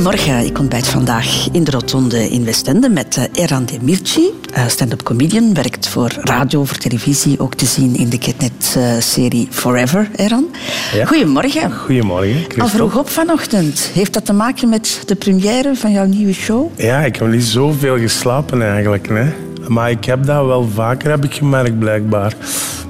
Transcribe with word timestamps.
Goedemorgen, 0.00 0.44
ik 0.44 0.58
ontbijt 0.58 0.88
vandaag 0.88 1.48
in 1.52 1.64
de 1.64 1.70
Rotonde 1.70 2.30
in 2.30 2.44
Westende 2.44 2.88
met 2.88 3.16
uh, 3.16 3.24
Eran 3.44 3.64
Demirci, 3.64 4.30
uh, 4.56 4.66
stand-up 4.66 5.02
comedian, 5.02 5.54
werkt 5.54 5.88
voor 5.88 6.12
radio, 6.20 6.64
voor 6.64 6.76
televisie, 6.76 7.40
ook 7.40 7.54
te 7.54 7.64
zien 7.64 7.96
in 7.96 8.08
de 8.08 8.18
Ketnet-serie 8.18 9.48
Forever, 9.50 10.08
Eran. 10.16 10.46
Ja. 10.94 11.06
Goedemorgen. 11.06 11.72
Goedemorgen, 11.72 12.34
Christel. 12.34 12.62
Al 12.62 12.68
vroeg 12.68 12.98
op 12.98 13.08
vanochtend. 13.08 13.90
Heeft 13.94 14.12
dat 14.12 14.24
te 14.24 14.32
maken 14.32 14.68
met 14.68 15.02
de 15.06 15.14
première 15.14 15.76
van 15.76 15.92
jouw 15.92 16.06
nieuwe 16.06 16.32
show? 16.32 16.70
Ja, 16.76 16.98
ik 16.98 17.16
heb 17.16 17.28
niet 17.28 17.44
zoveel 17.44 17.98
geslapen 17.98 18.62
eigenlijk. 18.62 19.08
Hè. 19.08 19.32
Maar 19.68 19.90
ik 19.90 20.04
heb 20.04 20.24
dat 20.24 20.46
wel 20.46 20.68
vaker 20.74 21.10
heb 21.10 21.24
ik 21.24 21.34
gemerkt, 21.34 21.78
blijkbaar. 21.78 22.34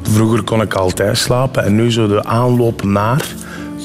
Vroeger 0.02 0.42
kon 0.42 0.60
ik 0.60 0.74
altijd 0.74 1.18
slapen 1.18 1.64
en 1.64 1.76
nu 1.76 1.92
zo 1.92 2.06
de 2.06 2.24
aanloop 2.24 2.82
naar 2.82 3.34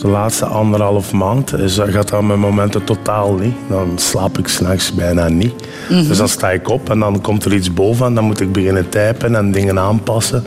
de 0.02 0.08
laatste 0.08 0.46
anderhalf 0.46 1.12
maand 1.12 1.54
is, 1.54 1.80
gaat 1.84 2.10
dat 2.10 2.22
met 2.22 2.38
momenten 2.38 2.84
totaal 2.84 3.34
niet. 3.34 3.56
Dan 3.70 3.92
slaap 3.96 4.38
ik 4.38 4.48
s'nachts 4.48 4.94
bijna 4.94 5.28
niet. 5.28 5.54
Dus 5.90 6.18
dan 6.18 6.30
sta 6.30 6.52
ik 6.52 6.70
op 6.70 6.90
en 6.90 7.00
dan 7.00 7.22
komt 7.22 7.46
er 7.46 7.54
iets 7.54 7.74
boven 7.74 8.06
en 8.06 8.16
dan 8.16 8.24
moet 8.24 8.40
ik 8.40 8.52
beginnen 8.52 8.90
typen 8.90 9.36
en 9.36 9.52
dingen 9.52 9.80
aanpassen. 9.80 10.44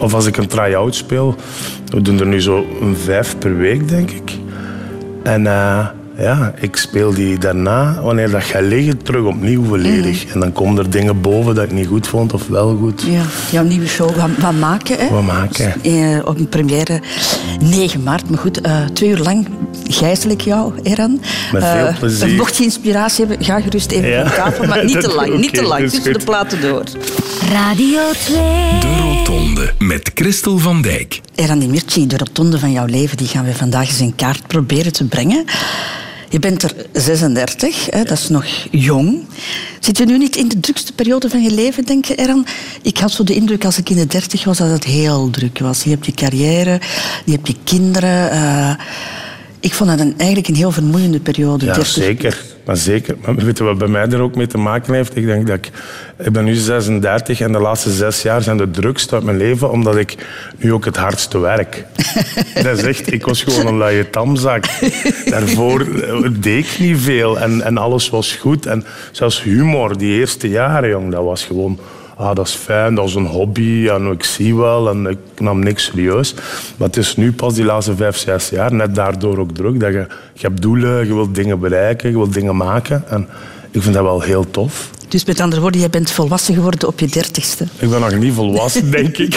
Of 0.00 0.14
als 0.14 0.26
ik 0.26 0.36
een 0.36 0.46
try-out 0.46 0.94
speel, 0.94 1.34
we 1.86 2.02
doen 2.02 2.20
er 2.20 2.26
nu 2.26 2.40
zo 2.40 2.64
een 2.80 2.96
vijf 2.96 3.38
per 3.38 3.56
week, 3.56 3.88
denk 3.88 4.10
ik. 4.10 4.38
En 5.22 5.46
eh, 5.46 5.86
ja, 6.18 6.52
ik 6.60 6.76
speel 6.76 7.14
die 7.14 7.38
daarna, 7.38 8.00
wanneer 8.02 8.30
dat 8.30 8.42
gaat 8.44 8.62
liggen, 8.62 9.02
terug 9.02 9.24
opnieuw 9.24 9.64
volledig. 9.64 10.24
En 10.34 10.40
dan 10.40 10.52
komen 10.52 10.78
er 10.84 10.90
dingen 10.90 11.20
boven 11.20 11.54
dat 11.54 11.64
ik 11.64 11.72
niet 11.72 11.86
goed 11.86 12.06
vond 12.06 12.32
of 12.32 12.48
wel 12.48 12.76
goed. 12.76 13.02
Ja, 13.02 13.22
jouw 13.50 13.64
nieuwe 13.64 13.86
show 13.86 14.16
Wat, 14.16 14.28
wat 14.38 14.52
maken, 14.52 14.98
hè? 14.98 15.08
Wat 15.08 15.22
maken. 15.22 15.82
Eh, 15.82 16.18
op 16.24 16.38
een 16.38 16.48
première 16.48 17.00
9 17.60 18.02
maart. 18.02 18.30
Maar 18.30 18.38
goed, 18.38 18.60
eh, 18.60 18.84
twee 18.92 19.10
uur 19.10 19.18
lang 19.18 19.46
gijzel 19.88 20.30
ik 20.30 20.40
jou, 20.40 20.72
Eran. 20.82 21.20
Met 21.52 21.64
veel 21.64 21.86
Eh, 21.86 21.98
plezier. 21.98 22.36
mocht 22.36 22.56
je 22.56 22.64
inspiratie 22.64 23.26
hebben, 23.26 23.44
ga 23.46 23.60
gerust 23.60 23.90
even 23.90 24.08
Ja. 24.08 24.22
op 24.22 24.28
tafel. 24.28 24.66
Maar 24.66 24.84
niet 24.84 25.00
te 25.00 25.14
lang, 25.18 25.38
niet 25.38 25.54
te 25.54 25.62
lang. 25.62 25.88
Tussen 25.90 26.12
de 26.12 26.24
platen 26.24 26.60
door. 26.60 26.82
Radio 27.52 28.00
2. 28.24 28.36
De 28.80 28.96
Rotonde 29.02 29.72
met 29.78 30.10
Christel 30.14 30.58
van 30.58 30.82
Dijk. 30.82 31.20
Eran 31.34 31.58
Demirci, 31.58 32.06
de 32.06 32.16
rotonde 32.16 32.58
van 32.58 32.72
jouw 32.72 32.86
leven, 32.86 33.16
die 33.16 33.26
gaan 33.26 33.44
we 33.44 33.54
vandaag 33.54 33.88
eens 33.88 34.00
in 34.00 34.14
kaart 34.14 34.46
proberen 34.46 34.92
te 34.92 35.04
brengen. 35.04 35.44
Je 36.28 36.38
bent 36.38 36.62
er 36.62 36.72
36, 36.92 37.86
hè, 37.90 38.02
dat 38.02 38.18
is 38.18 38.28
nog 38.28 38.46
jong. 38.70 39.26
Zit 39.80 39.98
je 39.98 40.04
nu 40.06 40.18
niet 40.18 40.36
in 40.36 40.48
de 40.48 40.60
drukste 40.60 40.92
periode 40.92 41.28
van 41.30 41.42
je 41.42 41.50
leven, 41.50 41.84
denk 41.84 42.04
je, 42.04 42.14
Eran? 42.14 42.46
Ik 42.82 42.98
had 42.98 43.12
zo 43.12 43.24
de 43.24 43.34
indruk 43.34 43.64
als 43.64 43.78
ik 43.78 43.90
in 43.90 43.96
de 43.96 44.06
30 44.06 44.44
was 44.44 44.58
dat 44.58 44.70
het 44.70 44.84
heel 44.84 45.30
druk 45.30 45.58
was. 45.58 45.82
Je 45.82 45.90
hebt 45.90 46.06
je 46.06 46.12
carrière, 46.12 46.80
je 47.24 47.32
hebt 47.32 47.46
je 47.46 47.54
kinderen. 47.64 48.30
eh, 48.30 48.74
ik 49.66 49.74
vond 49.74 49.90
het 49.90 50.00
een, 50.00 50.14
eigenlijk 50.16 50.48
een 50.48 50.54
heel 50.54 50.70
vermoeiende 50.70 51.20
periode. 51.20 51.64
Ja, 51.64 51.72
30. 51.72 51.92
zeker. 51.92 52.42
Maar 52.64 52.76
zeker. 52.76 53.16
Maar 53.24 53.34
weet 53.34 53.58
je 53.58 53.64
wat 53.64 53.78
bij 53.78 53.88
mij 53.88 54.08
er 54.08 54.20
ook 54.20 54.34
mee 54.34 54.46
te 54.46 54.58
maken 54.58 54.94
heeft? 54.94 55.16
Ik 55.16 55.26
denk 55.26 55.46
dat 55.46 55.56
ik... 55.56 55.70
Ik 56.18 56.32
ben 56.32 56.44
nu 56.44 56.54
36 56.54 57.40
en 57.40 57.52
de 57.52 57.58
laatste 57.58 57.90
zes 57.90 58.22
jaar 58.22 58.42
zijn 58.42 58.56
de 58.56 58.70
drukste 58.70 59.14
uit 59.14 59.24
mijn 59.24 59.36
leven, 59.36 59.70
omdat 59.70 59.96
ik 59.96 60.14
nu 60.58 60.72
ook 60.72 60.84
het 60.84 60.96
hardste 60.96 61.38
werk. 61.38 61.84
dat 62.62 62.78
is 62.78 62.82
echt... 62.82 63.12
Ik 63.12 63.26
was 63.26 63.42
gewoon 63.42 63.66
een 63.66 63.76
luie 63.76 64.10
tamzak. 64.10 64.64
Daarvoor 65.24 65.80
eh, 65.80 66.30
deed 66.40 66.64
ik 66.64 66.78
niet 66.78 66.98
veel 67.00 67.38
en, 67.38 67.62
en 67.62 67.78
alles 67.78 68.10
was 68.10 68.34
goed. 68.34 68.66
En 68.66 68.84
zelfs 69.12 69.42
humor, 69.42 69.98
die 69.98 70.18
eerste 70.18 70.48
jaren, 70.48 70.88
jong, 70.88 71.12
dat 71.12 71.24
was 71.24 71.44
gewoon... 71.44 71.78
Ah, 72.18 72.34
dat 72.34 72.46
is 72.46 72.54
fijn, 72.54 72.94
dat 72.94 73.08
is 73.08 73.14
een 73.14 73.26
hobby 73.26 73.88
en 73.88 74.10
ik 74.10 74.24
zie 74.24 74.56
wel 74.56 74.88
en 74.88 75.06
ik 75.06 75.18
nam 75.38 75.58
niks 75.58 75.84
serieus. 75.84 76.34
Maar 76.76 76.88
het 76.88 76.96
is 76.96 77.16
nu 77.16 77.32
pas 77.32 77.54
die 77.54 77.64
laatste 77.64 77.96
vijf, 77.96 78.16
zes 78.16 78.48
jaar, 78.48 78.74
net 78.74 78.94
daardoor 78.94 79.38
ook 79.38 79.54
druk, 79.54 79.80
dat 79.80 79.92
je, 79.92 80.06
je 80.32 80.46
hebt 80.46 80.62
doelen, 80.62 81.06
je 81.06 81.14
wilt 81.14 81.34
dingen 81.34 81.58
bereiken, 81.58 82.10
je 82.10 82.16
wilt 82.16 82.32
dingen 82.32 82.56
maken. 82.56 83.04
En 83.08 83.28
ik 83.70 83.82
vind 83.82 83.94
dat 83.94 84.02
wel 84.02 84.20
heel 84.20 84.50
tof. 84.50 84.90
Dus 85.08 85.24
met 85.24 85.40
andere 85.40 85.60
woorden, 85.60 85.80
jij 85.80 85.90
bent 85.90 86.10
volwassen 86.10 86.54
geworden 86.54 86.88
op 86.88 87.00
je 87.00 87.06
dertigste. 87.06 87.66
Ik 87.78 87.90
ben 87.90 88.00
nog 88.00 88.14
niet 88.14 88.34
volwassen, 88.34 88.90
denk 88.90 89.16
ik. 89.18 89.34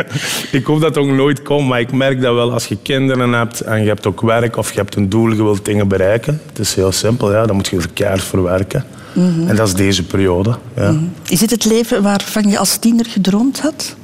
ik 0.58 0.64
hoop 0.64 0.80
dat 0.80 0.94
het 0.94 1.04
ook 1.04 1.10
nooit 1.10 1.42
komt, 1.42 1.68
maar 1.68 1.80
ik 1.80 1.92
merk 1.92 2.20
dat 2.20 2.34
wel 2.34 2.52
als 2.52 2.66
je 2.66 2.76
kinderen 2.82 3.32
hebt 3.32 3.60
en 3.60 3.82
je 3.82 3.88
hebt 3.88 4.06
ook 4.06 4.20
werk 4.20 4.56
of 4.56 4.72
je 4.72 4.78
hebt 4.78 4.96
een 4.96 5.08
doel, 5.08 5.30
je 5.30 5.42
wilt 5.42 5.64
dingen 5.64 5.88
bereiken. 5.88 6.40
Het 6.48 6.58
is 6.58 6.74
heel 6.74 6.92
simpel, 6.92 7.32
ja, 7.32 7.46
dan 7.46 7.56
moet 7.56 7.68
je 7.68 7.76
er 7.76 7.88
keihard 7.92 8.22
voor 8.22 8.42
werken. 8.42 8.84
En 9.14 9.56
dat 9.56 9.66
is 9.66 9.74
deze 9.74 10.04
periode. 10.04 10.56
Ja. 10.76 10.94
Is 11.28 11.38
dit 11.38 11.50
het 11.50 11.64
leven 11.64 12.02
waarvan 12.02 12.50
je 12.50 12.58
als 12.58 12.76
tiener 12.76 13.06
gedroomd 13.06 13.60
had? 13.60 13.96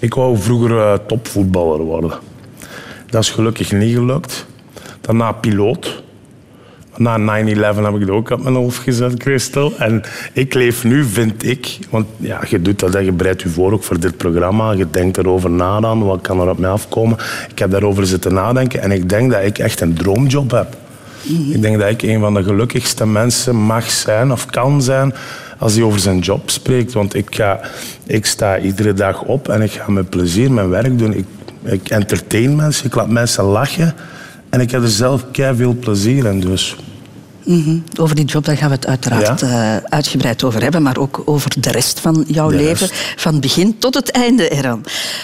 Ik 0.00 0.14
wou 0.14 0.38
vroeger 0.38 0.78
eh, 0.78 0.98
topvoetballer 1.06 1.80
worden. 1.80 2.10
Dat 3.10 3.22
is 3.22 3.30
gelukkig 3.30 3.72
niet 3.72 3.94
gelukt. 3.94 4.46
Daarna 5.00 5.32
piloot. 5.32 6.02
Na 6.96 7.18
9-11 7.18 7.54
heb 7.56 7.94
ik 7.94 8.00
het 8.00 8.10
ook 8.10 8.30
op 8.30 8.42
mijn 8.42 8.54
hoofd 8.54 8.78
gezet, 8.78 9.22
Christel. 9.22 9.72
En 9.78 10.02
ik 10.32 10.54
leef 10.54 10.84
nu, 10.84 11.04
vind 11.04 11.44
ik... 11.44 11.78
Want 11.90 12.06
ja, 12.16 12.40
je 12.48 12.62
doet 12.62 12.78
dat, 12.78 12.92
hè, 12.92 12.98
je 12.98 13.12
bereidt 13.12 13.42
je 13.42 13.48
voor 13.48 13.72
ook 13.72 13.82
voor 13.82 14.00
dit 14.00 14.16
programma. 14.16 14.72
Je 14.72 14.90
denkt 14.90 15.18
erover 15.18 15.50
na 15.50 15.80
dan, 15.80 16.04
wat 16.04 16.20
kan 16.20 16.40
er 16.40 16.48
op 16.48 16.58
mij 16.58 16.70
afkomen. 16.70 17.18
Ik 17.50 17.58
heb 17.58 17.70
daarover 17.70 18.06
zitten 18.06 18.34
nadenken 18.34 18.80
en 18.80 18.92
ik 18.92 19.08
denk 19.08 19.30
dat 19.30 19.42
ik 19.42 19.58
echt 19.58 19.80
een 19.80 19.94
droomjob 19.94 20.50
heb. 20.50 20.76
Ik 21.24 21.62
denk 21.62 21.78
dat 21.78 21.90
ik 21.90 22.02
een 22.02 22.20
van 22.20 22.34
de 22.34 22.42
gelukkigste 22.42 23.06
mensen 23.06 23.56
mag 23.56 23.90
zijn 23.90 24.32
of 24.32 24.46
kan 24.46 24.82
zijn 24.82 25.14
als 25.58 25.74
hij 25.74 25.82
over 25.82 26.00
zijn 26.00 26.18
job 26.18 26.50
spreekt. 26.50 26.92
Want 26.92 27.14
ik, 27.14 27.34
ga, 27.34 27.60
ik 28.06 28.26
sta 28.26 28.58
iedere 28.58 28.92
dag 28.92 29.22
op 29.22 29.48
en 29.48 29.62
ik 29.62 29.70
ga 29.70 29.90
met 29.90 30.10
plezier 30.10 30.52
mijn 30.52 30.68
werk 30.68 30.98
doen. 30.98 31.14
Ik, 31.14 31.26
ik 31.62 31.88
entertain 31.88 32.56
mensen, 32.56 32.86
ik 32.86 32.94
laat 32.94 33.08
mensen 33.08 33.44
lachen. 33.44 33.94
En 34.48 34.60
ik 34.60 34.70
heb 34.70 34.82
er 34.82 34.88
zelf 34.88 35.24
veel 35.32 35.74
plezier 35.74 36.26
in. 36.26 36.40
Dus 36.40 36.76
Mhm. 37.44 37.78
Over 38.00 38.16
die 38.16 38.24
job 38.24 38.44
daar 38.44 38.56
gaan 38.56 38.68
we 38.68 38.74
het 38.74 38.86
uiteraard 38.86 39.40
Ja. 39.40 39.76
eh, 39.76 39.84
uitgebreid 39.88 40.44
over 40.44 40.62
hebben, 40.62 40.82
maar 40.82 40.96
ook 40.98 41.22
over 41.24 41.60
de 41.60 41.70
rest 41.70 42.00
van 42.00 42.24
jouw 42.28 42.48
De 42.48 42.56
leven, 42.56 42.88
rest. 42.88 43.14
van 43.16 43.40
begin 43.40 43.78
tot 43.78 43.94
het 43.94 44.10
einde 44.10 44.48
eraan. 44.48 44.80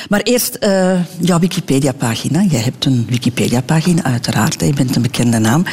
Maar 0.08 0.20
eerst 0.20 0.54
eh, 0.54 0.92
jouw 1.20 1.38
Wikipedia-pagina. 1.38 2.42
Jij 2.50 2.60
hebt 2.60 2.84
een 2.84 3.06
Wikipedia-pagina, 3.08 4.03
uiteraard. 4.04 4.60
hè. 4.60 4.66
Je 4.66 4.72
bent 4.72 4.97
een 4.97 5.03
bekende 5.03 5.38
naam. 5.38 5.64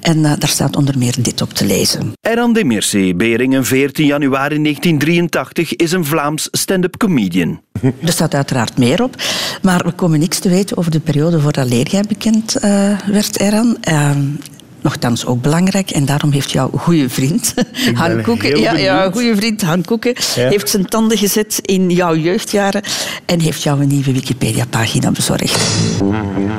En 0.00 0.24
eh, 0.24 0.32
daar 0.38 0.48
staat 0.48 0.76
onder 0.76 0.98
meer 0.98 1.14
dit 1.18 1.42
op 1.42 1.52
te 1.54 1.64
lezen. 1.66 2.12
Eran 2.20 2.52
de 2.52 2.64
Mircea, 2.64 3.14
Beringen 3.14 3.64
14 3.64 4.06
januari 4.06 4.62
1983, 4.62 5.76
is 5.76 5.92
een 5.92 6.04
Vlaams 6.04 6.48
stand-up 6.50 6.96
comedian. 6.96 7.60
Er 8.02 8.12
staat 8.12 8.34
uiteraard 8.34 8.78
meer 8.78 9.02
op. 9.02 9.14
Maar 9.62 9.84
we 9.84 9.92
komen 9.92 10.18
niks 10.18 10.38
te 10.38 10.48
weten 10.48 10.76
over 10.76 10.90
de 10.90 11.00
periode 11.00 11.40
voordat 11.40 11.90
jij 11.90 12.02
bekend 12.08 12.56
eh, 12.56 12.98
werd, 13.06 13.40
Eran. 13.40 13.76
Uh, 13.90 14.10
Nochtans 14.80 15.26
ook 15.26 15.42
belangrijk. 15.42 15.90
En 15.90 16.04
daarom 16.04 16.30
heeft 16.30 16.50
jouw 16.50 16.70
goede 16.76 17.08
vriend, 17.08 17.54
Han 17.94 18.22
Koeken... 18.22 18.60
Ja, 18.60 18.76
ja, 18.76 18.94
benieuwd. 18.96 19.12
goede 19.12 19.36
vriend 19.36 19.62
Han 19.62 19.84
Koeken 19.84 20.14
Ja. 20.34 20.48
heeft 20.48 20.68
zijn 20.68 20.86
tanden 20.86 21.18
gezet 21.18 21.58
in 21.62 21.90
jouw 21.90 22.16
jeugdjaren 22.16 22.82
en 23.26 23.40
heeft 23.40 23.62
jou 23.62 23.80
een 23.80 23.88
nieuwe 23.88 24.12
Wikipedia-pagina 24.12 25.10
bezorgd. 25.10 25.60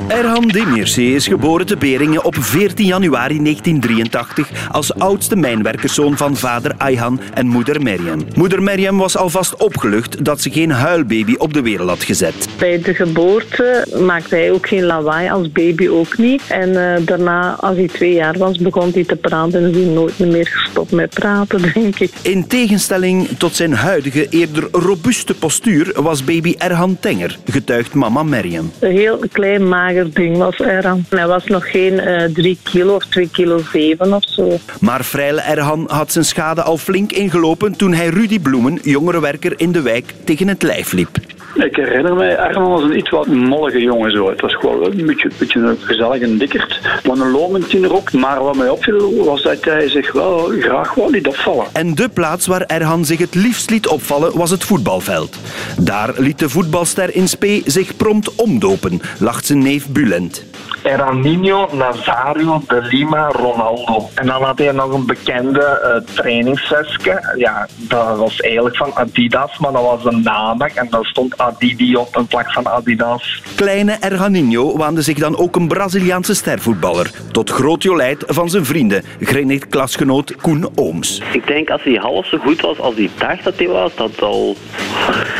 Erhan 0.08 0.48
de 0.48 0.64
Mircea 0.66 1.14
is 1.14 1.26
geboren 1.26 1.66
te 1.66 1.76
Beringen 1.76 2.24
op 2.24 2.36
14 2.40 2.86
januari 2.86 3.42
1983 3.42 4.48
als 4.70 4.94
oudste 4.94 5.36
mijnwerkerszoon 5.36 6.16
van 6.16 6.36
vader 6.36 6.74
Ayhan 6.78 7.20
en 7.34 7.46
moeder 7.46 7.82
Meriem. 7.82 8.26
Moeder 8.34 8.62
Meriem 8.62 8.96
was 8.98 9.16
alvast 9.16 9.56
opgelucht 9.56 10.24
dat 10.24 10.40
ze 10.40 10.50
geen 10.50 10.70
huilbaby 10.70 11.34
op 11.38 11.52
de 11.54 11.62
wereld 11.62 11.88
had 11.88 12.02
gezet. 12.04 12.34
Bij 12.58 12.80
de 12.80 12.94
geboorte 12.94 13.86
maakte 14.06 14.34
hij 14.34 14.52
ook 14.52 14.68
geen 14.68 14.84
lawaai, 14.84 15.30
als 15.30 15.52
baby 15.52 15.88
ook 15.88 16.18
niet. 16.18 16.42
En 16.48 16.94
eh, 16.96 17.06
daarna, 17.06 17.56
als 17.60 17.76
hij 17.76 17.86
twee 17.86 18.09
jaar 18.12 18.38
was, 18.38 18.58
begon 18.58 18.90
hij 18.92 19.04
te 19.04 19.16
praten 19.16 19.64
en 19.64 19.70
is 19.70 19.76
hij 19.76 19.84
nooit 19.84 20.18
meer 20.18 20.46
gestopt 20.46 20.92
met 20.92 21.10
praten, 21.10 21.62
denk 21.74 21.98
ik. 21.98 22.10
In 22.22 22.46
tegenstelling 22.46 23.28
tot 23.38 23.56
zijn 23.56 23.72
huidige, 23.72 24.26
eerder 24.28 24.68
robuuste 24.72 25.34
postuur 25.34 25.92
was 26.02 26.24
baby 26.24 26.54
Erhan 26.58 26.96
tenger, 27.00 27.38
getuigt 27.44 27.94
mama 27.94 28.22
Meriem. 28.22 28.72
Een 28.78 28.96
heel 28.96 29.18
klein, 29.32 29.68
mager 29.68 30.14
ding 30.14 30.36
was 30.36 30.58
er 30.58 30.86
aan. 30.86 31.06
Hij 31.08 31.26
was 31.26 31.44
nog 31.44 31.70
geen 31.70 32.00
eh, 32.00 32.24
drie 32.24 32.58
kilo 32.62 32.94
of 32.94 33.04
twee 33.04 33.28
kilo 33.32 33.60
zeven 33.72 34.14
of 34.14 34.24
zo. 34.24 34.58
Maar 34.80 35.02
Freile 35.02 35.40
Erhan 35.40 35.84
had 35.90 36.12
zijn 36.12 36.24
schade 36.24 36.62
al 36.62 36.76
flink 36.76 37.12
ingelopen 37.12 37.76
toen 37.76 37.92
hij 37.94 38.08
Rudy 38.08 38.40
Bloemen, 38.40 38.78
jongerenwerker 38.82 39.52
in 39.56 39.72
de 39.72 39.82
wijk, 39.82 40.14
tegen 40.24 40.48
het 40.48 40.62
lijf 40.62 40.92
liep. 40.92 41.18
Ik 41.54 41.76
herinner 41.76 42.14
mij, 42.14 42.38
Arman 42.38 42.70
was 42.70 42.82
een 42.82 42.96
iets 42.96 43.10
wat 43.10 43.26
mollige 43.26 43.80
jongen. 43.80 44.10
Zo. 44.10 44.28
Het 44.28 44.40
was 44.40 44.54
gewoon 44.54 44.84
een 44.84 45.06
beetje, 45.06 45.28
een 45.28 45.34
beetje 45.38 45.60
een 45.60 45.78
gezellig 45.80 46.22
en 46.22 46.38
dikkerd. 46.38 46.80
Maar 47.06 47.16
een 47.16 47.30
lomend 47.30 47.68
tiener 47.68 47.92
Maar 48.12 48.42
wat 48.42 48.56
mij 48.56 48.68
opviel 48.68 49.24
was 49.24 49.42
dat 49.42 49.64
hij 49.64 49.88
zich 49.88 50.12
wel 50.12 50.52
graag 50.60 50.94
wou 50.94 51.12
niet 51.12 51.26
opvallen. 51.26 51.66
En 51.72 51.94
de 51.94 52.08
plaats 52.08 52.46
waar 52.46 52.62
Erhan 52.62 53.04
zich 53.04 53.18
het 53.18 53.34
liefst 53.34 53.70
liet 53.70 53.86
opvallen 53.86 54.36
was 54.36 54.50
het 54.50 54.64
voetbalveld. 54.64 55.36
Daar 55.78 56.14
liet 56.16 56.38
de 56.38 56.48
voetbalster 56.48 57.14
in 57.14 57.28
spe 57.28 57.62
zich 57.64 57.96
prompt 57.96 58.34
omdopen, 58.34 59.00
lacht 59.18 59.46
zijn 59.46 59.58
neef 59.58 59.88
Bulent. 59.88 60.44
Era 60.82 61.12
Nino, 61.12 61.68
Nazario, 61.72 62.62
De 62.68 62.82
Lima, 62.82 63.28
Ronaldo. 63.28 64.08
En 64.14 64.26
dan 64.26 64.42
had 64.42 64.58
hij 64.58 64.72
nog 64.72 64.92
een 64.92 65.06
bekende 65.06 65.60
eh 65.60 66.14
trainingsvestje. 66.14 67.34
Ja, 67.36 67.68
dat 67.76 68.18
was 68.18 68.40
eigenlijk 68.40 68.76
van 68.76 68.94
Adidas, 68.94 69.58
maar 69.58 69.72
dat 69.72 69.82
was 69.82 70.04
een 70.04 70.22
namak 70.22 70.70
en 70.70 70.86
daar 70.90 71.04
stond 71.04 71.38
Adidi 71.38 71.96
op 71.96 72.16
in 72.16 72.26
plaats 72.26 72.52
van 72.52 72.68
Adidas. 72.68 73.42
Kleine 73.54 73.96
Erhaninho 74.00 74.76
waande 74.76 75.02
zich 75.02 75.18
dan 75.18 75.36
ook 75.36 75.56
een 75.56 75.68
Braziliaanse 75.68 76.34
stervoetballer. 76.34 77.10
Tot 77.32 77.50
groot 77.50 77.82
jolijt 77.82 78.24
van 78.26 78.50
zijn 78.50 78.64
vrienden, 78.64 79.04
grinnikt 79.20 79.68
klasgenoot 79.68 80.36
Koen 80.36 80.68
Ooms. 80.74 81.22
Ik 81.32 81.46
denk 81.46 81.70
als 81.70 81.82
hij 81.82 81.94
half 81.94 82.26
zo 82.26 82.38
goed 82.38 82.60
was 82.60 82.78
als 82.78 82.94
hij 82.94 83.10
dacht 83.18 83.44
dat 83.44 83.56
hij 83.56 83.68
was, 83.68 83.94
dat 83.94 84.22
al, 84.22 84.56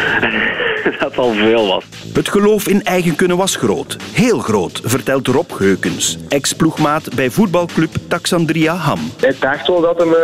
dat 1.01 1.19
al 1.19 1.33
veel 1.33 1.67
was. 1.67 1.85
Het 2.15 2.29
geloof 2.29 2.69
in 2.69 2.83
eigen 2.83 3.17
kunnen 3.17 3.37
was 3.37 3.57
groot. 3.57 3.97
Heel 4.13 4.39
groot, 4.39 4.81
vertelt 4.85 5.29
Rob 5.33 5.53
Geukens, 5.53 6.19
ex-ploegmaat 6.29 7.15
bij 7.15 7.31
voetbalclub 7.31 7.91
Taxandria 8.09 8.75
Ham. 8.75 8.99
Hij 9.21 9.35
dacht 9.41 9.67
wel 9.67 9.81
dat 9.81 9.99
hem 9.99 10.09
eh, 10.09 10.15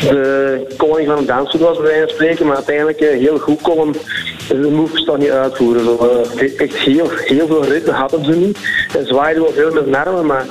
de 0.00 0.74
koning 0.76 1.08
van 1.08 1.16
het 1.16 1.26
dansvoet 1.26 1.60
was, 1.60 1.76
bij 1.76 1.86
wijze 1.86 2.14
spreken, 2.14 2.46
maar 2.46 2.56
uiteindelijk 2.56 3.00
eh, 3.00 3.18
heel 3.18 3.38
goed 3.38 3.60
kon 3.60 3.78
hem 3.78 3.92
de 4.48 4.70
moves 4.70 5.04
toch 5.04 5.18
niet 5.18 5.30
uitvoeren. 5.30 5.84
Zo, 5.84 6.22
eh, 6.36 6.60
echt 6.60 6.76
heel, 6.76 7.10
heel 7.10 7.46
veel 7.46 7.64
ritme 7.64 7.92
hadden 7.92 8.24
ze 8.24 8.30
niet. 8.30 8.58
Hij 8.92 9.04
zwaaide 9.04 9.40
wel 9.40 9.52
veel 9.52 9.72
met 9.72 9.94
armen, 9.94 10.26
maar 10.26 10.46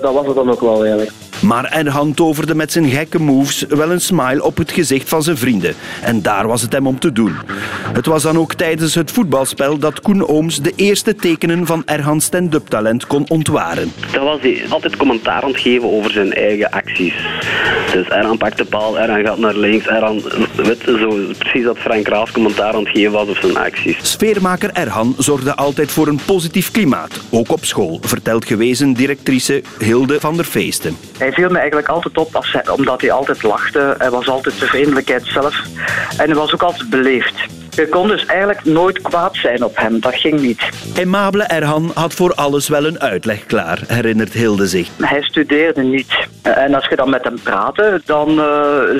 dat 0.00 0.14
was 0.14 0.26
het 0.26 0.34
dan 0.34 0.50
ook 0.50 0.60
wel 0.60 0.84
eigenlijk. 0.84 1.19
Maar 1.40 1.64
Erhan 1.64 2.14
toverde 2.14 2.54
met 2.54 2.72
zijn 2.72 2.90
gekke 2.90 3.20
moves 3.20 3.64
wel 3.68 3.90
een 3.90 4.00
smile 4.00 4.42
op 4.42 4.56
het 4.56 4.72
gezicht 4.72 5.08
van 5.08 5.22
zijn 5.22 5.36
vrienden. 5.36 5.74
En 6.02 6.22
daar 6.22 6.46
was 6.46 6.62
het 6.62 6.72
hem 6.72 6.86
om 6.86 6.98
te 6.98 7.12
doen. 7.12 7.36
Het 7.92 8.06
was 8.06 8.22
dan 8.22 8.38
ook 8.38 8.54
tijdens 8.54 8.94
het 8.94 9.10
voetbalspel 9.10 9.78
dat 9.78 10.00
Koen 10.00 10.28
Ooms 10.28 10.60
de 10.60 10.72
eerste 10.76 11.14
tekenen 11.14 11.66
van 11.66 11.82
Erhans 11.86 12.24
stand-up 12.24 12.66
talent 12.66 13.06
kon 13.06 13.28
ontwaren. 13.28 13.92
Dan 14.12 14.24
was 14.24 14.40
hij 14.40 14.62
altijd 14.68 14.96
commentaar 14.96 15.42
aan 15.42 15.48
het 15.48 15.60
geven 15.60 15.90
over 15.90 16.10
zijn 16.10 16.32
eigen 16.32 16.70
acties. 16.70 17.14
Dus 17.92 18.08
Erhan 18.08 18.38
pakt 18.38 18.58
de 18.58 18.64
paal, 18.64 18.98
Erhan 18.98 19.24
gaat 19.24 19.38
naar 19.38 19.56
links, 19.56 19.86
Erhan, 19.86 20.22
weet 20.56 20.82
zo 20.84 21.08
precies 21.38 21.64
dat 21.64 21.78
Frank 21.78 22.08
Raas 22.08 22.30
commentaar 22.30 22.74
aan 22.74 22.84
het 22.84 22.88
geven 22.88 23.12
was 23.12 23.28
op 23.28 23.36
zijn 23.36 23.56
acties. 23.56 23.96
Sfeermaker 24.02 24.70
Erhan 24.72 25.14
zorgde 25.18 25.56
altijd 25.56 25.90
voor 25.90 26.06
een 26.06 26.20
positief 26.24 26.70
klimaat, 26.70 27.20
ook 27.30 27.52
op 27.52 27.64
school, 27.64 27.98
vertelt 28.02 28.44
gewezen 28.44 28.92
directrice 28.92 29.62
Hilde 29.78 30.20
van 30.20 30.36
der 30.36 30.44
Feesten. 30.44 30.96
Hij 31.30 31.38
viel 31.38 31.50
me 31.50 31.58
eigenlijk 31.58 31.88
altijd 31.88 32.18
op 32.18 32.34
als 32.34 32.56
omdat 32.76 33.00
hij 33.00 33.12
altijd 33.12 33.42
lachte. 33.42 33.94
Hij 33.98 34.10
was 34.10 34.28
altijd 34.28 34.60
de 34.60 34.66
vriendelijkheid 34.66 35.26
zelf. 35.26 35.54
En 36.18 36.26
hij 36.26 36.34
was 36.34 36.54
ook 36.54 36.62
altijd 36.62 36.90
beleefd. 36.90 37.46
Je 37.80 37.88
kon 37.88 38.08
dus 38.08 38.26
eigenlijk 38.26 38.64
nooit 38.64 39.00
kwaad 39.00 39.36
zijn 39.36 39.64
op 39.64 39.76
hem. 39.76 40.00
Dat 40.00 40.14
ging 40.14 40.40
niet. 40.40 40.68
Aimable 40.96 41.42
Erhan 41.42 41.90
had 41.94 42.14
voor 42.14 42.34
alles 42.34 42.68
wel 42.68 42.86
een 42.86 43.00
uitleg 43.00 43.46
klaar, 43.46 43.82
herinnert 43.86 44.32
Hilde 44.32 44.66
zich. 44.66 44.88
Hij 45.00 45.22
studeerde 45.22 45.82
niet. 45.82 46.28
En 46.42 46.74
als 46.74 46.86
je 46.88 46.96
dan 46.96 47.10
met 47.10 47.24
hem 47.24 47.40
praatte, 47.42 48.02
dan 48.04 48.28
eh, 48.28 48.44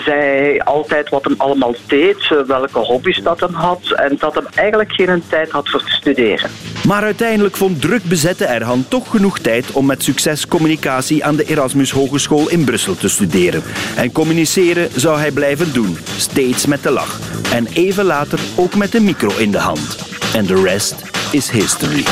zei 0.05 0.21
hij 0.21 0.63
altijd 0.65 1.09
wat 1.09 1.25
hem 1.25 1.35
allemaal 1.37 1.75
deed, 1.87 2.17
eh, 2.31 2.39
welke 2.47 2.79
hobby's 2.79 3.23
dat 3.23 3.41
hem 3.41 3.55
had 3.55 3.91
en 3.91 4.17
dat 4.19 4.35
hem 4.35 4.47
eigenlijk 4.55 4.93
geen 4.93 5.23
tijd 5.29 5.51
had 5.51 5.69
voor 5.69 5.85
te 5.85 5.91
studeren. 5.91 6.51
Maar 6.87 7.03
uiteindelijk 7.03 7.57
vond 7.57 7.81
druk 7.81 8.05
bezette 8.05 8.45
Erhan 8.45 8.85
toch 8.89 9.11
genoeg 9.11 9.39
tijd 9.39 9.73
om 9.73 9.87
met 9.87 10.03
succes 10.03 10.47
communicatie 10.47 11.25
aan 11.25 11.37
de 11.37 11.45
Erasmus 11.45 11.91
Hogeschool 11.91 12.49
in 12.49 12.65
Brussel 12.65 12.97
te 12.97 13.09
studeren. 13.09 13.63
En 13.97 14.13
communiceren 14.13 14.89
zou 14.95 15.19
hij 15.19 15.31
blijven 15.31 15.73
doen, 15.73 15.99
steeds 16.17 16.67
met 16.67 16.83
de 16.83 16.91
lach. 16.91 17.19
En 17.55 17.67
even 17.75 18.05
later 18.05 18.39
ook 18.57 18.70
met 18.77 18.93
de 18.93 19.01
micro 19.01 19.37
in 19.39 19.51
de 19.51 19.59
hand. 19.59 19.97
En 20.35 20.47
de 20.47 20.63
rest 20.63 20.95
is 21.31 21.51
history. 21.51 22.05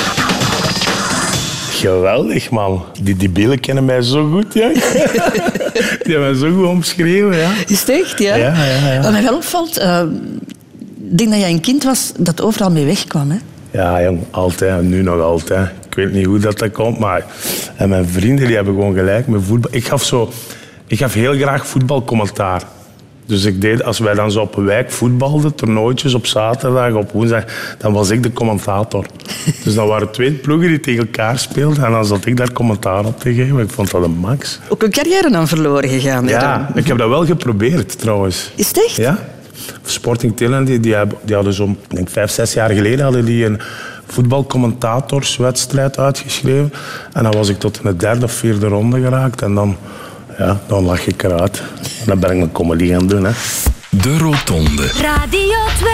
Geweldig, 1.70 2.50
man. 2.50 2.84
Die 3.02 3.16
debielen 3.16 3.60
kennen 3.60 3.84
mij 3.84 4.02
zo 4.02 4.30
goed, 4.30 4.54
ja. 4.54 4.68
Die 6.04 6.12
hebben 6.14 6.20
mij 6.20 6.34
zo 6.34 6.56
goed 6.56 6.66
omschreven, 6.66 7.36
ja. 7.36 7.50
Is 7.66 7.80
het 7.80 7.88
echt, 7.88 8.18
ja? 8.18 8.34
Ja, 8.34 8.64
ja, 8.64 8.92
ja. 8.92 9.02
Wat 9.02 9.10
mij 9.12 9.22
wel 9.22 9.34
opvalt, 9.34 9.76
eh, 9.76 10.02
ik 11.10 11.18
denk 11.18 11.30
dat 11.30 11.40
jij 11.40 11.50
een 11.50 11.60
kind 11.60 11.84
was 11.84 12.12
dat 12.18 12.40
overal 12.40 12.70
mee 12.70 12.84
wegkwam. 12.84 13.30
Hè? 13.30 13.38
Ja, 13.70 14.02
jong, 14.02 14.20
altijd. 14.30 14.78
En 14.78 14.88
nu 14.88 15.02
nog 15.02 15.20
altijd. 15.20 15.68
Ik 15.86 15.94
weet 15.94 16.12
niet 16.12 16.26
hoe 16.26 16.38
dat, 16.38 16.58
dat 16.58 16.72
komt, 16.72 16.98
maar... 16.98 17.24
En 17.76 17.88
mijn 17.88 18.08
vrienden 18.08 18.46
die 18.46 18.56
hebben 18.56 18.74
gewoon 18.74 18.94
gelijk 18.94 19.26
met 19.26 19.42
voetbal. 19.44 19.70
Ik 19.74 19.86
gaf, 19.86 20.04
zo, 20.04 20.32
ik 20.86 20.98
gaf 20.98 21.14
heel 21.14 21.32
graag 21.32 21.66
voetbalcommentaar. 21.66 22.62
Dus 23.28 23.44
ik 23.44 23.60
deed, 23.60 23.84
als 23.84 23.98
wij 23.98 24.14
dan 24.14 24.30
zo 24.30 24.40
op 24.40 24.56
een 24.56 24.64
wijk 24.64 24.90
voetbalden, 24.90 25.54
toernooitjes 25.54 26.14
op 26.14 26.26
zaterdag, 26.26 26.92
op 26.92 27.12
woensdag, 27.12 27.44
dan 27.78 27.92
was 27.92 28.10
ik 28.10 28.22
de 28.22 28.32
commentator. 28.32 29.06
Dus 29.64 29.74
dan 29.74 29.86
waren 29.86 30.10
twee 30.10 30.32
ploegen 30.32 30.68
die 30.68 30.80
tegen 30.80 31.00
elkaar 31.00 31.38
speelden 31.38 31.84
en 31.84 31.90
dan 31.90 32.04
zat 32.04 32.26
ik 32.26 32.36
daar 32.36 32.52
commentaar 32.52 33.04
op 33.04 33.20
te 33.20 33.34
geven. 33.34 33.58
Ik 33.58 33.70
vond 33.70 33.90
dat 33.90 34.04
een 34.04 34.16
max. 34.16 34.60
Ook 34.68 34.82
een 34.82 34.90
carrière 34.90 35.30
dan 35.30 35.48
verloren 35.48 35.88
gegaan. 35.88 36.28
Ja, 36.28 36.58
dan. 36.58 36.76
ik 36.76 36.86
heb 36.86 36.98
dat 36.98 37.08
wel 37.08 37.26
geprobeerd 37.26 37.98
trouwens. 37.98 38.52
Is 38.54 38.68
het 38.68 38.84
echt? 38.84 38.96
Ja. 38.96 39.18
Sporting 39.84 40.36
Tillen, 40.36 40.64
die, 40.64 40.80
die, 40.80 40.94
hadden 41.34 41.52
zo'n, 41.52 41.78
ik 41.88 41.96
denk 41.96 42.08
vijf, 42.10 42.30
zes 42.30 42.52
jaar 42.52 42.70
geleden 42.70 43.04
hadden 43.04 43.24
die 43.24 43.44
een 43.44 43.60
voetbalcommentatorswedstrijd 44.06 45.98
uitgeschreven. 45.98 46.72
En 47.12 47.22
dan 47.22 47.32
was 47.32 47.48
ik 47.48 47.58
tot 47.58 47.76
in 47.76 47.90
de 47.90 47.96
derde 47.96 48.24
of 48.24 48.32
vierde 48.32 48.66
ronde 48.66 49.00
geraakt. 49.00 49.42
En 49.42 49.54
dan, 49.54 49.76
ja, 50.38 50.60
dan 50.66 50.84
lag 50.84 51.06
ik 51.06 51.22
eruit. 51.22 51.62
Dan 52.06 52.18
ben 52.18 52.30
ik 52.30 52.36
mijn 52.36 52.52
comedy 52.52 52.88
gaan 52.88 53.06
doen. 53.06 53.24
Hè. 53.24 53.32
De 53.90 54.18
Rotonde. 54.18 54.86
Radio 54.86 55.58
2. 55.78 55.90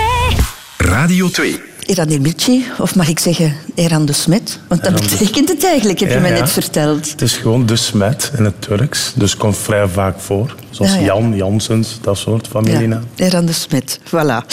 Radio 0.76 1.28
2. 1.28 1.60
Eran 1.86 2.08
Demirci, 2.08 2.64
of 2.78 2.94
mag 2.94 3.08
ik 3.08 3.18
zeggen 3.18 3.56
Eran 3.74 4.06
de 4.06 4.12
Smet? 4.12 4.58
Want 4.68 4.84
dat 4.84 4.92
betekent 4.92 5.48
het 5.48 5.64
eigenlijk, 5.64 5.98
heb 5.98 6.08
je 6.08 6.14
Ja, 6.14 6.20
mij 6.20 6.32
ja. 6.32 6.38
net 6.38 6.50
verteld. 6.50 7.10
Het 7.10 7.22
is 7.22 7.36
gewoon 7.36 7.66
de 7.66 7.76
smet 7.76 8.32
in 8.36 8.44
het 8.44 8.62
Turks. 8.62 9.12
Dus 9.14 9.30
het 9.30 9.40
komt 9.40 9.56
vrij 9.56 9.88
vaak 9.88 10.20
voor. 10.20 10.54
Zoals 10.70 10.92
ja. 10.92 11.00
Jan, 11.00 11.36
Jansens, 11.36 11.98
dat 12.00 12.18
soort 12.18 12.46
familienaam. 12.46 13.02
Ja, 13.14 13.24
Eran 13.24 13.46
de 13.46 13.52
Smet, 13.52 13.98
voilà. 14.06 14.46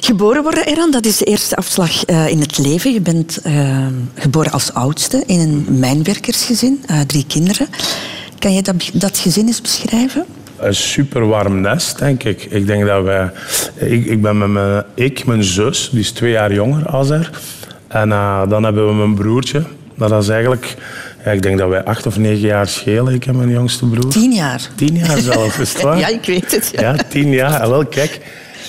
Geboren 0.00 0.42
worden, 0.42 0.66
Eran, 0.66 0.90
dat 0.90 1.04
is 1.04 1.16
de 1.16 1.24
eerste 1.24 1.56
afslag 1.56 2.04
eh, 2.04 2.28
in 2.28 2.40
het 2.40 2.58
leven. 2.58 2.92
Je 2.92 3.00
bent 3.00 3.38
eh, 3.42 3.86
geboren 4.14 4.52
als 4.52 4.72
oudste 4.72 5.22
in 5.26 5.40
een 5.40 5.66
mijnwerkersgezin, 5.78 6.82
eh, 6.86 7.00
drie 7.00 7.24
kinderen. 7.26 7.68
Kan 8.38 8.52
je 8.52 8.62
dat, 8.62 8.74
dat 8.92 9.18
gezin 9.18 9.46
eens 9.46 9.60
beschrijven? 9.60 10.24
Een 10.56 10.74
super 10.74 11.26
warm 11.26 11.60
nest, 11.60 11.98
denk 11.98 12.24
ik. 12.24 12.44
Ik 12.44 12.66
denk 12.66 12.86
dat 12.86 13.02
wij... 13.04 13.30
Ik, 13.74 14.06
ik 14.06 14.22
ben 14.22 14.38
met 14.38 14.48
mijn... 14.48 14.84
Ik, 14.94 15.26
mijn 15.26 15.44
zus, 15.44 15.88
die 15.90 16.00
is 16.00 16.10
twee 16.10 16.30
jaar 16.30 16.52
jonger 16.52 16.86
als 16.86 17.08
haar. 17.08 17.30
En 17.88 18.12
eh, 18.12 18.48
dan 18.48 18.64
hebben 18.64 18.86
we 18.86 18.94
mijn 18.94 19.14
broertje. 19.14 19.62
Dat 19.94 20.22
is 20.22 20.28
eigenlijk... 20.28 20.76
Ja, 21.24 21.30
ik 21.30 21.42
denk 21.42 21.58
dat 21.58 21.68
wij 21.68 21.84
acht 21.84 22.06
of 22.06 22.18
negen 22.18 22.46
jaar 22.46 22.68
schelen, 22.68 23.14
ik 23.14 23.26
en 23.26 23.36
mijn 23.36 23.50
jongste 23.50 23.86
broer. 23.86 24.10
Tien 24.10 24.32
jaar. 24.32 24.68
Tien 24.74 24.96
jaar 24.96 25.18
zelf, 25.18 25.58
is 25.58 25.72
het 25.72 25.82
waar? 25.86 25.98
Ja, 25.98 26.06
ik 26.06 26.24
weet 26.24 26.54
het. 26.54 26.70
Ja. 26.72 26.80
Ja, 26.80 26.96
tien 27.08 27.30
jaar. 27.30 27.68
Wel, 27.68 27.86
kijk, 27.86 28.20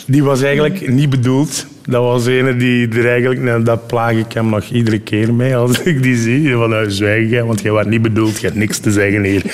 die 0.05 0.23
was 0.23 0.41
eigenlijk 0.41 0.89
niet 0.89 1.09
bedoeld. 1.09 1.65
Dat 1.89 2.03
was 2.03 2.25
ene 2.25 2.55
die 2.55 2.87
er 2.87 3.07
eigenlijk... 3.07 3.41
nou, 3.41 3.63
dat 3.63 3.87
plaag 3.87 4.11
ik 4.11 4.33
hem 4.33 4.49
nog 4.49 4.63
iedere 4.63 4.99
keer 4.99 5.33
mee 5.33 5.55
als 5.55 5.81
ik 5.81 6.03
die 6.03 6.17
zie. 6.17 6.55
Van, 6.55 6.69
nou, 6.69 6.91
zwijg 6.91 7.29
jij, 7.29 7.43
want 7.43 7.61
jij 7.61 7.71
was 7.71 7.85
niet 7.85 8.01
bedoeld. 8.01 8.39
Je 8.39 8.45
hebt 8.45 8.57
niks 8.57 8.79
te 8.79 8.91
zeggen 8.91 9.23
hier. 9.23 9.43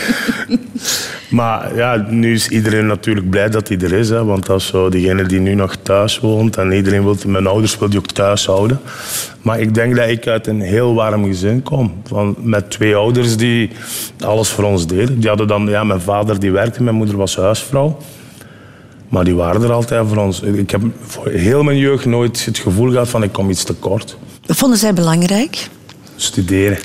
Maar 1.30 1.76
ja, 1.76 2.06
nu 2.10 2.34
is 2.34 2.48
iedereen 2.48 2.86
natuurlijk 2.86 3.30
blij 3.30 3.50
dat 3.50 3.68
hij 3.68 3.78
er 3.78 3.94
is. 3.94 4.10
Hè, 4.10 4.24
want 4.24 4.46
dat 4.46 4.60
is 4.60 4.68
zo 4.68 4.90
degene 4.90 5.24
die 5.24 5.40
nu 5.40 5.54
nog 5.54 5.76
thuis 5.76 6.20
woont. 6.20 6.58
En 6.58 6.72
iedereen 6.72 7.04
wil... 7.04 7.16
Mijn 7.28 7.48
ouders 7.48 7.78
wil 7.78 7.90
die 7.90 8.00
ook 8.00 8.12
thuis 8.12 8.46
houden. 8.46 8.80
Maar 9.42 9.60
ik 9.60 9.74
denk 9.74 9.96
dat 9.96 10.10
ik 10.10 10.28
uit 10.28 10.48
een 10.48 10.62
heel 10.62 10.94
warm 10.94 11.26
gezin 11.26 11.64
kom. 11.64 11.94
Van, 12.04 12.36
met 12.40 12.70
twee 12.70 12.96
ouders 12.96 13.38
die 13.38 13.70
alles 14.20 14.50
voor 14.50 14.64
ons 14.64 14.88
deden. 14.88 15.20
Die 15.20 15.30
hadden 15.30 15.48
dan... 15.48 15.68
Ja, 15.68 15.84
mijn 15.84 16.02
vader 16.02 16.40
die 16.40 16.52
werkte, 16.52 16.84
mijn 16.84 16.96
moeder 16.96 17.18
was 17.18 17.36
huisvrouw. 17.36 17.98
Maar 19.10 19.24
die 19.24 19.36
waren 19.36 19.64
er 19.64 19.72
altijd 19.72 20.08
voor 20.08 20.18
ons. 20.18 20.42
Ik 20.42 20.72
heb 20.72 20.82
voor 21.06 21.28
heel 21.30 21.64
mijn 21.64 21.78
jeugd 21.78 22.06
nooit 22.06 22.46
het 22.46 22.58
gevoel 22.58 22.92
gehad 22.92 23.10
van 23.10 23.24
ik 23.24 23.32
kom 23.32 23.50
iets 23.50 23.64
tekort. 23.64 24.18
Wat 24.46 24.58
vonden 24.58 24.78
zij 24.78 24.94
belangrijk? 24.94 25.68
Studeren. 26.16 26.78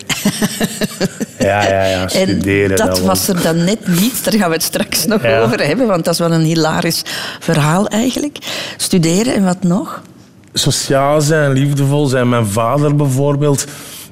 ja, 1.39 1.63
ja, 1.69 1.85
ja, 1.85 2.09
studeren. 2.09 2.79
en 2.79 2.87
dat, 2.87 3.01
was 3.01 3.29
er 3.29 3.43
dan 3.43 3.65
net 3.65 3.87
niet. 3.87 4.25
Daar 4.25 4.35
gaan 4.35 4.49
we 4.49 4.55
het 4.55 4.63
straks 4.65 5.07
nog 5.07 5.23
Ja. 5.23 5.41
over 5.41 5.67
hebben, 5.67 5.87
want 5.87 6.05
dat 6.05 6.15
is 6.15 6.21
wel 6.21 6.33
een 6.33 6.45
hilarisch 6.45 7.03
verhaal 7.41 7.87
eigenlijk. 7.89 8.39
Studeren 8.77 9.35
en 9.35 9.45
wat 9.45 9.63
nog? 9.63 10.03
Sociaal 10.53 11.21
zijn, 11.21 11.53
liefdevol 11.53 12.07
zijn. 12.07 12.29
Mijn 12.29 12.47
vader 12.47 12.97
bijvoorbeeld. 12.97 13.67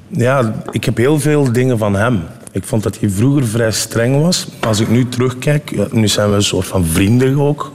Ja, 0.07 0.53
ik 0.71 0.83
heb 0.83 0.97
heel 0.97 1.19
veel 1.19 1.51
dingen 1.51 1.77
van 1.77 1.95
hem. 1.95 2.23
Ik 2.51 2.63
vond 2.63 2.83
dat 2.83 2.99
hij 2.99 3.09
vroeger 3.09 3.47
vrij 3.47 3.71
streng 3.71 4.21
was. 4.21 4.47
Als 4.59 4.79
ik 4.79 4.89
nu 4.89 5.09
terugkijk, 5.09 5.71
ja, 5.75 5.87
nu 5.91 6.07
zijn 6.07 6.29
we 6.29 6.35
een 6.35 6.43
soort 6.43 6.67
van 6.67 6.85
vrienden 6.85 7.39
ook. 7.39 7.71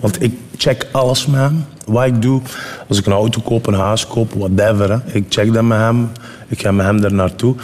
Want 0.00 0.22
ik 0.22 0.32
check 0.56 0.86
alles 0.92 1.26
met 1.26 1.40
hem. 1.40 1.64
Wat 1.86 2.06
ik 2.06 2.22
doe, 2.22 2.40
als 2.88 2.98
ik 2.98 3.06
een 3.06 3.12
auto 3.12 3.40
koop, 3.40 3.66
een 3.66 3.74
huis 3.74 4.06
koop, 4.06 4.32
whatever. 4.32 5.02
Ik 5.12 5.24
check 5.28 5.52
dat 5.52 5.62
met 5.62 5.78
hem. 5.78 6.10
Ik 6.48 6.60
ga 6.60 6.72
met 6.72 6.86
hem 6.86 7.04
er 7.04 7.14
naartoe. 7.14 7.54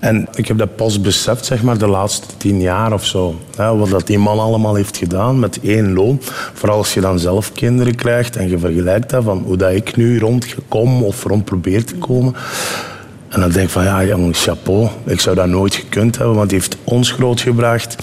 En 0.00 0.28
ik 0.34 0.48
heb 0.48 0.58
dat 0.58 0.76
pas 0.76 1.00
beseft, 1.00 1.44
zeg 1.44 1.62
maar, 1.62 1.78
de 1.78 1.86
laatste 1.86 2.26
tien 2.36 2.60
jaar 2.60 2.92
of 2.92 3.06
zo. 3.06 3.40
Wat 3.56 3.90
dat 3.90 4.06
die 4.06 4.18
man 4.18 4.38
allemaal 4.38 4.74
heeft 4.74 4.96
gedaan 4.96 5.38
met 5.38 5.58
één 5.62 5.92
loon. 5.92 6.18
Vooral 6.52 6.78
als 6.78 6.94
je 6.94 7.00
dan 7.00 7.18
zelf 7.18 7.52
kinderen 7.52 7.94
krijgt 7.94 8.36
en 8.36 8.48
je 8.48 8.58
vergelijkt 8.58 9.10
dat 9.10 9.24
van 9.24 9.42
hoe 9.46 9.56
dat 9.56 9.72
ik 9.72 9.96
nu 9.96 10.18
rondgekom 10.18 11.02
of 11.02 11.24
rond 11.24 11.44
probeer 11.44 11.84
te 11.84 11.94
komen. 11.94 12.34
En 13.28 13.40
dan 13.40 13.50
denk 13.50 13.64
ik 13.64 13.70
van, 13.70 13.84
ja, 13.84 14.04
jongen, 14.04 14.34
chapeau. 14.34 14.88
Ik 15.04 15.20
zou 15.20 15.36
dat 15.36 15.46
nooit 15.46 15.74
gekund 15.74 16.16
hebben, 16.16 16.36
want 16.36 16.50
hij 16.50 16.58
heeft 16.60 16.76
ons 16.84 17.10
grootgebracht. 17.10 17.96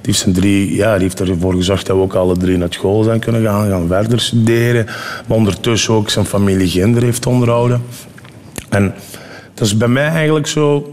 Die 0.00 0.12
heeft, 0.12 0.18
zijn 0.18 0.34
drie, 0.34 0.74
ja, 0.74 0.92
die 0.92 1.02
heeft 1.02 1.20
ervoor 1.20 1.54
gezorgd 1.54 1.86
dat 1.86 1.96
we 1.96 2.02
ook 2.02 2.14
alle 2.14 2.36
drie 2.36 2.56
naar 2.56 2.68
school 2.70 3.02
zijn 3.02 3.20
kunnen 3.20 3.42
gaan, 3.42 3.68
gaan 3.68 3.86
verder 3.88 4.20
studeren. 4.20 4.84
Maar 5.26 5.36
ondertussen 5.36 5.94
ook 5.94 6.10
zijn 6.10 6.24
familie 6.24 6.68
Ginder 6.68 7.02
heeft 7.02 7.26
onderhouden. 7.26 7.82
En 8.68 8.94
dat 9.54 9.66
is 9.66 9.76
bij 9.76 9.88
mij 9.88 10.08
eigenlijk 10.08 10.46
zo... 10.46 10.92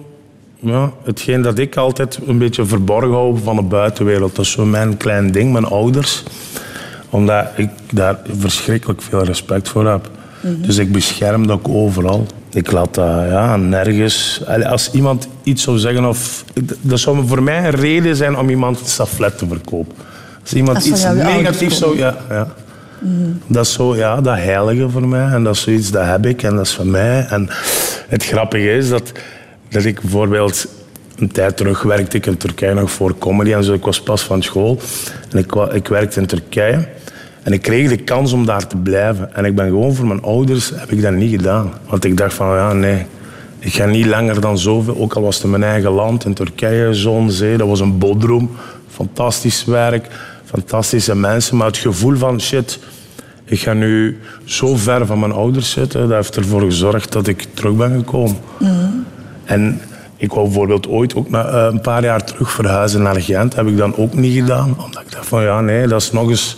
Ja, 0.60 0.92
hetgeen 1.04 1.42
dat 1.42 1.60
ik 1.60 1.76
altijd 1.76 2.20
een 2.26 2.38
beetje 2.38 2.66
verborgen 2.66 3.12
hou 3.12 3.38
van 3.44 3.56
de 3.56 3.62
buitenwereld. 3.62 4.36
Dat 4.36 4.46
is 4.46 4.52
zo 4.52 4.66
mijn 4.66 4.98
klein 4.98 5.32
ding, 5.32 5.52
mijn 5.52 5.66
ouders. 5.66 6.24
Omdat 7.10 7.46
ik 7.56 7.70
daar 7.92 8.20
verschrikkelijk 8.38 9.02
veel 9.02 9.24
respect 9.24 9.70
voor 9.70 9.88
heb. 9.88 10.10
Dus 10.42 10.78
ik 10.78 10.92
bescherm 10.92 11.48
dat 11.48 11.58
ook 11.58 11.68
overal. 11.68 12.26
Ik 12.56 12.72
laat 12.72 12.94
dat 12.94 13.08
ja, 13.08 13.56
nergens... 13.56 14.42
Als 14.64 14.92
iemand 14.92 15.28
iets 15.44 15.64
zou 15.64 15.78
zeggen 15.78 16.06
of... 16.06 16.46
Dat 16.82 17.00
zou 17.00 17.28
voor 17.28 17.44
mij 17.44 17.58
een 17.58 17.72
reden 17.72 18.16
zijn 18.16 18.38
om 18.38 18.50
iemand 18.50 18.80
een 18.80 18.86
staflet 18.86 19.38
te 19.38 19.48
verkopen. 19.48 19.96
Als 20.42 20.54
iemand 20.54 20.78
Als 20.78 20.86
iets 20.86 21.04
negatiefs 21.04 21.78
zou... 21.78 21.98
Ja, 21.98 22.18
ja. 22.30 22.48
Dat 23.48 23.66
is 23.66 23.74
zo, 23.74 23.96
ja, 23.96 24.22
dat 24.22 24.38
heilige 24.38 24.90
voor 24.90 25.08
mij. 25.08 25.26
En 25.26 25.44
dat 25.44 25.56
is 25.56 25.62
zoiets, 25.62 25.92
dat 25.92 26.06
heb 26.06 26.26
ik 26.26 26.44
en 26.44 26.56
dat 26.56 26.66
is 26.66 26.74
van 26.74 26.92
mij. 26.92 27.26
En 27.30 27.50
het 28.08 28.26
grappige 28.26 28.72
is 28.72 28.90
dat, 28.90 29.12
dat 29.70 29.84
ik 29.84 30.02
bijvoorbeeld... 30.02 30.68
Een 31.16 31.32
tijd 31.32 31.58
terug 31.58 31.82
werkte 31.82 32.18
ik 32.18 32.26
in 32.26 32.38
Turkije 32.38 32.74
nog 32.74 32.92
voor 32.92 33.18
comedy 33.18 33.54
en 33.54 33.64
zo. 33.64 33.74
Ik 33.74 33.86
was 33.86 34.02
pas 34.02 34.24
van 34.24 34.44
school. 34.44 34.80
En 35.32 35.38
ik, 35.38 35.56
ik 35.56 35.88
werkte 35.88 36.20
in 36.20 36.26
Turkije. 36.26 36.88
En 37.46 37.54
ik 37.54 37.62
kreeg 37.62 37.90
de 37.90 37.98
kans 37.98 38.34
om 38.34 38.46
daar 38.46 38.68
te 38.68 38.78
blijven. 38.78 39.36
En 39.36 39.46
ik 39.46 39.56
ben 39.56 39.66
gewoon 39.66 39.96
voor 39.96 40.08
mijn 40.08 40.22
ouders, 40.22 40.72
heb 40.76 40.92
ik 40.92 41.02
dat 41.02 41.14
niet 41.14 41.30
gedaan. 41.30 41.72
Want 41.90 42.06
ik 42.06 42.18
dacht 42.18 42.34
van, 42.34 42.48
ja, 42.48 42.74
nee. 42.74 43.06
Ik 43.60 43.74
ga 43.74 43.86
niet 43.86 44.06
langer 44.06 44.42
dan 44.42 44.58
zoveel, 44.58 44.98
ook 44.98 45.14
al 45.14 45.22
was 45.22 45.36
het 45.36 45.44
in 45.44 45.50
mijn 45.50 45.64
eigen 45.64 45.92
land, 45.92 46.26
in 46.26 46.34
Turkije, 46.34 46.94
zon, 46.94 47.32
zee. 47.32 47.58
Dat 47.58 47.68
was 47.68 47.80
een 47.80 47.98
bodroom. 47.98 48.50
Fantastisch 48.88 49.66
werk, 49.66 50.08
fantastische 50.46 51.16
mensen. 51.16 51.58
Maar 51.58 51.68
het 51.68 51.78
gevoel 51.78 52.16
van, 52.16 52.42
shit, 52.42 52.80
ik 53.44 53.60
ga 53.60 53.74
nu 53.74 54.20
zo 54.44 54.76
ver 54.76 55.06
van 55.06 55.20
mijn 55.20 55.32
ouders 55.32 55.72
zitten. 55.72 56.02
Dat 56.08 56.18
heeft 56.18 56.36
ervoor 56.36 56.62
gezorgd 56.62 57.12
dat 57.12 57.28
ik 57.28 57.46
terug 57.54 57.76
ben 57.76 57.98
gekomen. 57.98 58.38
En 59.44 59.82
ik 60.18 60.34
wou 60.34 60.46
bijvoorbeeld 60.46 60.88
ooit 60.88 61.16
ook 61.16 61.30
na, 61.30 61.46
eh, 61.46 61.68
een 61.72 61.82
paar 61.82 62.04
jaar 62.04 62.24
terug 62.24 62.52
verhuizen 62.52 63.02
naar 63.02 63.22
Gent. 63.22 63.56
heb 63.56 63.68
ik 63.68 63.78
dan 63.78 63.96
ook 63.96 64.14
niet 64.14 64.34
gedaan. 64.34 64.76
Omdat 64.86 65.02
ik 65.02 65.12
dacht 65.12 65.28
van, 65.28 65.44
ja, 65.44 65.62
nee, 65.62 65.88
dat 65.88 66.02
is 66.02 66.12
nog 66.12 66.30
eens 66.30 66.58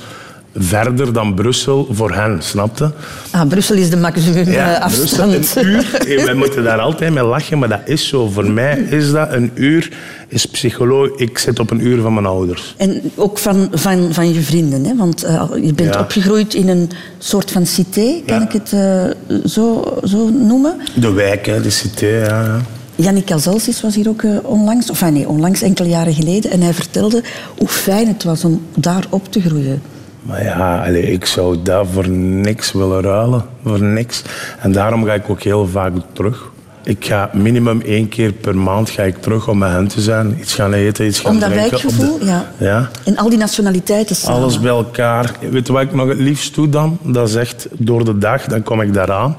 verder 0.60 1.14
dan 1.14 1.34
Brussel 1.34 1.88
voor 1.92 2.14
hen, 2.14 2.42
snapte? 2.42 2.92
Ah, 3.32 3.48
Brussel 3.48 3.76
is 3.76 3.90
de 3.90 3.98
maximum 3.98 4.48
eh, 4.48 4.80
afstand. 4.82 5.32
Brussel, 5.32 5.64
een 5.64 5.70
uur. 5.70 5.90
Hey, 6.06 6.26
Wij 6.26 6.34
moeten 6.34 6.64
daar 6.64 6.80
altijd 6.80 7.14
mee 7.14 7.24
lachen, 7.24 7.60
maar 7.60 7.70
dat 7.70 7.80
is 7.86 8.08
zo. 8.08 8.28
Voor 8.28 8.50
mij 8.52 8.78
is 8.78 9.12
dat 9.12 9.32
een 9.34 9.52
uur, 9.54 9.92
is 10.28 10.46
psycholoog. 10.46 11.10
Ik 11.16 11.38
zit 11.38 11.60
op 11.60 11.72
een 11.72 11.86
uur 11.86 12.02
van 12.02 12.14
mijn 12.14 12.26
ouders. 12.26 12.74
En 12.78 13.02
ook 13.16 13.38
van, 13.38 13.68
van, 13.74 14.08
van 14.14 14.34
je 14.34 14.42
vrienden, 14.42 14.86
hè? 14.86 14.96
want 14.96 15.24
eh, 15.24 15.44
je 15.62 15.74
bent 15.74 15.94
Ja. 15.94 16.00
opgegroeid 16.00 16.54
in 16.54 16.68
een 16.70 16.90
soort 17.18 17.52
van 17.52 17.66
cité, 17.66 18.22
kan 18.26 18.40
Ja. 18.40 18.46
ik 18.46 18.52
het 18.52 18.74
eh, 18.74 19.40
zo, 19.46 19.98
zo 20.04 20.30
noemen. 20.30 20.76
De 20.96 21.12
wijk, 21.12 21.46
hè, 21.46 21.62
de 21.62 21.70
cité, 21.70 22.06
ja. 22.08 22.44
ja. 22.44 22.62
Yannick 22.96 23.26
Cazalsis 23.26 23.82
was 23.82 23.96
hier 23.96 24.10
ook 24.10 24.24
onlangs, 24.44 24.90
of 24.90 25.02
nee, 25.12 25.28
onlangs, 25.28 25.62
enkele 25.62 25.90
jaren 25.90 26.14
geleden, 26.14 26.52
en 26.52 26.62
hij 26.62 26.74
vertelde 26.74 27.24
hoe 27.58 27.68
fijn 27.68 28.08
het 28.08 28.24
was 28.24 28.44
om 28.44 28.62
daar 28.76 29.06
op 29.10 29.32
te 29.32 29.42
groeien. 29.42 29.82
Maar 30.28 30.44
ja, 30.44 30.84
ik 30.86 31.26
zou 31.26 31.58
daar 31.64 31.86
voor 31.86 32.10
niks 32.10 32.72
willen 32.72 33.02
ruilen. 33.02 33.46
Voor 33.64 33.82
niks. 33.84 34.22
En 34.60 34.72
daarom 34.72 35.06
ga 35.06 35.14
ik 35.14 35.30
ook 35.30 35.42
heel 35.42 35.68
vaak 35.68 35.94
terug. 36.14 36.52
Ik 36.84 37.06
ga 37.06 37.30
minimum 37.34 37.82
één 37.82 38.10
keer 38.10 38.32
per 38.32 38.56
maand 38.58 38.90
ga 38.90 39.04
ik 39.04 39.18
terug 39.22 39.48
om 39.48 39.58
met 39.58 39.70
hen 39.72 39.88
te 39.88 40.02
zijn. 40.02 40.38
Iets 40.40 40.54
gaan 40.54 40.74
eten, 40.74 41.06
iets 41.06 41.20
gaan 41.20 41.32
Om 41.34 41.40
dat 41.40 41.52
drinken. 41.52 41.76
op 41.78 41.82
de- 41.82 41.88
wijkgevoel, 41.98 42.26
ja. 42.28 42.52
Ja. 42.58 42.90
En 43.06 43.18
al 43.18 43.30
die 43.30 43.38
nationaliteiten 43.38 44.16
samen. 44.16 44.42
Alles 44.42 44.60
bij 44.60 44.70
elkaar. 44.72 45.32
Weet 45.52 45.68
je 45.68 45.74
wat 45.74 45.82
ik 45.82 45.94
nog 45.94 46.08
het 46.08 46.20
liefst 46.20 46.56
doe 46.56 46.70
dan? 46.70 46.98
Dat 47.02 47.28
is 47.30 47.36
echt 47.36 47.68
door 47.72 48.06
de 48.06 48.18
dag, 48.18 48.44
dan 48.46 48.64
kom 48.64 48.82
ik 48.82 48.94
daaraan. 48.94 49.38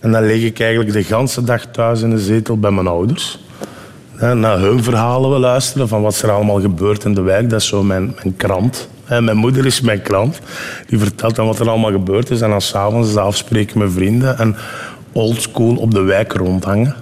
En 0.00 0.12
dan 0.12 0.26
lig 0.26 0.42
ik 0.44 0.60
eigenlijk 0.60 0.92
de 0.92 1.02
ganse 1.04 1.44
dag 1.44 1.64
thuis 1.66 2.00
in 2.02 2.10
de 2.10 2.18
zetel 2.18 2.58
bij 2.58 2.70
mijn 2.70 2.86
ouders. 2.86 3.38
Naar 4.34 4.58
hun 4.58 4.82
verhalen 4.82 5.30
we 5.32 5.38
luisteren 5.38 5.88
van 5.88 6.02
wat 6.02 6.22
er 6.22 6.30
allemaal 6.30 6.60
gebeurt 6.60 7.04
in 7.04 7.14
de 7.14 7.20
wijk. 7.20 7.50
Dat 7.50 7.60
is 7.60 7.66
zo 7.66 7.82
mijn, 7.82 8.14
mijn 8.22 8.36
krant. 8.36 8.88
Hè, 9.10 9.22
mijn 9.22 9.36
moeder 9.36 9.66
is 9.66 9.80
mijn 9.80 10.02
krant. 10.02 10.38
Die 10.86 10.98
vertelt 10.98 11.36
dan 11.36 11.46
wat 11.46 11.58
er 11.58 11.68
allemaal 11.68 11.90
gebeurd 11.92 12.30
is. 12.30 12.40
En 12.40 12.50
dan 12.50 12.60
s'avonds 12.60 13.16
afspreken 13.16 13.78
met 13.78 13.92
vrienden. 13.92 14.38
En 14.38 14.56
oldschool 15.12 15.76
op 15.76 15.90
de 15.94 16.00
wijk 16.00 16.32
rondhangen. 16.32 16.94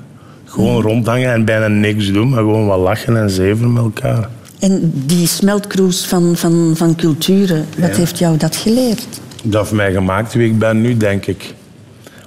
Gewoon 0.44 0.82
rondhangen 0.82 1.32
en 1.32 1.44
bijna 1.44 1.68
niks 1.68 2.12
doen. 2.12 2.28
Maar 2.28 2.38
gewoon 2.38 2.66
wat 2.66 2.78
lachen 2.78 3.16
en 3.16 3.30
zeven 3.30 3.72
met 3.72 3.82
elkaar. 3.82 4.28
En 4.58 4.92
die 5.06 5.26
smeltcruise 5.26 6.08
van, 6.08 6.36
van, 6.36 6.72
van 6.76 6.94
culturen, 6.96 7.66
wat 7.78 7.90
Ja. 7.90 7.96
heeft 7.96 8.18
jou 8.18 8.36
dat 8.36 8.56
geleerd? 8.56 9.06
Dat 9.42 9.60
heeft 9.60 9.72
mij 9.74 9.92
gemaakt 9.92 10.34
wie 10.34 10.46
ik 10.48 10.58
ben 10.58 10.80
nu, 10.80 10.96
denk 10.96 11.26
ik. 11.26 11.54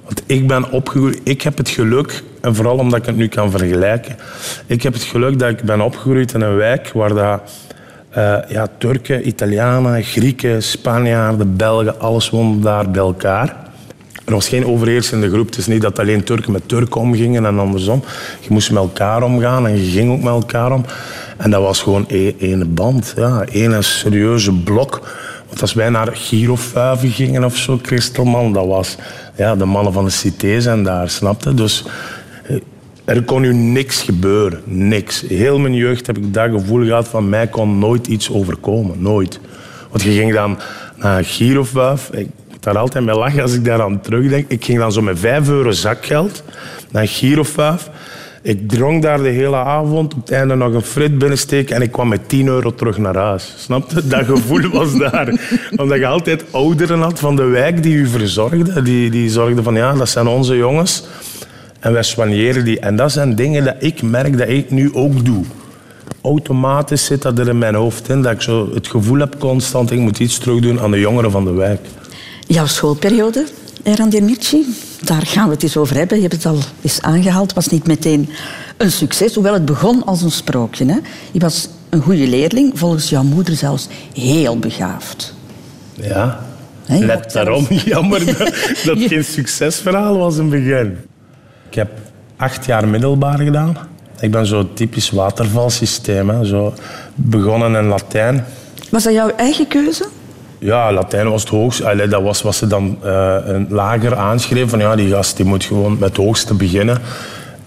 Want 0.04 0.22
ik 0.26 0.46
ben 0.48 0.70
opgegroeid... 0.70 1.20
Ik 1.24 1.42
heb 1.42 1.56
het 1.58 1.68
geluk, 1.68 2.22
en 2.40 2.54
vooral 2.54 2.76
omdat 2.76 2.98
ik 2.98 3.06
het 3.06 3.16
nu 3.16 3.28
kan 3.28 3.50
vergelijken... 3.50 4.16
Ik 4.66 4.82
heb 4.82 4.92
het 4.92 5.02
geluk 5.02 5.38
dat 5.38 5.48
ik 5.50 5.62
ben 5.62 5.80
opgegroeid 5.80 6.34
in 6.34 6.40
een 6.40 6.54
wijk 6.56 6.90
waar 6.94 7.14
dat, 7.14 7.40
eh, 8.12 8.36
ja, 8.48 8.66
Turken, 8.78 9.28
Italianen, 9.28 10.02
Grieken, 10.02 10.62
Spanjaarden, 10.62 11.56
Belgen... 11.56 12.00
alles 12.00 12.30
woonde 12.30 12.60
daar 12.60 12.90
bij 12.90 13.00
elkaar. 13.00 13.56
Er 14.24 14.32
was 14.32 14.48
geen 14.48 14.66
overheersende 14.66 15.28
groep. 15.28 15.46
Het 15.46 15.56
is 15.56 15.66
niet 15.66 15.82
dat 15.82 15.98
alleen 15.98 16.24
Turken 16.24 16.52
met 16.52 16.68
Turken 16.68 17.00
omgingen 17.00 17.46
en 17.46 17.58
andersom. 17.58 18.04
Je 18.40 18.48
moest 18.48 18.70
met 18.70 18.82
elkaar 18.82 19.22
omgaan 19.22 19.66
en 19.66 19.84
je 19.84 19.90
ging 19.90 20.12
ook 20.12 20.22
met 20.22 20.32
elkaar 20.32 20.72
om. 20.72 20.84
En 21.36 21.50
dat 21.50 21.62
was 21.62 21.82
gewoon 21.82 22.08
één 22.08 22.34
één 22.38 22.74
band. 22.74 23.14
Ja, 23.16 23.44
één 23.52 23.84
serieuze 23.84 24.52
blok. 24.52 25.00
Want 25.48 25.60
als 25.60 25.72
wij 25.74 25.88
naar 25.88 26.08
Girofuiven 26.12 27.10
gingen 27.10 27.44
of 27.44 27.56
zo, 27.56 27.78
Christelman, 27.82 28.52
dat 28.52 28.66
was... 28.66 28.96
Ja, 29.36 29.56
de 29.56 29.64
mannen 29.64 29.92
van 29.92 30.04
de 30.04 30.10
cité 30.10 30.60
zijn 30.60 30.82
daar, 30.82 31.10
snapte? 31.10 31.54
Dus 31.54 31.84
er 33.04 33.22
kon 33.22 33.40
nu 33.40 33.54
niks 33.54 34.02
gebeuren. 34.02 34.60
Niks. 34.64 35.24
Heel 35.28 35.58
mijn 35.58 35.74
jeugd 35.74 36.06
heb 36.06 36.18
ik 36.18 36.34
dat 36.34 36.50
gevoel 36.50 36.84
gehad 36.84 37.08
van 37.08 37.28
mij 37.28 37.46
kon 37.46 37.78
nooit 37.78 38.06
iets 38.06 38.30
overkomen. 38.30 39.02
Nooit. 39.02 39.40
Want 39.90 40.02
je 40.02 40.10
ging 40.10 40.32
dan 40.32 40.58
naar 40.96 41.24
Girofuif. 41.24 42.10
Ik 42.12 42.28
moet 42.50 42.62
daar 42.62 42.78
altijd 42.78 43.04
mee 43.04 43.16
lachen 43.16 43.42
als 43.42 43.54
ik 43.54 43.64
daar 43.64 43.82
aan 43.82 44.00
terugdenk. 44.00 44.48
Ik 44.48 44.64
ging 44.64 44.78
dan 44.78 44.92
zo 44.92 45.02
met 45.02 45.18
5 45.18 45.48
euro 45.48 45.70
zakgeld 45.70 46.42
naar 46.90 47.08
Girofuif. 47.08 47.90
Ik 48.42 48.68
dronk 48.68 49.02
daar 49.02 49.22
de 49.22 49.28
hele 49.28 49.56
avond. 49.56 50.14
Op 50.14 50.20
het 50.20 50.30
einde 50.30 50.54
nog 50.54 50.74
een 50.74 50.82
frit 50.82 51.18
binnensteken. 51.18 51.76
En 51.76 51.82
ik 51.82 51.92
kwam 51.92 52.08
met 52.08 52.28
10 52.28 52.46
euro 52.46 52.74
terug 52.74 52.98
naar 52.98 53.16
huis. 53.16 53.54
Snap 53.58 53.90
je? 53.90 54.06
Dat 54.06 54.24
gevoel 54.24 54.70
was 54.70 54.98
daar. 55.10 55.34
Omdat 55.76 55.98
je 55.98 56.06
altijd 56.06 56.44
ouderen 56.50 57.00
had 57.00 57.18
van 57.18 57.36
de 57.36 57.44
wijk 57.44 57.82
die 57.82 57.94
u 57.94 58.06
verzorgden. 58.06 58.84
Die, 58.84 59.10
die 59.10 59.30
zorgden 59.30 59.64
van, 59.64 59.74
ja, 59.74 59.92
dat 59.92 60.08
zijn 60.08 60.26
onze 60.26 60.56
jongens. 60.56 61.04
En 61.82 61.92
wij 61.92 62.02
soigneren 62.02 62.64
die. 62.64 62.80
En 62.80 62.96
dat 62.96 63.12
zijn 63.12 63.34
dingen 63.34 63.64
dat 63.64 63.74
ik 63.78 64.02
merk 64.02 64.38
dat 64.38 64.48
ik 64.48 64.70
nu 64.70 64.94
ook 64.94 65.24
doe. 65.24 65.44
Automatisch 66.22 67.04
zit 67.04 67.22
dat 67.22 67.38
er 67.38 67.48
in 67.48 67.58
mijn 67.58 67.74
hoofd 67.74 68.08
in. 68.08 68.22
Dat 68.22 68.32
ik 68.32 68.40
zo 68.40 68.70
het 68.74 68.86
gevoel 68.86 69.18
heb 69.18 69.38
constant, 69.38 69.90
ik 69.90 69.98
moet 69.98 70.18
iets 70.18 70.38
terugdoen 70.38 70.80
aan 70.80 70.90
de 70.90 71.00
jongeren 71.00 71.30
van 71.30 71.44
de 71.44 71.52
wijk. 71.52 71.80
Jouw 72.46 72.66
schoolperiode, 72.66 73.46
Eran 73.82 74.08
Mirci, 74.22 74.66
daar 75.04 75.26
gaan 75.26 75.46
we 75.48 75.54
het 75.54 75.62
eens 75.62 75.76
over 75.76 75.96
hebben. 75.96 76.16
Je 76.16 76.22
hebt 76.22 76.34
het 76.34 76.46
al 76.46 76.58
eens 76.82 77.02
aangehaald. 77.02 77.52
was 77.52 77.66
niet 77.68 77.86
meteen 77.86 78.28
een 78.76 78.92
succes, 78.92 79.34
hoewel 79.34 79.52
het 79.54 79.64
begon 79.64 80.04
als 80.04 80.22
een 80.22 80.30
sprookje. 80.30 80.84
Hè? 80.86 80.96
Je 81.32 81.38
was 81.40 81.68
een 81.90 82.00
goede 82.02 82.26
leerling, 82.26 82.78
volgens 82.78 83.08
jouw 83.08 83.22
moeder 83.22 83.54
zelfs 83.56 83.88
heel 84.14 84.58
begaafd. 84.58 85.34
Ja. 85.94 86.46
Hè, 86.86 86.96
je 86.96 87.04
Net 87.04 87.32
daarom 87.32 87.66
zelfs- 87.66 87.84
jammer 87.94 88.26
dat 88.26 88.38
dat 88.84 88.98
Je- 89.00 89.08
geen 89.08 89.24
succesverhaal 89.24 90.16
was 90.18 90.36
in 90.36 90.40
het 90.42 90.50
begin. 90.50 90.96
Ik 91.72 91.78
heb 91.78 91.90
acht 92.36 92.66
jaar 92.66 92.88
middelbaar 92.88 93.38
gedaan. 93.38 93.76
Ik 94.20 94.30
ben 94.30 94.46
zo'n 94.46 94.74
typisch 94.74 95.10
watervalsysteem. 95.10 96.28
Hè. 96.28 96.44
Zo 96.44 96.74
begonnen 97.14 97.74
in 97.74 97.86
Latijn. 97.86 98.44
Was 98.90 99.02
dat 99.02 99.12
jouw 99.12 99.30
eigen 99.36 99.68
keuze? 99.68 100.08
Ja, 100.58 100.92
Latijn 100.92 101.30
was 101.30 101.40
het 101.40 101.50
hoogste. 101.50 101.88
Allee, 101.88 102.08
dat 102.08 102.22
was 102.22 102.42
wat 102.42 102.54
ze 102.54 102.66
dan 102.66 102.98
eh, 103.02 103.36
een 103.44 103.66
lager 103.70 104.16
aanschreven. 104.16 104.68
Van 104.68 104.78
ja, 104.78 104.96
die 104.96 105.10
gast 105.10 105.36
die 105.36 105.46
moet 105.46 105.64
gewoon 105.64 105.92
met 105.92 106.08
het 106.08 106.16
hoogste 106.16 106.54
beginnen. 106.54 106.98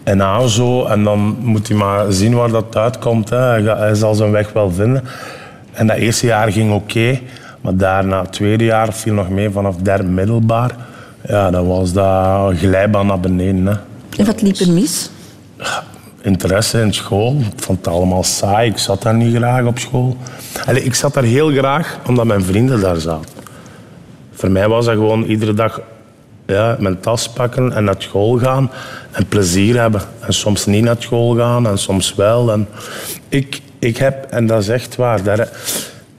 En 0.03 0.24
aan 0.24 0.50
zo. 0.50 0.85
En 0.85 1.03
dan 1.03 1.38
moet 1.39 1.67
hij 1.67 1.77
maar 1.77 2.12
zien 2.12 2.33
waar 2.33 2.50
dat 2.50 2.77
uitkomt. 2.77 3.29
Hè. 3.29 3.38
Hij, 3.38 3.95
zal 3.95 4.15
zijn 4.15 4.31
weg 4.31 4.53
wel 4.53 4.71
vinden. 4.71 5.03
En 5.71 5.88
dat 5.88 5.97
eerste 5.97 6.25
jaar 6.25 6.51
ging 6.51 6.74
oké. 6.74 7.19
maar 7.62 7.75
daarna, 7.75 8.21
het 8.21 8.31
tweede 8.31 8.63
jaar, 8.63 8.93
viel 8.93 9.13
nog 9.13 9.29
mee 9.29 9.50
vanaf 9.50 9.75
derde 9.75 10.09
middelbaar. 10.09 10.71
Ja, 11.27 11.50
dan 11.50 11.67
was 11.67 11.93
dat 11.93 12.57
glijbaan 12.57 13.07
naar 13.07 13.19
beneden. 13.19 13.67
Hè. 13.67 13.75
Wat 14.24 14.41
liep 14.41 14.55
er 14.55 14.72
mis? 14.72 15.10
Interesse 16.22 16.81
in 16.81 16.93
school. 16.93 17.36
Ik 17.53 17.63
vond 17.63 17.77
het 17.77 17.88
allemaal 17.88 18.24
saai. 18.24 18.69
Ik 18.69 18.77
zat 18.77 19.01
daar 19.01 19.15
niet 19.15 19.36
graag 19.36 19.65
op 19.65 19.79
school. 19.79 20.17
Ik 20.74 20.93
zat 20.93 21.13
daar 21.13 21.24
heel 21.24 21.50
graag 21.51 21.98
omdat 22.07 22.25
mijn 22.25 22.43
vrienden 22.43 22.81
daar 22.81 23.00
zaten. 23.00 23.29
Voor 24.34 24.51
mij 24.51 24.67
was 24.67 24.86
dat 24.86 24.93
gewoon 24.93 25.24
iedere 25.24 25.53
dag 25.53 25.81
ja, 26.45 26.75
mijn 26.79 27.00
tas 27.00 27.29
pakken 27.29 27.74
en 27.74 27.84
naar 27.84 27.95
school 27.98 28.38
gaan 28.38 28.72
en 29.12 29.27
plezier 29.27 29.79
hebben. 29.79 30.01
En 30.19 30.34
soms 30.34 30.65
niet 30.65 30.84
naar 30.84 30.95
school 31.00 31.36
gaan 31.36 31.67
en 31.67 31.77
soms 31.77 32.15
wel. 32.15 32.51
En 32.51 32.67
ik, 33.29 33.62
ik 33.79 33.98
heb, 33.98 34.25
en 34.29 34.48
dat 34.48 34.62
is 34.62 34.67
echt 34.67 34.95
waar, 34.95 35.24
dat, 35.24 35.50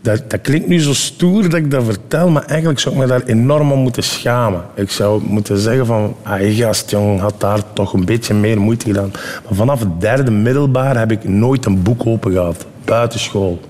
dat, 0.06 0.30
dat 0.30 0.40
klinkt 0.40 0.68
nu 0.68 0.80
zo 0.80 0.94
stoer 0.94 1.42
dat 1.42 1.54
ik 1.54 1.70
dat 1.70 1.84
vertel, 1.84 2.28
maar 2.28 2.44
eigenlijk 2.44 2.80
zou 2.80 2.94
ik 2.94 3.00
me 3.00 3.06
daar 3.06 3.22
enorm 3.22 3.72
om 3.72 3.78
moeten 3.78 4.02
schamen. 4.02 4.62
Ik 4.74 4.90
zou 4.90 5.22
moeten 5.24 5.58
zeggen 5.58 5.86
van, 5.86 6.16
ah, 6.22 6.56
gast, 6.56 6.90
jong, 6.90 7.20
had 7.20 7.40
daar 7.40 7.72
toch 7.72 7.92
een 7.92 8.04
beetje 8.04 8.34
meer 8.34 8.60
moeite 8.60 8.86
gedaan. 8.86 9.10
Maar 9.44 9.54
vanaf 9.54 9.80
het 9.80 10.00
derde 10.00 10.30
middelbaar 10.30 10.98
heb 10.98 11.10
ik 11.10 11.28
nooit 11.28 11.64
een 11.64 11.82
boek 11.82 12.06
open 12.06 12.32
gehad, 12.32 12.66
buitenschool. 12.84 13.60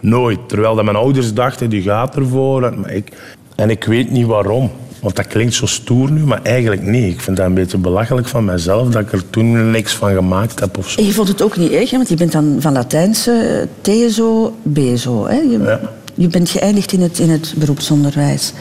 Nooit. 0.00 0.38
Terwijl 0.48 0.74
dat 0.74 0.84
mijn 0.84 0.96
ouders 0.96 1.34
dachten, 1.34 1.70
die 1.70 1.82
gaat 1.82 2.16
ervoor. 2.16 2.60
Maar 2.60 2.92
ik, 2.92 3.12
en 3.54 3.70
ik 3.70 3.84
weet 3.84 4.10
niet 4.10 4.26
waarom. 4.26 4.70
Want 5.00 5.16
dat 5.16 5.26
klinkt 5.26 5.54
zo 5.54 5.66
stoer 5.66 6.10
nu, 6.10 6.20
maar 6.20 6.42
eigenlijk 6.42 6.82
niet. 6.82 7.12
Ik 7.14 7.20
vind 7.20 7.36
dat 7.36 7.46
een 7.46 7.54
beetje 7.54 7.78
belachelijk 7.78 8.26
van 8.28 8.44
mezelf 8.44 8.88
dat 8.88 9.02
ik 9.02 9.12
er 9.12 9.30
toen 9.30 9.70
niks 9.70 9.94
van 9.94 10.14
gemaakt 10.14 10.60
heb. 10.60 10.78
Of 10.78 10.90
zo. 10.90 11.00
En 11.00 11.06
je 11.06 11.12
vond 11.12 11.28
het 11.28 11.42
ook 11.42 11.56
niet 11.56 11.72
erg, 11.72 11.90
hè? 11.90 11.96
want 11.96 12.08
je 12.08 12.14
bent 12.16 12.32
dan 12.32 12.56
van 12.58 12.72
Latijnse 12.72 13.68
TSO, 13.80 14.56
BSO. 14.62 15.26
Hè? 15.26 15.36
Je, 15.36 15.58
Ja. 15.64 15.80
je 16.14 16.26
bent 16.28 16.50
geëindigd 16.50 16.92
in 16.92 17.00
het, 17.00 17.18
in 17.18 17.30
het 17.30 17.54
beroepsonderwijs. 17.56 18.52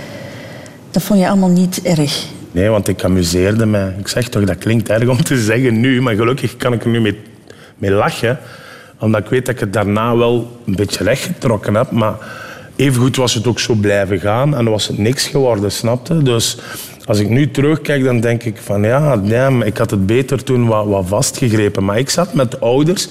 Dat 0.92 1.04
vond 1.04 1.20
je 1.20 1.28
allemaal 1.28 1.50
niet 1.50 1.82
erg. 1.84 2.26
Nee, 2.52 2.70
want 2.70 2.88
ik 2.88 3.04
amuseerde 3.04 3.66
mij. 3.66 3.96
Ik 4.00 4.08
zeg 4.08 4.30
toch, 4.30 4.44
dat 4.44 4.58
klinkt 4.58 4.90
erg 4.90 5.08
om 5.08 5.24
te 5.24 5.42
zeggen 5.42 5.80
nu, 5.80 6.02
maar 6.02 6.16
gelukkig 6.16 6.58
kan 6.58 6.74
ik 6.74 6.84
er 6.84 6.90
nu 6.90 7.02
mee, 7.02 7.20
mee 7.78 7.92
lachen. 7.92 8.40
Omdat 9.00 9.22
ik 9.24 9.30
weet 9.30 9.46
dat 9.46 9.54
ik 9.56 9.60
het 9.60 9.74
daarna 9.74 10.18
wel 10.18 10.60
een 10.66 10.76
beetje 10.76 11.04
rechtgetrokken 11.04 11.76
heb. 11.76 11.92
Maar 11.92 12.16
evengoed 12.78 13.16
was 13.16 13.34
het 13.34 13.48
ook 13.48 13.60
zo 13.60 13.74
blijven 13.74 14.20
gaan 14.20 14.56
en 14.56 14.70
was 14.70 14.88
het 14.88 14.98
niks 14.98 15.28
geworden, 15.28 15.72
snapte? 15.72 16.24
Dus 16.24 16.58
als 17.06 17.20
ik 17.20 17.30
nu 17.30 17.52
terugkijk, 17.52 18.04
dan 18.04 18.20
denk 18.20 18.44
ik 18.44 18.58
van 18.58 18.84
ja, 18.84 19.16
ik 19.64 19.78
had 19.78 19.92
het 19.92 20.06
beter 20.06 20.44
toen 20.44 20.68
wat, 20.68 21.06
vastgegrepen. 21.08 21.86
Maar 21.86 21.98
ik 21.98 22.10
zat 22.10 22.34
met 22.34 22.62
ouders 22.62 23.08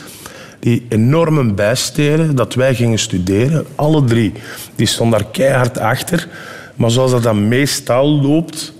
die 0.61 0.87
enorm 0.89 1.57
deden 1.57 2.37
dat 2.37 2.55
wij 2.55 2.75
gingen 2.75 2.99
studeren. 2.99 3.67
Alle 3.75 4.05
drie. 4.05 4.33
Die 4.75 4.87
stonden 4.87 5.19
daar 5.19 5.29
keihard 5.31 5.79
achter. 5.79 6.29
Maar 6.75 6.91
zoals 6.91 7.11
dat 7.11 7.23
dan 7.23 7.49
meestal 7.49 8.09
loopt, 8.09 8.73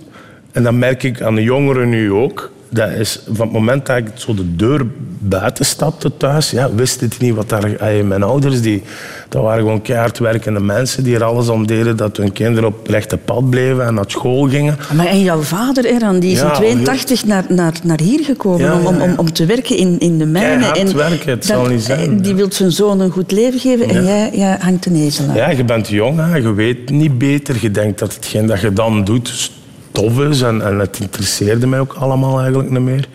en 0.51 0.63
dat 0.63 0.73
merk 0.73 1.03
ik 1.03 1.21
aan 1.21 1.35
de 1.35 1.43
jongeren 1.43 1.89
nu 1.89 2.11
ook. 2.11 2.51
Dat 2.69 2.91
is 2.91 3.19
van 3.31 3.45
het 3.45 3.55
moment 3.55 3.85
dat 3.85 3.97
ik 3.97 4.07
zo 4.13 4.33
de 4.33 4.55
deur 4.55 4.85
buiten 5.19 5.65
stapte 5.65 6.17
thuis, 6.17 6.51
ja, 6.51 6.73
wist 6.73 7.01
ik 7.01 7.17
niet 7.19 7.35
wat 7.35 7.49
daar... 7.49 7.69
Mijn 8.05 8.23
ouders, 8.23 8.61
die, 8.61 8.83
dat 9.29 9.41
waren 9.43 9.59
gewoon 9.59 9.81
keihard 9.81 10.19
werkende 10.19 10.59
mensen 10.59 11.03
die 11.03 11.15
er 11.15 11.23
alles 11.23 11.49
om 11.49 11.67
deden 11.67 11.97
dat 11.97 12.17
hun 12.17 12.31
kinderen 12.31 12.69
op 12.69 12.79
het 12.79 12.91
rechte 12.91 13.17
pad 13.17 13.49
bleven 13.49 13.85
en 13.85 13.93
naar 13.93 14.05
school 14.07 14.49
gingen. 14.49 14.77
Maar 14.95 15.05
en 15.05 15.21
jouw 15.21 15.41
vader, 15.41 15.85
Eran, 15.85 16.19
die 16.19 16.31
is 16.31 16.39
Ja, 16.39 16.61
in 16.61 16.83
82 16.83 17.25
naar, 17.25 17.45
naar, 17.49 17.73
naar 17.83 17.99
hier 18.01 18.23
gekomen 18.23 18.59
Ja, 18.59 18.79
om, 18.79 19.01
om, 19.01 19.13
om, 19.17 19.33
te 19.33 19.45
werken 19.45 19.77
in, 19.77 19.99
in 19.99 20.17
de 20.17 20.25
mijnen. 20.25 20.71
Keihard 20.71 20.91
werken, 20.91 21.29
het 21.29 21.45
zal 21.45 21.65
niet 21.65 21.83
zijn. 21.83 22.21
Die 22.21 22.35
wil 22.35 22.51
zijn 22.51 22.71
zoon 22.71 22.99
een 22.99 23.11
goed 23.11 23.31
leven 23.31 23.59
geven 23.59 23.89
en 23.89 24.03
jij, 24.03 24.29
jij 24.33 24.57
hangt 24.59 24.83
de 24.83 24.89
nezel 24.89 25.27
aan. 25.27 25.35
Ja, 25.35 25.49
je 25.49 25.63
bent 25.63 25.87
jong, 25.87 26.19
hè. 26.19 26.35
je 26.35 26.53
weet 26.53 26.89
niet 26.89 27.17
beter. 27.17 27.55
Je 27.61 27.71
denkt 27.71 27.99
dat 27.99 28.13
hetgeen 28.13 28.45
dat 28.45 28.59
je 28.59 28.73
dan 28.73 29.03
doet 29.03 29.51
tof 29.97 30.19
is. 30.19 30.41
En, 30.41 30.61
en 30.61 30.79
het 30.79 30.99
interesseerde 30.99 31.67
mij 31.67 31.79
ook 31.79 31.93
allemaal 31.93 32.39
eigenlijk 32.39 32.69
niet 32.69 32.79
meer. 32.79 33.07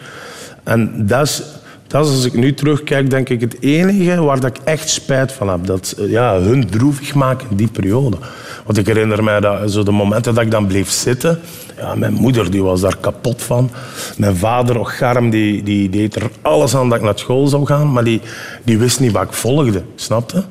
En 0.62 1.06
dat 1.06 1.22
is, 1.22 1.42
dat 1.86 2.06
is, 2.06 2.12
als 2.12 2.24
ik 2.24 2.34
nu 2.34 2.54
terugkijk, 2.54 3.10
denk 3.10 3.28
ik 3.28 3.40
het 3.40 3.56
enige 3.60 4.22
waar 4.22 4.40
dat 4.40 4.56
ik 4.56 4.62
echt 4.64 4.88
spijt 4.88 5.32
van 5.32 5.48
heb. 5.48 5.66
Dat 5.66 5.94
eh, 5.98 6.10
ja, 6.10 6.40
hun 6.40 6.68
droevig 6.70 7.14
maken 7.14 7.46
in 7.50 7.56
die 7.56 7.68
periode. 7.68 8.16
Want 8.64 8.78
ik 8.78 8.86
herinner 8.86 9.24
mij 9.24 9.40
dat 9.40 9.70
zo 9.70 9.82
de 9.82 9.90
momenten 9.90 10.34
dat 10.34 10.44
ik 10.44 10.50
dan 10.50 10.66
bleef 10.66 10.90
zitten. 10.90 11.38
Ja, 11.76 11.94
mijn 11.94 12.12
moeder 12.12 12.50
die 12.50 12.62
was 12.62 12.80
daar 12.80 12.96
kapot 13.00 13.42
van. 13.42 13.70
Mijn 14.16 14.36
vader, 14.36 14.78
och 14.78 14.96
garm, 14.96 15.30
die, 15.30 15.62
die 15.62 15.88
deed 15.88 16.14
er 16.14 16.30
alles 16.42 16.74
aan 16.74 16.88
dat 16.88 16.98
ik 16.98 17.04
naar 17.04 17.18
school 17.18 17.46
zou 17.46 17.66
gaan. 17.66 17.92
Maar 17.92 18.04
die, 18.04 18.20
die 18.64 18.78
wist 18.78 19.00
niet 19.00 19.12
wat 19.12 19.22
ik 19.22 19.32
volgde. 19.32 19.82
Snapte? 19.94 20.42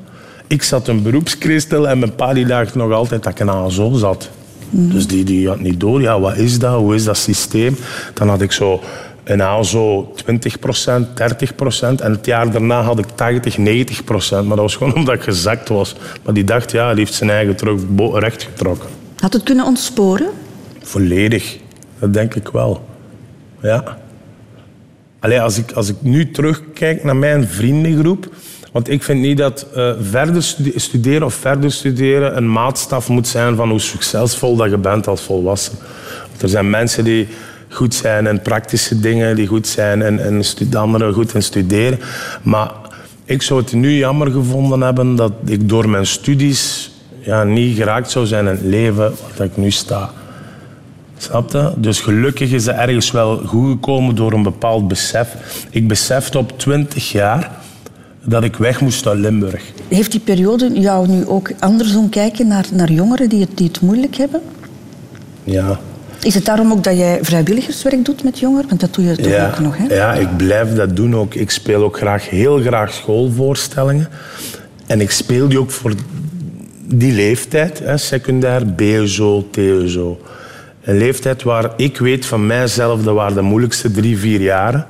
Ik 0.47 0.63
zat 0.63 0.87
een 0.87 1.01
beroepskristel 1.01 1.87
en 1.87 1.99
mijn 1.99 2.15
pa 2.15 2.33
die 2.33 2.45
dacht 2.45 2.75
nog 2.75 2.91
altijd 2.91 3.23
dat 3.23 3.31
ik 3.31 3.39
een 3.39 3.49
ASO 3.49 3.93
zat. 3.93 4.29
Dus 4.71 5.07
die, 5.07 5.23
die 5.23 5.47
had 5.47 5.59
niet 5.59 5.79
door, 5.79 6.01
ja, 6.01 6.19
wat 6.19 6.37
is 6.37 6.59
dat, 6.59 6.79
hoe 6.79 6.95
is 6.95 7.03
dat 7.03 7.17
systeem? 7.17 7.77
Dan 8.13 8.29
had 8.29 8.41
ik 8.41 8.51
zo 8.51 8.81
een 9.23 9.41
ASO 9.41 10.13
20% 10.15 10.17
30% 10.17 12.01
En 12.01 12.11
het 12.11 12.25
jaar 12.25 12.51
daarna 12.51 12.81
had 12.81 12.99
ik 12.99 13.05
80, 13.15 13.57
90% 13.57 13.61
Maar 14.29 14.45
dat 14.47 14.57
was 14.57 14.75
gewoon 14.75 14.95
omdat 15.01 15.15
ik 15.15 15.21
gezakt 15.21 15.69
was. 15.69 15.95
Maar 16.23 16.33
die 16.33 16.43
dacht, 16.43 16.71
ja, 16.71 16.89
die 16.89 16.99
heeft 16.99 17.13
zijn 17.13 17.29
eigen 17.29 17.55
terug 17.55 17.81
recht 18.13 18.43
getrokken. 18.43 18.89
Had 19.15 19.33
het 19.33 19.43
kunnen 19.43 19.65
ontsporen? 19.65 20.29
Volledig. 20.81 21.57
Dat 21.99 22.13
denk 22.13 22.35
ik 22.35 22.47
wel. 22.47 22.85
Ja. 23.61 23.97
Allee, 25.19 25.41
als, 25.41 25.57
ik, 25.57 25.71
als 25.71 25.89
ik 25.89 25.95
nu 25.99 26.31
terugkijk 26.31 27.03
naar 27.03 27.15
mijn 27.15 27.47
vriendengroep... 27.47 28.29
Want 28.71 28.89
ik 28.89 29.03
vind 29.03 29.19
niet 29.21 29.37
dat 29.37 29.65
eh, 29.75 29.91
verder 30.01 30.43
stude- 30.43 30.79
studeren 30.79 31.23
of 31.23 31.33
verder 31.33 31.71
studeren 31.71 32.37
een 32.37 32.51
maatstaf 32.51 33.09
moet 33.09 33.27
zijn 33.27 33.55
van 33.55 33.69
hoe 33.69 33.79
succesvol 33.79 34.55
dat 34.55 34.69
je 34.69 34.77
bent 34.77 35.07
als 35.07 35.21
volwassen. 35.21 35.73
Er 36.41 36.49
zijn 36.49 36.69
mensen 36.69 37.03
die 37.03 37.27
goed 37.69 37.93
zijn 37.93 38.27
in 38.27 38.41
praktische 38.41 38.99
dingen, 38.99 39.35
die 39.35 39.47
goed 39.47 39.67
zijn 39.67 40.19
in 40.19 40.43
stu- 40.43 40.67
anderen 40.77 41.13
goed 41.13 41.33
in 41.33 41.43
studeren. 41.43 41.99
Maar 42.41 42.71
ik 43.25 43.41
zou 43.41 43.61
het 43.61 43.73
nu 43.73 43.91
jammer 43.91 44.31
gevonden 44.31 44.81
hebben 44.81 45.15
dat 45.15 45.31
ik 45.45 45.69
door 45.69 45.89
mijn 45.89 46.05
studies 46.05 46.91
ja, 47.19 47.43
niet 47.43 47.77
geraakt 47.77 48.11
zou 48.11 48.25
zijn 48.25 48.45
in 48.45 48.51
het 48.51 48.61
leven 48.63 49.13
waar 49.37 49.47
ik 49.47 49.57
nu 49.57 49.71
sta. 49.71 50.09
Snap 51.17 51.51
je? 51.51 51.71
Dus 51.75 51.99
gelukkig 51.99 52.51
is 52.51 52.65
het 52.65 52.75
ergens 52.75 53.11
wel 53.11 53.37
goed 53.45 53.71
gekomen 53.71 54.15
door 54.15 54.31
een 54.33 54.43
bepaald 54.43 54.87
besef. 54.87 55.27
Ik 55.69 55.87
besefte 55.87 56.37
op 56.37 56.59
20 56.59 57.11
jaar 57.11 57.51
dat 58.25 58.43
ik 58.43 58.55
weg 58.55 58.81
moest 58.81 59.07
uit 59.07 59.19
Limburg. 59.19 59.63
Heeft 59.87 60.11
die 60.11 60.19
periode 60.19 60.71
jou 60.73 61.07
nu 61.07 61.25
ook 61.25 61.51
anders 61.59 61.91
doen 61.91 62.09
kijken 62.09 62.47
naar, 62.47 62.65
naar 62.73 62.91
jongeren 62.91 63.29
die 63.29 63.39
het, 63.41 63.49
die 63.57 63.67
het 63.67 63.81
moeilijk 63.81 64.15
hebben? 64.15 64.41
Ja. 65.43 65.79
Is 66.21 66.33
het 66.35 66.45
daarom 66.45 66.71
ook 66.71 66.83
dat 66.83 66.97
jij 66.97 67.19
vrijwilligerswerk 67.21 68.05
doet 68.05 68.23
met 68.23 68.39
jongeren? 68.39 68.67
Want 68.69 68.81
dat 68.81 68.93
doe 68.93 69.05
je 69.05 69.15
toch 69.15 69.31
Ja, 69.31 69.47
ook 69.47 69.59
nog, 69.59 69.77
hè? 69.77 69.95
ja, 69.95 70.13
ik 70.13 70.37
blijf 70.37 70.73
dat 70.75 70.95
doen 70.95 71.15
ook. 71.15 71.33
Ik 71.35 71.51
speel 71.51 71.83
ook 71.83 71.97
graag, 71.97 72.29
heel 72.29 72.59
graag 72.59 72.93
schoolvoorstellingen. 72.93 74.09
En 74.87 75.01
ik 75.01 75.11
speel 75.11 75.47
die 75.47 75.59
ook 75.59 75.71
voor 75.71 75.93
die 76.85 77.13
leeftijd, 77.13 77.79
hè, 77.79 77.97
secundair, 77.97 78.73
BSO, 78.75 79.47
TSO. 79.51 80.19
Een 80.83 80.97
leeftijd 80.97 81.43
waar 81.43 81.71
ik 81.77 81.97
weet 81.97 82.25
van 82.25 82.45
mijzelf, 82.47 83.03
dat 83.03 83.15
waren 83.15 83.35
de 83.35 83.41
moeilijkste 83.41 83.91
drie, 83.91 84.17
vier 84.17 84.41
jaren. 84.41 84.85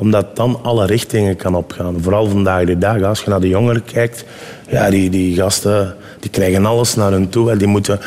Omdat 0.00 0.36
dan 0.36 0.58
alle 0.62 0.86
richtingen 0.86 1.36
kan 1.36 1.54
opgaan. 1.54 2.02
Vooral 2.02 2.28
vandaag 2.28 2.64
de 2.64 2.78
dag. 2.78 3.02
Als 3.02 3.20
je 3.20 3.30
naar 3.30 3.40
de 3.40 3.48
jongeren 3.48 3.84
kijkt, 3.84 4.24
ja, 4.68 4.90
die, 4.90 5.10
die 5.10 5.36
gasten 5.36 5.94
die 6.20 6.30
krijgen 6.30 6.66
alles 6.66 6.94
naar 6.94 7.12
hun 7.12 7.28
toe. 7.28 7.56
Die 7.56 7.66
moeten... 7.66 8.00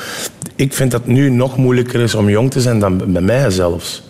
Ik 0.55 0.73
vind 0.73 0.91
dat 0.91 1.05
nu 1.05 1.29
nog 1.29 1.57
moeilijker 1.57 1.99
is 1.99 2.15
om 2.15 2.29
jong 2.29 2.51
te 2.51 2.61
zijn 2.61 2.79
dan 2.79 3.11
bij 3.13 3.21
mij 3.21 3.49
zelfs. 3.49 4.03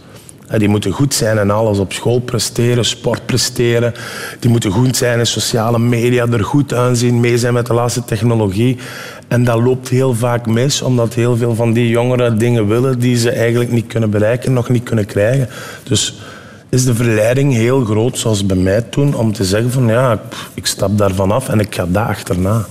Die 0.58 0.68
moeten 0.68 0.92
goed 0.92 1.14
zijn 1.14 1.38
in 1.38 1.52
alles. 1.52 1.78
Op 1.78 1.94
school 1.94 2.20
presteren, 2.20 2.86
sport 2.86 3.26
presteren. 3.26 3.94
Die 4.40 4.50
moeten 4.50 4.72
goed 4.72 4.98
zijn 4.98 5.20
in 5.20 5.28
sociale 5.28 5.80
media, 5.80 6.28
er 6.28 6.44
goed 6.44 6.74
aanzien, 6.74 7.20
mee 7.20 7.38
zijn 7.38 7.54
met 7.54 7.66
de 7.66 7.74
laatste 7.74 8.04
technologie. 8.06 8.78
En 9.28 9.44
dat 9.44 9.62
loopt 9.62 9.90
heel 9.90 10.14
vaak 10.14 10.46
mis, 10.46 10.82
omdat 10.82 11.14
heel 11.14 11.38
veel 11.38 11.56
van 11.56 11.74
die 11.74 11.88
jongeren 11.88 12.38
dingen 12.38 12.68
willen 12.68 13.00
die 13.00 13.18
ze 13.18 13.30
eigenlijk 13.30 13.72
niet 13.72 13.88
kunnen 13.88 14.10
bereiken, 14.10 14.54
nog 14.54 14.70
niet 14.70 14.84
kunnen 14.84 15.06
krijgen. 15.06 15.50
Dus 15.84 16.22
is 16.74 16.86
de 16.86 16.96
verleiding 16.96 17.54
heel 17.54 17.84
groot, 17.84 18.18
zoals 18.18 18.46
bij 18.46 18.58
mij 18.58 18.82
toen, 18.82 19.16
om 19.16 19.34
te 19.34 19.44
zeggen 19.44 19.72
van 19.72 19.88
ja, 19.88 20.22
ik 20.54 20.66
stap 20.66 20.98
daarvan 20.98 21.32
af 21.32 21.50
en 21.50 21.60
ik 21.60 21.76
ga 21.76 21.86
daar 21.88 22.08
achterna. 22.08 22.66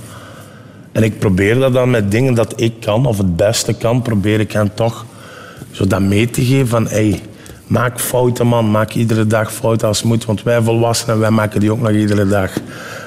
En 0.91 1.03
ik 1.03 1.19
probeer 1.19 1.59
dat 1.59 1.73
dan 1.73 1.89
met 1.89 2.11
dingen 2.11 2.33
dat 2.33 2.53
ik 2.55 2.73
kan, 2.79 3.05
of 3.05 3.17
het 3.17 3.35
beste 3.35 3.73
kan, 3.73 4.01
probeer 4.01 4.39
ik 4.39 4.51
hen 4.51 4.73
toch 4.73 5.05
zo 5.71 5.87
dat 5.87 6.01
mee 6.01 6.29
te 6.29 6.45
geven 6.45 6.67
van 6.67 6.87
hey, 6.87 7.21
maak 7.67 7.99
fouten 7.99 8.47
man, 8.47 8.71
maak 8.71 8.91
iedere 8.91 9.27
dag 9.27 9.53
fouten 9.53 9.87
als 9.87 9.97
het 9.97 10.07
moet. 10.07 10.25
Want 10.25 10.43
wij 10.43 10.61
volwassenen, 10.61 11.19
wij 11.19 11.31
maken 11.31 11.59
die 11.59 11.71
ook 11.71 11.81
nog 11.81 11.91
iedere 11.91 12.27
dag. 12.27 12.51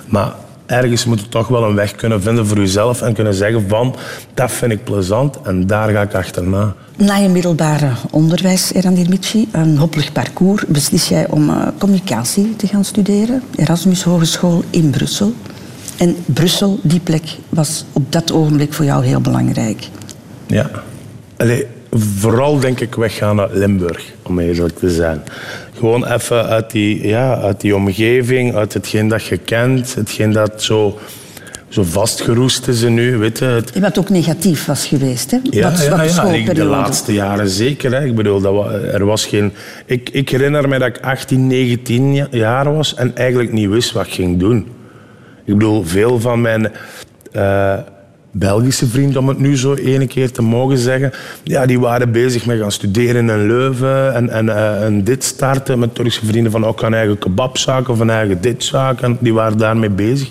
Maar 0.07 0.33
ergens 0.67 1.05
moet 1.05 1.21
je 1.21 1.29
toch 1.29 1.49
wel 1.49 1.65
een 1.65 1.75
weg 1.75 1.95
kunnen 1.95 2.23
vinden 2.23 2.47
voor 2.47 2.57
jezelf 2.57 3.03
en 3.03 3.15
kunnen 3.15 3.35
zeggen 3.35 3.69
van 3.69 3.97
dat 4.35 4.53
vind 4.53 4.73
ik 4.73 4.85
plezant 4.85 5.41
en 5.43 5.67
daar 5.67 5.91
ga 5.91 6.03
ik 6.03 6.15
achterna. 6.15 6.75
Na 6.97 7.17
je 7.17 7.29
middelbare 7.29 7.91
onderwijs, 8.11 8.73
Erandir 8.73 9.09
Michi, 9.09 9.49
een 9.53 9.79
hoppelig 9.79 10.13
parcours, 10.13 10.65
beslis 10.67 11.09
jij 11.09 11.29
om 11.29 11.51
eh, 11.51 11.67
communicatie 11.79 12.57
te 12.57 12.67
gaan 12.67 12.85
studeren. 12.85 13.43
Erasmus 13.57 14.03
Hogeschool 14.03 14.65
in 14.71 14.91
Brussel. 14.91 15.33
En 15.99 16.17
Brussel, 16.27 16.79
die 16.83 17.01
plek, 17.01 17.37
was 17.49 17.85
op 17.93 18.13
dat 18.13 18.33
ogenblik 18.33 18.73
voor 18.73 18.85
jou 18.85 19.05
heel 19.05 19.21
belangrijk. 19.21 19.89
Ja. 20.47 20.71
Allee, 21.37 21.67
vooral 22.19 22.61
denk 22.61 22.81
ik 22.81 22.95
weggaan 22.95 23.41
uit 23.41 23.53
Limburg, 23.53 24.13
om 24.23 24.39
eerlijk 24.39 24.79
te 24.79 24.91
zijn. 24.91 25.23
Gewoon 25.79 26.07
even 26.07 26.47
uit 26.47 26.71
die, 26.71 27.07
ja, 27.07 27.37
uit 27.41 27.61
die 27.61 27.75
omgeving, 27.77 28.55
uit 28.55 28.73
hetgeen 28.75 29.09
dat 29.09 29.25
je 29.25 29.37
kent, 29.37 29.95
hetgeen 29.95 30.33
dat 30.33 30.62
zo, 30.62 30.99
zo 31.69 31.83
vastgeroest 31.83 32.69
is 32.69 32.83
nu. 32.83 33.17
Weet 33.17 33.39
je, 33.39 33.45
het, 33.45 33.79
Wat 33.79 33.99
ook 33.99 34.09
negatief 34.09 34.65
was 34.65 34.87
geweest, 34.87 35.31
hè? 35.31 35.39
ja, 35.43 35.71
wat, 35.71 35.83
ja, 35.85 36.03
ja. 36.03 36.09
schoolperiode. 36.09 36.51
Ik- 36.51 36.57
de 36.57 36.65
laatste 36.65 37.12
jaren 37.12 37.49
zeker. 37.49 37.93
Hè. 37.95 38.05
Ik 38.05 38.15
bedoel, 38.15 38.41
dat 38.41 38.53
wa- 38.55 38.71
er 38.73 39.05
was 39.05 39.27
geen... 39.27 39.53
Ik, 39.87 40.11
ik 40.11 40.29
herinner 40.29 40.69
me 40.69 40.79
dat 40.79 40.89
ik 40.89 40.99
18, 41.01 41.47
19 41.47 42.15
ja- 42.15 42.27
jaar 42.31 42.75
was 42.75 42.95
en 42.95 43.17
eigenlijk 43.17 43.53
niet 43.53 43.69
wist 43.69 43.93
wat 43.93 44.07
ik 44.07 44.12
ging 44.12 44.39
doen. 44.39 44.59
Ik 45.45 45.55
bedoel, 45.55 45.85
veel 45.85 46.21
van 46.21 46.41
mijn 46.41 46.73
eh, 47.33 47.75
Belgische 48.38 48.87
vrienden, 48.87 49.20
om 49.20 49.29
het 49.29 49.38
nu 49.38 49.57
zo 49.57 49.75
ene 49.75 50.07
keer 50.07 50.31
te 50.31 50.42
mogen 50.42 50.79
zeggen, 50.79 51.12
ja, 51.42 51.66
die 51.66 51.81
waren 51.81 52.12
bezig 52.12 52.46
met 52.46 52.59
gaan 52.59 52.72
studeren 52.72 53.31
in 53.31 53.46
Leuven 53.46 54.14
en, 54.14 54.29
en, 54.29 54.49
eh, 54.49 54.85
en 54.85 55.05
dit 55.05 55.25
starten 55.25 55.79
met 55.79 55.94
Turkse 55.94 56.27
vrienden 56.27 56.53
van 56.53 56.66
ook 56.66 56.83
een 56.83 56.94
eigen 56.94 57.18
kebabzaak 57.18 57.88
of 57.88 58.01
een 58.01 58.11
eigen 58.11 58.40
ditzaak. 58.40 59.01
En 59.01 59.16
die 59.20 59.35
waren 59.35 59.59
daarmee 59.59 59.90
bezig. 59.90 60.31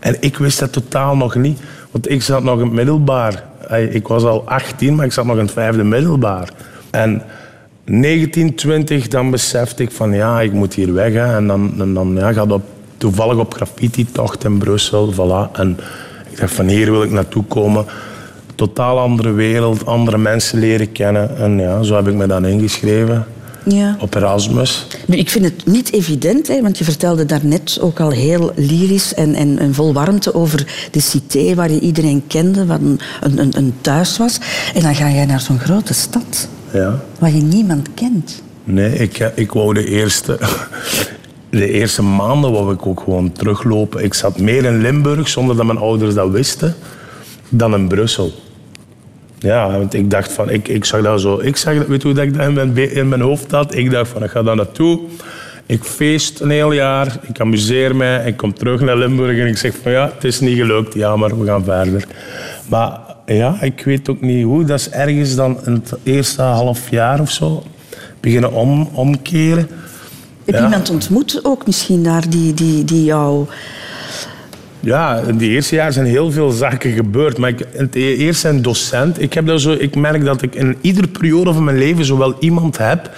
En 0.00 0.16
ik 0.20 0.36
wist 0.36 0.58
dat 0.58 0.72
totaal 0.72 1.16
nog 1.16 1.34
niet, 1.34 1.60
want 1.90 2.10
ik 2.10 2.22
zat 2.22 2.42
nog 2.42 2.58
in 2.58 2.64
het 2.64 2.72
middelbaar. 2.72 3.44
Ik 3.90 4.08
was 4.08 4.24
al 4.24 4.42
18, 4.46 4.94
maar 4.94 5.04
ik 5.04 5.12
zat 5.12 5.24
nog 5.24 5.36
in 5.36 5.42
het 5.44 5.52
vijfde 5.52 5.84
middelbaar. 5.84 6.48
En 6.90 7.22
1920, 7.84 9.08
dan 9.08 9.30
besefte 9.30 9.82
ik 9.82 9.90
van 9.90 10.12
ja, 10.12 10.40
ik 10.40 10.52
moet 10.52 10.74
hier 10.74 10.92
weg. 10.92 11.14
En 11.14 11.46
dan, 11.46 11.94
dan 11.94 12.14
ja, 12.14 12.32
gaat 12.32 12.52
op, 12.52 12.62
toevallig 12.96 13.36
op 13.36 13.54
graffiti-tocht 13.54 14.44
in 14.44 14.58
Brussel. 14.58 15.12
Voilà. 15.12 15.56
En 15.58 15.78
ik 16.34 16.40
dacht 16.40 16.54
van 16.54 16.68
hier 16.68 16.90
wil 16.90 17.02
ik 17.02 17.10
naartoe 17.10 17.44
komen. 17.44 17.84
Totaal 18.54 18.98
andere 18.98 19.32
wereld, 19.32 19.86
andere 19.86 20.18
mensen 20.18 20.58
leren 20.58 20.92
kennen. 20.92 21.36
En 21.36 21.58
ja, 21.58 21.82
zo 21.82 21.94
heb 21.96 22.08
ik 22.08 22.14
me 22.14 22.26
dan 22.26 22.46
ingeschreven 22.46 23.26
Ja. 23.64 23.96
op 24.00 24.14
Erasmus. 24.14 24.86
Nu, 25.06 25.16
ik 25.16 25.30
vind 25.30 25.44
het 25.44 25.66
niet 25.66 25.92
evident, 25.92 26.48
hè, 26.48 26.62
want 26.62 26.78
je 26.78 26.84
vertelde 26.84 27.24
daarnet 27.24 27.78
ook 27.80 28.00
al 28.00 28.10
heel 28.10 28.52
lyrisch 28.56 29.14
en, 29.14 29.34
en, 29.34 29.58
en 29.58 29.74
vol 29.74 29.92
warmte 29.92 30.34
over 30.34 30.88
de 30.90 31.00
cité 31.00 31.54
waar 31.54 31.70
je 31.70 31.80
iedereen 31.80 32.22
kende, 32.26 32.66
wat 32.66 32.80
een, 32.80 33.00
een, 33.38 33.56
een, 33.56 33.74
thuis 33.80 34.16
was. 34.18 34.38
En 34.74 34.82
dan 34.82 34.94
ga 34.94 35.10
jij 35.10 35.26
naar 35.26 35.40
zo'n 35.40 35.58
grote 35.58 35.94
stad 35.94 36.48
Ja. 36.72 37.00
waar 37.18 37.34
je 37.34 37.42
niemand 37.42 37.88
kent. 37.94 38.42
Nee, 38.64 38.96
ik, 38.96 39.30
ik 39.34 39.52
wou 39.52 39.74
de 39.74 39.84
eerste, 39.88 40.38
de 41.56 41.70
eerste 41.70 42.02
maanden 42.02 42.52
wou 42.52 42.72
ik 42.74 42.86
ook 42.86 43.00
gewoon 43.00 43.32
teruglopen. 43.32 44.04
Ik 44.04 44.14
zat 44.14 44.38
meer 44.38 44.64
in 44.64 44.80
Limburg, 44.80 45.28
zonder 45.28 45.56
dat 45.56 45.66
mijn 45.66 45.78
ouders 45.78 46.14
dat 46.14 46.30
wisten, 46.30 46.74
dan 47.48 47.74
in 47.74 47.88
Brussel. 47.88 48.32
Ja, 49.38 49.70
want 49.70 49.94
ik 49.94 50.10
dacht 50.10 50.32
van, 50.32 50.50
ik, 50.50 50.68
ik 50.68 50.84
zag 50.84 51.02
dat 51.02 51.20
zo, 51.20 51.38
ik 51.40 51.56
zag, 51.56 51.74
dat- 51.76 51.86
weet 51.86 52.02
hoe 52.02 52.12
dat 52.12 52.24
ik 52.24 52.34
dat 52.34 52.46
in 52.46 52.52
mijn, 52.54 52.76
in 52.92 53.08
mijn 53.08 53.20
hoofd 53.20 53.50
had? 53.50 53.74
Ik 53.74 53.90
dacht 53.90 54.10
van, 54.10 54.24
ik 54.24 54.30
ga 54.30 54.42
daar 54.42 54.56
naartoe, 54.56 55.00
ik 55.66 55.84
feest 55.84 56.40
een 56.40 56.50
heel 56.50 56.72
jaar, 56.72 57.18
ik 57.28 57.40
amuseer 57.40 57.96
mij, 57.96 58.26
ik 58.26 58.36
kom 58.36 58.54
terug 58.54 58.80
naar 58.80 58.96
Limburg 58.96 59.38
en 59.38 59.46
ik 59.46 59.56
zeg 59.56 59.74
van, 59.82 59.92
ja, 59.92 60.10
het 60.14 60.24
is 60.24 60.40
niet 60.40 60.56
gelukt, 60.56 60.94
ja, 60.94 61.16
maar 61.16 61.38
we 61.40 61.46
gaan 61.46 61.64
verder. 61.64 62.06
Maar 62.68 62.98
ja, 63.26 63.56
ik 63.62 63.82
weet 63.84 64.08
ook 64.08 64.20
niet 64.20 64.44
hoe, 64.44 64.64
dat 64.64 64.78
is 64.78 64.90
ergens 64.90 65.34
dan 65.34 65.58
in 65.66 65.72
het 65.72 65.92
eerste 66.02 66.42
half 66.42 66.90
jaar 66.90 67.20
of 67.20 67.30
zo 67.30 67.62
beginnen 68.20 68.52
om, 68.52 68.88
omkeren. 68.92 69.68
Heb 70.44 70.54
je 70.54 70.60
Ja. 70.60 70.66
iemand 70.66 70.90
ontmoet 70.90 71.40
ook 71.42 71.66
misschien 71.66 72.02
daar 72.02 72.30
die, 72.30 72.54
die, 72.54 72.84
die 72.84 73.04
jou... 73.04 73.46
Ja, 74.80 75.16
in 75.16 75.36
die 75.36 75.50
eerste 75.50 75.74
jaar 75.74 75.92
zijn 75.92 76.06
heel 76.06 76.30
veel 76.32 76.50
zaken 76.50 76.92
gebeurd. 76.92 77.38
Maar 77.38 77.48
ik, 77.50 77.66
e- 77.92 78.14
eerst 78.14 78.44
een 78.44 78.62
docent. 78.62 79.20
Ik, 79.22 79.32
heb 79.32 79.46
dat 79.46 79.60
zo, 79.60 79.72
ik 79.72 79.96
merk 79.96 80.24
dat 80.24 80.42
ik 80.42 80.54
in 80.54 80.76
iedere 80.80 81.06
periode 81.08 81.52
van 81.52 81.64
mijn 81.64 81.78
leven 81.78 82.04
zowel 82.04 82.34
iemand 82.40 82.78
heb, 82.78 83.10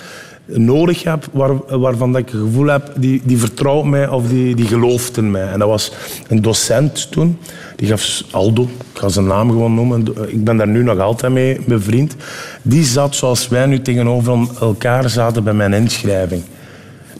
nodig 0.44 1.02
heb, 1.02 1.28
waar, 1.32 1.78
waarvan 1.80 2.12
dat 2.12 2.20
ik 2.20 2.28
het 2.28 2.40
gevoel 2.40 2.66
heb, 2.66 2.92
die, 2.96 3.20
die 3.24 3.38
vertrouwt 3.38 3.84
mij 3.84 4.08
of 4.08 4.28
die, 4.28 4.54
die 4.54 4.66
gelooft 4.66 5.16
in 5.16 5.30
mij. 5.30 5.48
En 5.48 5.58
dat 5.58 5.68
was 5.68 5.92
een 6.28 6.42
docent 6.42 7.10
toen. 7.10 7.38
Die 7.76 7.88
gaf 7.88 8.22
Aldo, 8.30 8.62
ik 8.62 8.98
ga 9.00 9.08
zijn 9.08 9.26
naam 9.26 9.50
gewoon 9.50 9.74
noemen. 9.74 10.04
Ik 10.28 10.44
ben 10.44 10.56
daar 10.56 10.68
nu 10.68 10.82
nog 10.82 10.98
altijd 10.98 11.32
mee 11.32 11.60
bevriend. 11.66 12.16
Die 12.62 12.84
zat 12.84 13.14
zoals 13.16 13.48
wij 13.48 13.66
nu 13.66 13.80
tegenover 13.82 14.48
elkaar 14.60 15.10
zaten 15.10 15.44
bij 15.44 15.54
mijn 15.54 15.72
inschrijving. 15.72 16.42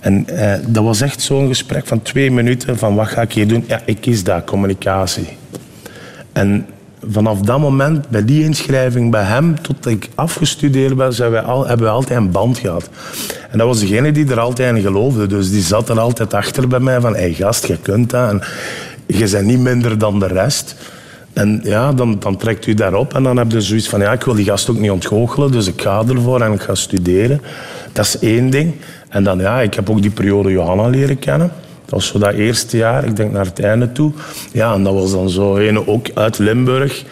En 0.07 0.29
eh, 0.29 0.59
dat 0.66 0.85
was 0.85 1.01
echt 1.01 1.21
zo'n 1.21 1.49
gesprek 1.49 1.87
van 1.87 2.03
twee 2.03 2.31
minuten 2.31 2.79
van 2.79 2.95
wat 2.95 3.09
ga 3.09 3.21
ik 3.21 3.33
hier 3.33 3.49
doen? 3.49 3.64
Ja, 3.66 3.81
ik 3.85 4.01
kies 4.01 4.25
dat, 4.25 4.45
communicatie. 4.45 5.29
En 6.33 6.66
vanaf 7.11 7.40
dat 7.40 7.59
moment, 7.59 8.09
bij 8.09 8.25
die 8.25 8.42
inschrijving 8.42 9.11
bij 9.11 9.23
hem, 9.23 9.62
tot 9.62 9.87
ik 9.87 10.09
afgestudeerd 10.14 10.97
ben, 10.97 11.12
zijn 11.12 11.31
wij 11.31 11.40
al, 11.40 11.66
hebben 11.66 11.87
we 11.87 11.92
altijd 11.92 12.19
een 12.19 12.31
band 12.31 12.59
gehad. 12.59 12.88
En 13.51 13.59
dat 13.59 13.66
was 13.66 13.81
degene 13.81 14.12
die 14.12 14.31
er 14.31 14.40
altijd 14.40 14.77
in 14.77 14.83
geloofde. 14.83 15.27
Dus 15.27 15.51
die 15.51 15.62
zat 15.62 15.88
er 15.88 16.01
altijd 16.01 16.35
achter 16.35 16.69
bij 16.69 16.81
mij 16.81 17.01
van, 17.01 17.14
hey, 17.14 17.33
gast, 17.33 17.66
je 17.66 17.79
kunt 17.83 18.11
dat. 18.11 18.31
En 18.31 18.42
je 19.07 19.31
bent 19.31 19.47
niet 19.47 19.61
minder 19.61 19.99
dan 19.99 20.19
de 20.19 20.27
rest. 20.27 20.77
En 21.33 21.61
ja, 21.62 21.92
dan, 21.92 22.16
dan 22.19 22.37
trekt 22.37 22.66
u 22.66 22.75
daarop 22.75 23.14
en 23.14 23.23
dan 23.23 23.37
heb 23.37 23.51
je 23.51 23.61
zoiets 23.61 23.88
van, 23.88 24.01
ja, 24.01 24.12
ik 24.12 24.23
wil 24.23 24.35
die 24.35 24.45
gast 24.45 24.71
ook 24.71 24.79
niet 24.79 24.90
ontgoochelen, 24.90 25.53
dus 25.53 25.66
ik 25.66 25.83
ga 25.83 26.03
ervoor 26.09 26.40
en 26.40 26.53
ik 26.53 26.61
ga 26.61 26.75
studeren. 26.75 27.40
Dat 27.92 28.05
is 28.05 28.19
één 28.19 28.51
ding. 28.51 28.75
En 29.09 29.25
dan, 29.25 29.38
ja, 29.38 29.61
ik 29.61 29.75
heb 29.75 29.90
ook 29.90 30.03
die 30.03 30.11
periode 30.11 30.51
Johanna 30.51 30.88
leren 30.88 31.19
kennen. 31.19 31.51
Dat 31.85 31.95
was 31.95 32.07
zo 32.07 32.19
dat 32.19 32.35
eerste 32.35 32.77
jaar, 32.77 33.05
ik 33.05 33.16
denk 33.16 33.33
naar 33.33 33.45
het 33.45 33.61
einde 33.61 33.92
toe. 33.92 34.12
Ja, 34.53 34.75
en 34.75 34.83
dat 34.83 34.95
was 34.95 35.11
dan 35.11 35.31
zo 35.31 35.57
een 35.57 35.87
ook 35.87 36.11
uit 36.14 36.38
Limburg. 36.38 37.05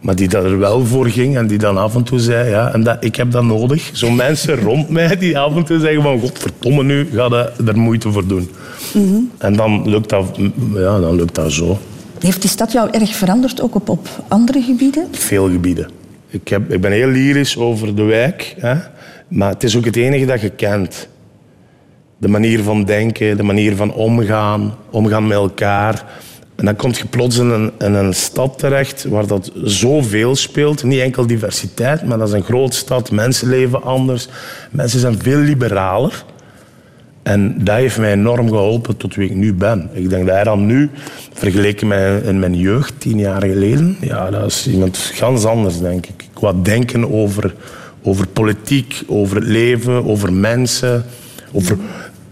Maar 0.00 0.14
die 0.14 0.28
dat 0.28 0.44
er 0.44 0.58
wel 0.58 0.86
voor 0.86 1.06
ging 1.06 1.36
en 1.36 1.46
die 1.46 1.58
dan 1.58 1.76
af 1.76 1.94
en 1.94 2.02
toe 2.02 2.18
zei, 2.18 2.48
ja, 2.50 2.72
en 2.72 2.82
dat, 2.82 2.96
ik 3.00 3.16
heb 3.16 3.30
dat 3.30 3.44
nodig. 3.44 3.90
Zo 3.92 4.10
mensen 4.10 4.60
rond 4.68 4.88
mij 4.88 5.16
die 5.16 5.38
af 5.38 5.56
en 5.56 5.64
toe 5.64 5.78
zeggen 5.78 6.02
van, 6.02 6.20
godverdomme 6.20 6.82
nu, 6.82 7.08
ga 7.12 7.24
je 7.24 7.50
er 7.66 7.78
moeite 7.78 8.12
voor 8.12 8.26
doen. 8.26 8.50
En 9.38 9.56
dan 9.56 9.90
lukt 9.90 10.08
dat, 10.08 10.38
ja, 10.74 11.00
dan 11.00 11.14
lukt 11.14 11.34
dat 11.34 11.52
zo. 11.52 11.78
Heeft 12.18 12.40
die 12.40 12.50
stad 12.50 12.72
jou 12.72 12.90
erg 12.90 13.14
veranderd, 13.14 13.60
ook 13.60 13.74
op, 13.74 13.88
op 13.88 14.08
andere 14.28 14.62
gebieden? 14.62 15.08
Veel 15.10 15.50
gebieden. 15.50 15.88
Ik, 16.28 16.48
heb, 16.48 16.72
ik 16.72 16.80
ben 16.80 16.92
heel 16.92 17.08
lyrisch 17.08 17.56
over 17.56 17.94
de 17.94 18.02
wijk, 18.02 18.54
hè? 18.58 18.74
maar 19.28 19.50
het 19.50 19.62
is 19.64 19.76
ook 19.76 19.84
het 19.84 19.96
enige 19.96 20.26
dat 20.26 20.40
je 20.40 20.50
kent. 20.50 21.08
De 22.20 22.28
manier 22.28 22.62
van 22.62 22.84
denken, 22.84 23.36
de 23.36 23.42
manier 23.42 23.76
van 23.76 23.92
omgaan, 23.92 24.74
omgaan 24.90 25.26
met 25.26 25.36
elkaar. 25.36 26.04
En 26.56 26.64
dan 26.64 26.76
kom 26.76 26.90
je 26.92 27.06
plots 27.10 27.38
in 27.38 27.50
een, 27.50 27.94
een 27.94 28.14
stad 28.14 28.58
terecht 28.58 29.04
waar 29.04 29.26
dat 29.26 29.52
zoveel 29.62 30.36
speelt. 30.36 30.82
Niet 30.84 31.00
enkel 31.00 31.26
diversiteit, 31.26 32.04
maar 32.04 32.18
dat 32.18 32.28
is 32.28 32.34
een 32.34 32.42
grote 32.42 32.76
stad. 32.76 33.10
Mensen 33.10 33.48
leven 33.48 33.82
anders. 33.82 34.28
Mensen 34.70 35.00
zijn 35.00 35.18
veel 35.22 35.38
liberaler. 35.38 36.24
En 37.22 37.64
dat 37.64 37.76
heeft 37.76 37.98
mij 37.98 38.12
enorm 38.12 38.48
geholpen 38.48 38.96
tot 38.96 39.14
wie 39.14 39.30
ik 39.30 39.36
nu 39.36 39.54
ben. 39.54 39.90
Ik 39.92 40.10
denk 40.10 40.26
dat 40.26 40.34
hij 40.34 40.44
dan 40.44 40.66
nu, 40.66 40.90
vergeleken 41.32 41.86
met 41.86 42.24
in 42.24 42.38
mijn 42.38 42.54
jeugd, 42.54 42.94
tien 42.98 43.18
jaar 43.18 43.42
geleden, 43.42 43.96
ja, 44.00 44.30
dat 44.30 44.46
is 44.46 44.68
iemand 44.68 44.96
ganz 44.96 45.44
anders, 45.44 45.80
denk 45.80 46.06
ik. 46.06 46.28
Qua 46.32 46.52
denken 46.62 47.12
over, 47.12 47.54
over 48.02 48.26
politiek, 48.26 49.02
over 49.06 49.36
het 49.36 49.46
leven, 49.46 50.04
over 50.04 50.32
mensen, 50.32 51.04
over 51.52 51.76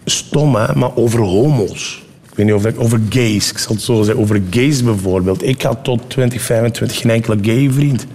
stom, 0.09 0.55
hè, 0.55 0.75
maar 0.75 0.97
over 0.97 1.21
homo's. 1.21 2.03
Ik 2.31 2.37
weet 2.37 2.47
niet 2.47 2.55
of 2.55 2.67
ik, 2.67 2.81
over 2.81 3.01
gays, 3.09 3.51
ik 3.51 3.59
zal 3.59 3.75
het 3.75 3.85
zo 3.85 4.03
zeggen, 4.03 4.23
over 4.23 4.43
gays 4.51 4.83
bijvoorbeeld. 4.85 5.47
Ik 5.47 5.63
had 5.63 5.79
tot 5.83 6.01
2025 6.07 7.01
geen 7.01 7.11
enkele 7.11 7.39
gay 7.43 7.71
vriend. 7.71 8.07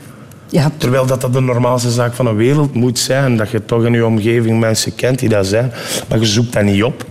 Ja, 0.54 0.72
Terwijl 0.78 1.06
dat, 1.06 1.22
dat 1.22 1.34
de 1.34 1.42
normaalste 1.42 1.92
zaak 1.92 2.14
van 2.14 2.26
de 2.26 2.34
wereld 2.34 2.74
moet 2.74 3.00
zijn. 3.00 3.38
Dat 3.38 3.50
je 3.50 3.66
toch 3.66 3.86
in 3.86 3.94
je 3.94 4.06
omgeving 4.06 4.60
mensen 4.60 4.96
kent 4.96 5.20
die 5.20 5.30
dat 5.30 5.46
zijn. 5.46 5.72
Maar 6.10 6.20
je 6.20 6.26
zoekt 6.26 6.54
dat 6.54 6.64
niet 6.64 6.84
op. 6.84 7.06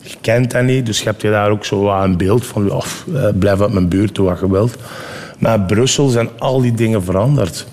Je 0.00 0.14
kent 0.20 0.50
dat 0.50 0.62
niet. 0.62 0.86
Dus 0.86 0.98
je 0.98 1.04
hebt 1.04 1.22
je 1.22 1.30
daar 1.30 1.50
ook 1.50 1.64
zo 1.64 1.82
wat 1.82 2.04
een 2.04 2.16
beeld 2.16 2.46
van. 2.46 2.72
Of, 2.72 3.04
eh, 3.14 3.28
blijf 3.38 3.60
uit 3.60 3.72
mijn 3.72 3.88
buurt, 3.88 4.16
wat 4.16 4.40
je 4.40 4.50
wilt. 4.50 4.76
Maar 5.38 5.54
in 5.54 5.66
Brussel 5.66 6.08
zijn 6.08 6.28
al 6.38 6.60
die 6.60 6.74
dingen 6.74 7.02
veranderd. 7.02 7.66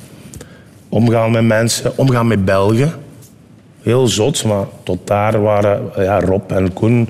Omgaan 0.90 1.32
met 1.32 1.44
mensen, 1.44 1.98
omgaan 1.98 2.28
met 2.28 2.46
Belgen. 2.46 2.94
Heel 3.86 4.08
zot, 4.08 4.44
maar 4.44 4.66
tot 4.84 4.98
daar 5.08 5.42
waren 5.42 5.82
ja, 5.98 6.20
Rob 6.20 6.52
en 6.52 6.74
Koen. 6.74 7.10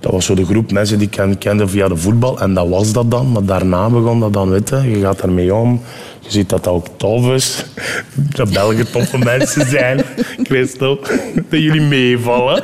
Dat 0.00 0.12
was 0.12 0.24
zo 0.24 0.34
de 0.34 0.44
groep 0.44 0.72
mensen 0.72 0.98
die 0.98 1.06
ik 1.06 1.12
ken- 1.12 1.38
kende 1.38 1.68
via 1.68 1.88
de 1.88 1.96
voetbal. 1.96 2.40
En 2.40 2.54
dat 2.54 2.68
was 2.68 2.92
dat 2.92 3.10
dan. 3.10 3.32
Maar 3.32 3.44
daarna 3.44 3.88
begon 3.90 4.20
dat 4.20 4.32
dan, 4.32 4.50
weet 4.50 4.68
je. 4.68 4.98
Gaat 5.02 5.20
ermee 5.20 5.54
om. 5.54 5.82
Je 6.20 6.30
ziet 6.30 6.48
dat 6.48 6.64
dat 6.64 6.72
ook 6.74 6.86
tof 6.96 7.30
is. 7.32 7.64
Dat 8.36 8.50
Belgen 8.52 8.90
toffe 8.92 9.18
mensen 9.34 9.66
zijn. 9.66 10.00
Christel. 10.42 11.00
Dat 11.34 11.60
jullie 11.60 11.80
meevallen. 11.80 12.62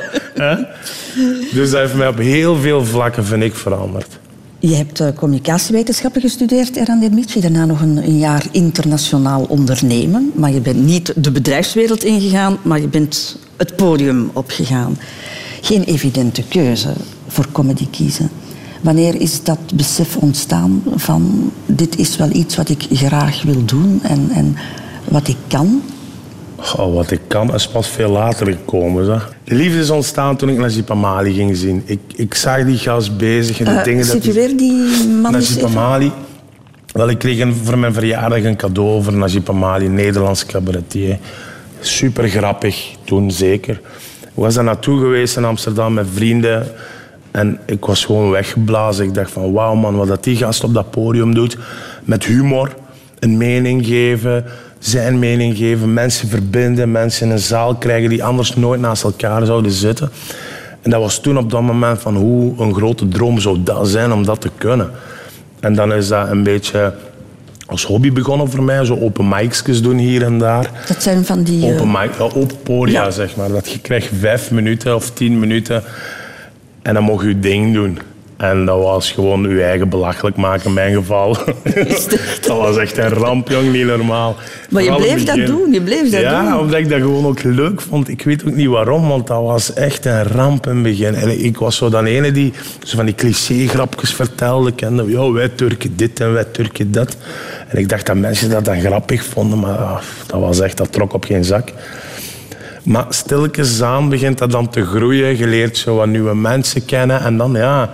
Dus 1.53 1.71
dat 1.71 1.79
heeft 1.79 1.93
mij 1.95 2.07
op 2.07 2.17
heel 2.17 2.55
veel 2.55 2.85
vlakken, 2.85 3.25
vind 3.25 3.43
ik, 3.43 3.55
veranderd. 3.55 4.19
Je 4.59 4.75
hebt 4.75 4.99
eh, 4.99 5.07
communicatiewetenschappen 5.15 6.21
gestudeerd, 6.21 6.75
Eran 6.75 6.99
Dermitje. 6.99 7.39
Daarna 7.39 7.65
nog 7.65 7.81
een, 7.81 7.97
een 7.97 8.17
jaar 8.17 8.45
internationaal 8.51 9.43
ondernemen. 9.43 10.31
Maar 10.35 10.51
je 10.51 10.61
bent 10.61 10.85
niet 10.85 11.13
de 11.15 11.31
bedrijfswereld 11.31 12.03
ingegaan, 12.03 12.57
maar 12.61 12.81
je 12.81 12.87
bent 12.87 13.37
het 13.57 13.75
podium 13.75 14.29
opgegaan. 14.33 14.97
Geen 15.61 15.83
evidente 15.83 16.43
keuze 16.43 16.93
voor 17.27 17.47
comedy 17.51 17.87
kiezen. 17.89 18.29
Wanneer 18.81 19.21
is 19.21 19.43
dat 19.43 19.59
besef 19.75 20.15
ontstaan 20.15 20.83
van 20.95 21.51
dit 21.65 21.97
is 21.97 22.17
wel 22.17 22.29
iets 22.31 22.55
wat 22.55 22.69
ik 22.69 22.85
graag 22.91 23.43
wil 23.43 23.65
doen 23.65 23.99
en, 24.03 24.29
en 24.29 24.55
wat 25.09 25.27
ik 25.27 25.37
kan? 25.47 25.81
Oh, 26.77 26.93
wat 26.95 27.11
ik 27.11 27.19
kan 27.27 27.53
is 27.53 27.67
pas 27.67 27.87
veel 27.87 28.09
later 28.09 28.47
gekomen. 28.47 29.05
Zeg. 29.05 29.31
De 29.43 29.55
liefde 29.55 29.79
is 29.79 29.89
ontstaan 29.89 30.35
toen 30.37 30.49
ik 30.49 30.57
Najib 30.57 30.91
Amali 30.91 31.33
ging 31.33 31.57
zien. 31.57 31.81
Ik, 31.85 31.99
ik 32.15 32.33
zag 32.33 32.65
die 32.65 32.77
gast 32.77 33.17
bezig 33.17 33.59
en 33.59 33.65
de 33.65 33.71
Eh, 33.71 33.83
dingen 33.83 34.05
dat 34.07 34.11
hij- 34.11 34.21
situeer 34.21 34.57
die 34.57 35.07
man 35.21 35.31
Najib. 35.31 35.63
Amali. 35.63 36.11
Wel, 36.93 37.09
ik 37.09 37.17
kreeg 37.17 37.39
een, 37.39 37.53
voor 37.63 37.77
mijn 37.77 37.93
verjaardag 37.93 38.43
een 38.43 38.55
cadeau 38.55 39.03
voor 39.03 39.13
Najib 39.13 39.49
Amali, 39.49 39.87
Nederlands 39.87 40.45
cabaretier. 40.45 41.17
Super 41.79 42.27
grappig, 42.29 42.95
toen 43.03 43.31
zeker. 43.31 43.79
Ik 44.21 44.43
was 44.43 44.53
daar 44.53 44.63
naartoe 44.63 44.99
geweest 44.99 45.37
in 45.37 45.45
Amsterdam 45.45 45.93
met 45.93 46.05
vrienden. 46.13 46.67
En 47.31 47.59
ik 47.65 47.85
was 47.85 48.05
gewoon 48.05 48.29
weggeblazen. 48.29 49.05
Ik 49.05 49.13
dacht 49.13 49.31
van 49.31 49.51
wauw 49.53 49.75
man, 49.75 49.95
wat 49.95 50.07
dat 50.07 50.23
die 50.23 50.35
gast 50.35 50.63
op 50.63 50.73
dat 50.73 50.91
podium 50.91 51.33
doet. 51.33 51.57
Met 52.03 52.25
humor, 52.25 52.73
een 53.19 53.37
mening 53.37 53.85
geven, 53.85 54.45
zijn 54.79 55.19
mening 55.19 55.57
geven. 55.57 55.93
Mensen 55.93 56.27
verbinden, 56.29 56.91
mensen 56.91 57.25
in 57.27 57.31
een 57.31 57.39
zaal 57.39 57.75
krijgen 57.75 58.09
die 58.09 58.23
anders 58.23 58.55
nooit 58.55 58.79
naast 58.81 59.03
elkaar 59.03 59.45
zouden 59.45 59.71
zitten. 59.71 60.09
En 60.81 60.89
dat 60.89 61.01
was 61.01 61.19
toen 61.19 61.37
op 61.37 61.49
dat 61.51 61.61
moment 61.61 61.99
van 62.01 62.15
hoe 62.15 62.53
een 62.61 62.73
grote 62.73 63.07
droom 63.07 63.39
zou 63.39 63.57
dat 63.63 63.87
zijn 63.87 64.11
om 64.11 64.25
dat 64.25 64.41
te 64.41 64.49
kunnen. 64.57 64.91
En 65.59 65.75
dan 65.75 65.93
is 65.93 66.07
dat 66.07 66.29
een 66.29 66.43
beetje 66.43 66.93
als 67.65 67.85
hobby 67.85 68.11
begonnen 68.11 68.49
voor 68.51 68.63
mij. 68.63 68.85
Zo 68.85 68.97
open 68.99 69.27
mics 69.29 69.81
doen 69.81 69.97
hier 69.97 70.23
en 70.23 70.37
daar. 70.39 70.71
Dat 70.87 71.03
zijn 71.03 71.25
van 71.25 71.43
die... 71.43 71.65
eh, 71.65 71.73
Open 71.73 71.91
mic, 71.91 72.09
ja, 72.17 72.23
open 72.23 72.61
podia, 72.63 73.03
Ja. 73.03 73.11
zeg 73.11 73.35
maar. 73.35 73.49
Dat 73.49 73.69
je 73.71 73.79
krijgt 73.79 74.09
vijf 74.19 74.51
minuten 74.51 74.95
of 74.95 75.11
tien 75.11 75.39
minuten 75.39 75.83
en 76.81 76.93
dan 76.93 77.19
je 77.21 77.27
je 77.27 77.39
ding 77.39 77.73
doen. 77.73 77.99
En 78.37 78.65
dat 78.65 78.81
was 78.81 79.11
gewoon 79.11 79.49
je 79.49 79.63
eigen 79.63 79.89
belachelijk 79.89 80.35
maken 80.35 80.65
in 80.65 80.73
mijn 80.73 80.93
geval. 80.93 81.37
dat 82.47 82.57
was 82.57 82.77
echt 82.77 82.97
een 82.97 83.09
ramp, 83.09 83.49
jong, 83.49 83.71
niet 83.71 83.85
normaal. 83.85 84.35
Maar 84.69 84.83
je 84.83 84.89
Vooral 84.89 85.07
bleef 85.07 85.23
dat 85.23 85.45
doen, 85.45 85.71
je 85.71 85.81
bleef 85.81 86.11
dat 86.11 86.21
ja, 86.21 86.51
doen. 86.51 86.59
omdat 86.59 86.79
ik 86.79 86.89
dat 86.89 86.99
gewoon 86.99 87.25
ook 87.25 87.43
leuk 87.43 87.81
vond. 87.81 88.09
Ik 88.09 88.23
weet 88.23 88.45
ook 88.45 88.55
niet 88.55 88.67
waarom, 88.67 89.07
want 89.07 89.27
dat 89.27 89.41
was 89.41 89.73
echt 89.73 90.05
een 90.05 90.23
ramp 90.23 90.67
in 90.67 90.73
het 90.73 90.83
begin. 90.83 91.15
En 91.15 91.43
ik 91.43 91.57
was 91.57 91.75
zo 91.75 91.89
dan 91.89 92.05
ene 92.05 92.31
die 92.31 92.53
zo 92.83 92.95
van 92.95 93.05
die 93.05 93.15
cliché-grapjes 93.15 94.13
vertelde. 94.13 94.71
Kende, 94.71 95.09
ja, 95.09 95.31
wij 95.31 95.49
Turken 95.49 95.95
dit 95.95 96.19
en 96.19 96.33
wij 96.33 96.45
Turken 96.45 96.91
dat. 96.91 97.17
En 97.67 97.77
ik 97.77 97.89
dacht 97.89 98.05
dat 98.05 98.15
mensen 98.15 98.49
dat 98.49 98.65
dan 98.65 98.79
grappig 98.79 99.23
vonden, 99.23 99.59
maar 99.59 99.77
ah, 99.77 100.01
dat 100.27 100.39
was 100.39 100.59
echt, 100.59 100.77
dat 100.77 100.91
trok 100.91 101.13
op 101.13 101.23
geen 101.23 101.43
zak. 101.43 101.69
Maar 102.83 103.05
stilletjes 103.09 103.81
aan 103.81 104.09
begint 104.09 104.37
dat 104.37 104.51
dan 104.51 104.69
te 104.69 104.85
groeien. 104.85 105.37
Je 105.37 105.47
leert 105.47 105.77
zo 105.77 105.95
wat 105.95 106.07
nieuwe 106.07 106.35
mensen 106.35 106.85
kennen. 106.85 107.21
En 107.21 107.37
dan, 107.37 107.53
ja... 107.53 107.89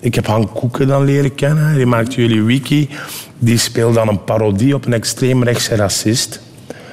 Ik 0.00 0.14
heb 0.14 0.26
Han 0.26 0.52
Koeken 0.52 0.86
dan 0.86 1.04
leren 1.04 1.34
kennen. 1.34 1.74
Die 1.74 1.86
maakt 1.86 2.14
jullie 2.14 2.42
wiki. 2.42 2.88
Die 3.38 3.58
speelt 3.58 3.94
dan 3.94 4.08
een 4.08 4.24
parodie 4.24 4.74
op 4.74 4.86
een 4.86 4.92
extreemrechtse 4.92 5.74
racist. 5.74 6.40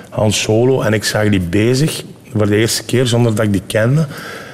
Han 0.09 0.31
Solo. 0.31 0.81
En 0.81 0.93
ik 0.93 1.03
zag 1.03 1.29
die 1.29 1.39
bezig 1.39 2.03
voor 2.35 2.47
de 2.47 2.55
eerste 2.55 2.83
keer 2.83 3.07
zonder 3.07 3.35
dat 3.35 3.45
ik 3.45 3.51
die 3.51 3.63
kende. 3.67 4.07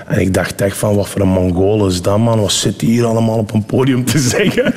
En 0.07 0.19
ik 0.19 0.33
dacht 0.33 0.61
echt 0.61 0.77
van, 0.77 0.95
wat 0.95 1.09
voor 1.09 1.21
een 1.21 1.27
Mongool 1.27 1.87
is 1.87 2.01
dat, 2.01 2.17
man? 2.17 2.39
Wat 2.39 2.51
zit 2.51 2.81
hier 2.81 3.05
allemaal 3.05 3.37
op 3.37 3.53
een 3.53 3.65
podium 3.65 4.05
te 4.05 4.19
zeggen? 4.37 4.73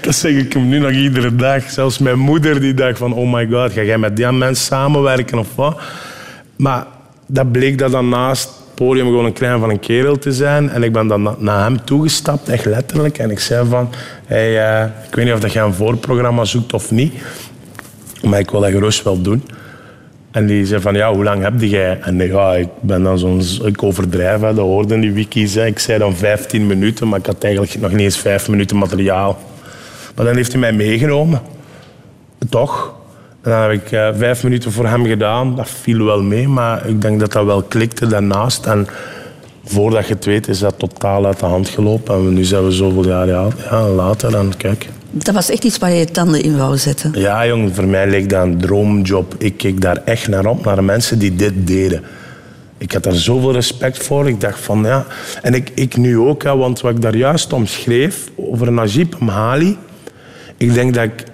dat 0.00 0.14
zeg 0.14 0.32
ik 0.32 0.52
hem 0.52 0.68
nu 0.68 0.78
nog 0.78 0.90
iedere 0.90 1.34
dag. 1.34 1.70
Zelfs 1.70 1.98
mijn 1.98 2.18
moeder 2.18 2.60
die 2.60 2.74
dacht 2.74 2.98
van, 2.98 3.14
oh 3.14 3.32
my 3.32 3.46
god, 3.50 3.72
ga 3.72 3.82
jij 3.82 3.98
met 3.98 4.16
die 4.16 4.32
mensen 4.32 4.66
samenwerken 4.66 5.38
of 5.38 5.54
wat? 5.54 5.80
Maar 6.56 6.86
dat 7.26 7.52
bleek 7.52 7.78
dat 7.78 7.90
dan 7.90 8.08
naast 8.08 8.50
podium 8.74 9.06
gewoon 9.06 9.24
een 9.24 9.32
klein 9.32 9.60
van 9.60 9.70
een 9.70 9.80
kerel 9.80 10.18
te 10.18 10.32
zijn. 10.32 10.70
En 10.70 10.82
ik 10.82 10.92
ben 10.92 11.06
dan 11.06 11.22
na- 11.22 11.34
naar 11.38 11.62
hem 11.64 11.84
toegestapt, 11.84 12.48
echt 12.48 12.64
letterlijk. 12.64 13.18
En 13.18 13.30
ik 13.30 13.40
zei 13.40 13.68
van, 13.68 13.88
hey, 14.26 14.62
eh, 14.80 14.84
ik 15.08 15.14
weet 15.14 15.24
niet 15.24 15.34
of 15.34 15.40
dat 15.40 15.52
jij 15.52 15.62
een 15.62 15.74
voorprogramma 15.74 16.44
zoekt 16.44 16.72
of 16.72 16.90
niet. 16.90 17.14
Maar 18.22 18.38
ik 18.38 18.50
wil 18.50 18.60
dat 18.60 18.70
gerust 18.70 19.02
wel 19.02 19.22
doen. 19.22 19.42
En 20.30 20.46
die 20.46 20.66
zei 20.66 20.80
van, 20.80 20.94
ja, 20.94 21.12
hoe 21.14 21.24
lang 21.24 21.42
heb 21.42 21.60
jij? 21.60 21.98
En 22.00 22.16
ja, 22.16 22.54
ik 22.54 22.68
ben 22.80 23.02
dan 23.02 23.18
zo'n... 23.18 23.42
Ik 23.64 23.82
overdrijf, 23.82 24.40
hè, 24.40 24.54
dat 24.54 24.64
hoorden 24.64 25.00
die 25.00 25.12
wikis. 25.12 25.54
Hè. 25.54 25.66
Ik 25.66 25.78
zei 25.78 25.98
dan 25.98 26.16
15 26.16 26.66
minuten, 26.66 27.08
maar 27.08 27.18
ik 27.18 27.26
had 27.26 27.44
eigenlijk 27.44 27.80
nog 27.80 27.90
niet 27.90 28.00
eens 28.00 28.16
5 28.18 28.48
minuten 28.48 28.76
materiaal. 28.76 29.38
Maar 30.14 30.24
dan 30.24 30.34
heeft 30.36 30.52
hij 30.52 30.60
mij 30.60 30.72
meegenomen. 30.72 31.40
Toch. 32.48 32.94
En 33.44 33.50
dan 33.50 33.60
heb 33.60 33.70
ik 33.70 33.92
eh, 33.92 34.08
vijf 34.16 34.42
minuten 34.42 34.72
voor 34.72 34.86
hem 34.86 35.06
gedaan. 35.06 35.56
Dat 35.56 35.70
viel 35.70 36.04
wel 36.04 36.22
mee, 36.22 36.48
maar 36.48 36.88
ik 36.88 37.02
denk 37.02 37.20
dat 37.20 37.32
dat 37.32 37.44
wel 37.44 37.62
klikte 37.62 38.06
daarnaast. 38.06 38.66
En 38.66 38.86
voordat 39.64 40.06
je 40.06 40.14
het 40.14 40.24
weet, 40.24 40.48
is 40.48 40.58
dat 40.58 40.78
totaal 40.78 41.26
uit 41.26 41.40
de 41.40 41.46
hand 41.46 41.68
gelopen. 41.68 42.14
En 42.14 42.34
nu 42.34 42.44
zijn 42.44 42.64
we 42.64 42.70
zoveel 42.70 43.06
jaar 43.06 43.26
ja, 43.26 43.48
ja, 43.70 43.88
later. 43.88 44.36
En 44.36 44.56
kijk. 44.56 44.88
Dat 45.10 45.34
was 45.34 45.50
echt 45.50 45.64
iets 45.64 45.78
waar 45.78 45.90
je 45.90 45.98
je 45.98 46.04
tanden 46.04 46.42
in 46.42 46.56
wou 46.56 46.76
zetten. 46.76 47.12
Ja, 47.14 47.46
jong, 47.46 47.74
voor 47.74 47.86
mij 47.86 48.06
leek 48.06 48.28
dat 48.28 48.42
een 48.42 48.58
droomjob. 48.58 49.34
Ik 49.38 49.56
keek 49.56 49.80
daar 49.80 50.02
echt 50.04 50.28
naar 50.28 50.46
op, 50.46 50.64
naar 50.64 50.76
de 50.76 50.82
mensen 50.82 51.18
die 51.18 51.34
dit 51.34 51.66
deden. 51.66 52.02
Ik 52.78 52.92
had 52.92 53.02
daar 53.02 53.12
zoveel 53.12 53.52
respect 53.52 54.04
voor. 54.04 54.28
Ik 54.28 54.40
dacht 54.40 54.60
van 54.60 54.82
ja. 54.84 55.06
En 55.42 55.54
ik, 55.54 55.70
ik 55.74 55.96
nu 55.96 56.18
ook, 56.18 56.42
hè, 56.42 56.56
want 56.56 56.80
wat 56.80 56.94
ik 56.94 57.02
daar 57.02 57.16
juist 57.16 57.52
omschreef 57.52 58.30
over 58.36 58.72
Najib 58.72 59.18
Mhali. 59.20 59.76
Ik 60.56 60.74
denk 60.74 60.94
dat 60.94 61.04
ik 61.04 61.24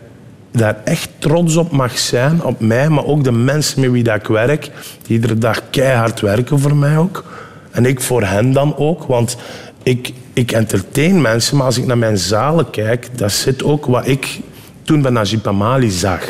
daar 0.50 0.76
echt 0.84 1.08
trots 1.18 1.56
op 1.56 1.70
mag 1.70 1.98
zijn, 1.98 2.44
op 2.44 2.60
mij, 2.60 2.88
maar 2.88 3.04
ook 3.04 3.24
de 3.24 3.32
mensen 3.32 3.80
met 3.80 3.90
wie 3.90 4.02
dat 4.02 4.16
ik 4.16 4.26
werk, 4.26 4.70
die 5.02 5.16
iedere 5.16 5.38
dag 5.38 5.62
keihard 5.70 6.20
werken 6.20 6.58
voor 6.58 6.76
mij 6.76 6.96
ook. 6.96 7.24
En 7.70 7.86
ik 7.86 8.00
voor 8.00 8.22
hen 8.22 8.52
dan 8.52 8.76
ook, 8.76 9.04
want 9.04 9.36
ik, 9.82 10.12
ik 10.32 10.52
entertain 10.52 11.20
mensen, 11.20 11.56
maar 11.56 11.66
als 11.66 11.78
ik 11.78 11.86
naar 11.86 11.98
mijn 11.98 12.18
zalen 12.18 12.70
kijk, 12.70 13.08
daar 13.18 13.30
zit 13.30 13.62
ook 13.62 13.86
wat 13.86 14.06
ik 14.06 14.40
toen 14.82 15.02
bij 15.02 15.10
Najib 15.10 15.46
Amali 15.46 15.90
zag. 15.90 16.22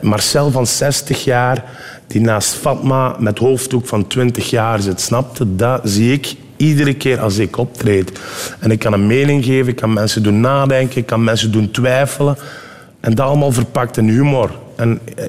Marcel 0.00 0.50
van 0.50 0.66
60 0.66 1.24
jaar, 1.24 1.64
die 2.06 2.20
naast 2.20 2.54
Fatma 2.54 3.16
met 3.18 3.38
hoofddoek 3.38 3.86
van 3.86 4.06
20 4.06 4.50
jaar 4.50 4.80
zit, 4.80 5.00
snapte? 5.00 5.56
Dat 5.56 5.80
zie 5.84 6.12
ik 6.12 6.34
iedere 6.56 6.94
keer 6.94 7.20
als 7.20 7.38
ik 7.38 7.56
optreed. 7.56 8.20
En 8.60 8.70
ik 8.70 8.78
kan 8.78 8.92
een 8.92 9.06
mening 9.06 9.44
geven, 9.44 9.68
ik 9.68 9.76
kan 9.76 9.92
mensen 9.92 10.22
doen 10.22 10.40
nadenken, 10.40 10.98
ik 10.98 11.06
kan 11.06 11.24
mensen 11.24 11.52
doen 11.52 11.70
twijfelen. 11.70 12.36
En 13.06 13.14
dat 13.14 13.26
allemaal 13.26 13.52
verpakt 13.52 13.96
in 13.96 14.08
humor. 14.08 14.50
En 14.76 15.00
eh, 15.14 15.24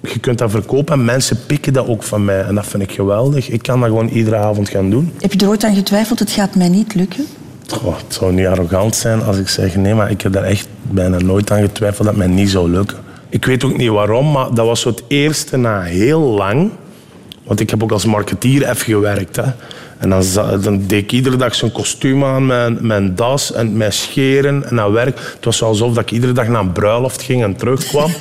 je 0.00 0.18
kunt 0.18 0.38
dat 0.38 0.50
verkopen 0.50 0.94
en 0.94 1.04
mensen 1.04 1.38
pikken 1.46 1.72
dat 1.72 1.86
ook 1.86 2.02
van 2.02 2.24
mij. 2.24 2.40
En 2.40 2.54
dat 2.54 2.66
vind 2.66 2.82
ik 2.82 2.92
geweldig. 2.92 3.48
Ik 3.48 3.62
kan 3.62 3.80
dat 3.80 3.88
gewoon 3.88 4.08
iedere 4.08 4.36
avond 4.36 4.68
gaan 4.68 4.90
doen. 4.90 5.12
Heb 5.20 5.32
je 5.32 5.38
er 5.38 5.48
ooit 5.48 5.64
aan 5.64 5.74
getwijfeld, 5.74 6.18
het 6.18 6.30
gaat 6.30 6.54
mij 6.54 6.68
niet 6.68 6.94
lukken? 6.94 7.24
Goh, 7.66 7.96
het 7.96 8.14
zou 8.14 8.32
niet 8.32 8.46
arrogant 8.46 8.96
zijn 8.96 9.22
als 9.22 9.38
ik 9.38 9.48
zeg 9.48 9.76
nee, 9.76 9.94
maar 9.94 10.10
ik 10.10 10.20
heb 10.20 10.32
daar 10.32 10.44
echt 10.44 10.68
bijna 10.82 11.18
nooit 11.18 11.50
aan 11.50 11.60
getwijfeld 11.60 12.06
dat 12.06 12.16
het 12.16 12.26
mij 12.26 12.34
niet 12.34 12.50
zou 12.50 12.70
lukken. 12.70 12.98
Ik 13.28 13.44
weet 13.44 13.64
ook 13.64 13.76
niet 13.76 13.90
waarom, 13.90 14.30
maar 14.32 14.54
dat 14.54 14.66
was 14.66 14.80
zo 14.80 14.88
het 14.88 15.02
eerste 15.08 15.56
na 15.56 15.82
heel 15.82 16.20
lang. 16.20 16.70
Want 17.44 17.60
ik 17.60 17.70
heb 17.70 17.82
ook 17.82 17.92
als 17.92 18.04
marketeer 18.04 18.68
even 18.68 18.84
gewerkt. 18.84 19.36
Hè. 19.36 19.44
En 20.02 20.10
dan, 20.10 20.24
dan 20.60 20.86
deed 20.86 21.02
ik 21.02 21.12
iedere 21.12 21.36
dag 21.36 21.54
zo'n 21.54 21.72
kostuum 21.72 22.24
aan, 22.24 22.46
mijn, 22.46 22.78
mijn 22.80 23.14
das 23.14 23.52
en 23.52 23.76
mijn 23.76 23.92
scheren 23.92 24.68
en 24.68 24.74
naar 24.74 24.92
werk. 24.92 25.18
Het 25.34 25.44
was 25.44 25.62
alsof 25.62 25.94
dat 25.94 26.02
ik 26.02 26.10
iedere 26.10 26.32
dag 26.32 26.48
naar 26.48 26.60
een 26.60 26.72
bruiloft 26.72 27.22
ging 27.22 27.42
en 27.42 27.56
terugkwam. 27.56 28.10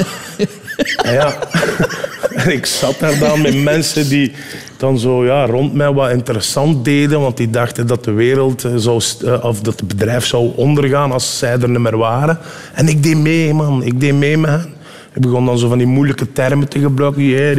En 1.03 1.13
ja. 1.13 1.33
En 2.35 2.51
ik 2.51 2.65
zat 2.65 2.99
daar 2.99 3.19
dan 3.19 3.41
met 3.41 3.63
mensen 3.63 4.09
die 4.09 4.31
dan 4.77 4.99
zo 4.99 5.25
ja, 5.25 5.45
rond 5.45 5.73
mij 5.73 5.91
wat 5.91 6.09
interessant 6.09 6.85
deden, 6.85 7.19
want 7.19 7.37
die 7.37 7.49
dachten 7.49 7.87
dat 7.87 8.03
de 8.03 8.11
wereld 8.11 8.63
eh, 8.63 8.71
zou, 8.75 9.01
eh, 9.25 9.43
of 9.43 9.61
dat 9.61 9.79
het 9.79 9.87
bedrijf 9.87 10.25
zou 10.25 10.51
ondergaan 10.55 11.11
als 11.11 11.37
zij 11.37 11.59
er 11.59 11.69
niet 11.69 11.79
meer 11.79 11.97
waren. 11.97 12.37
En 12.73 12.87
ik 12.87 13.03
deed 13.03 13.17
mee, 13.17 13.53
man. 13.53 13.83
Ik 13.83 13.99
deed 13.99 14.13
mee 14.13 14.37
met 14.37 14.49
hen. 14.49 14.73
Ik 15.13 15.21
begon 15.21 15.45
dan 15.45 15.57
zo 15.57 15.67
van 15.67 15.77
die 15.77 15.87
moeilijke 15.87 16.31
termen 16.31 16.67
te 16.67 16.79
gebruiken. 16.79 17.23
Yeah. 17.23 17.55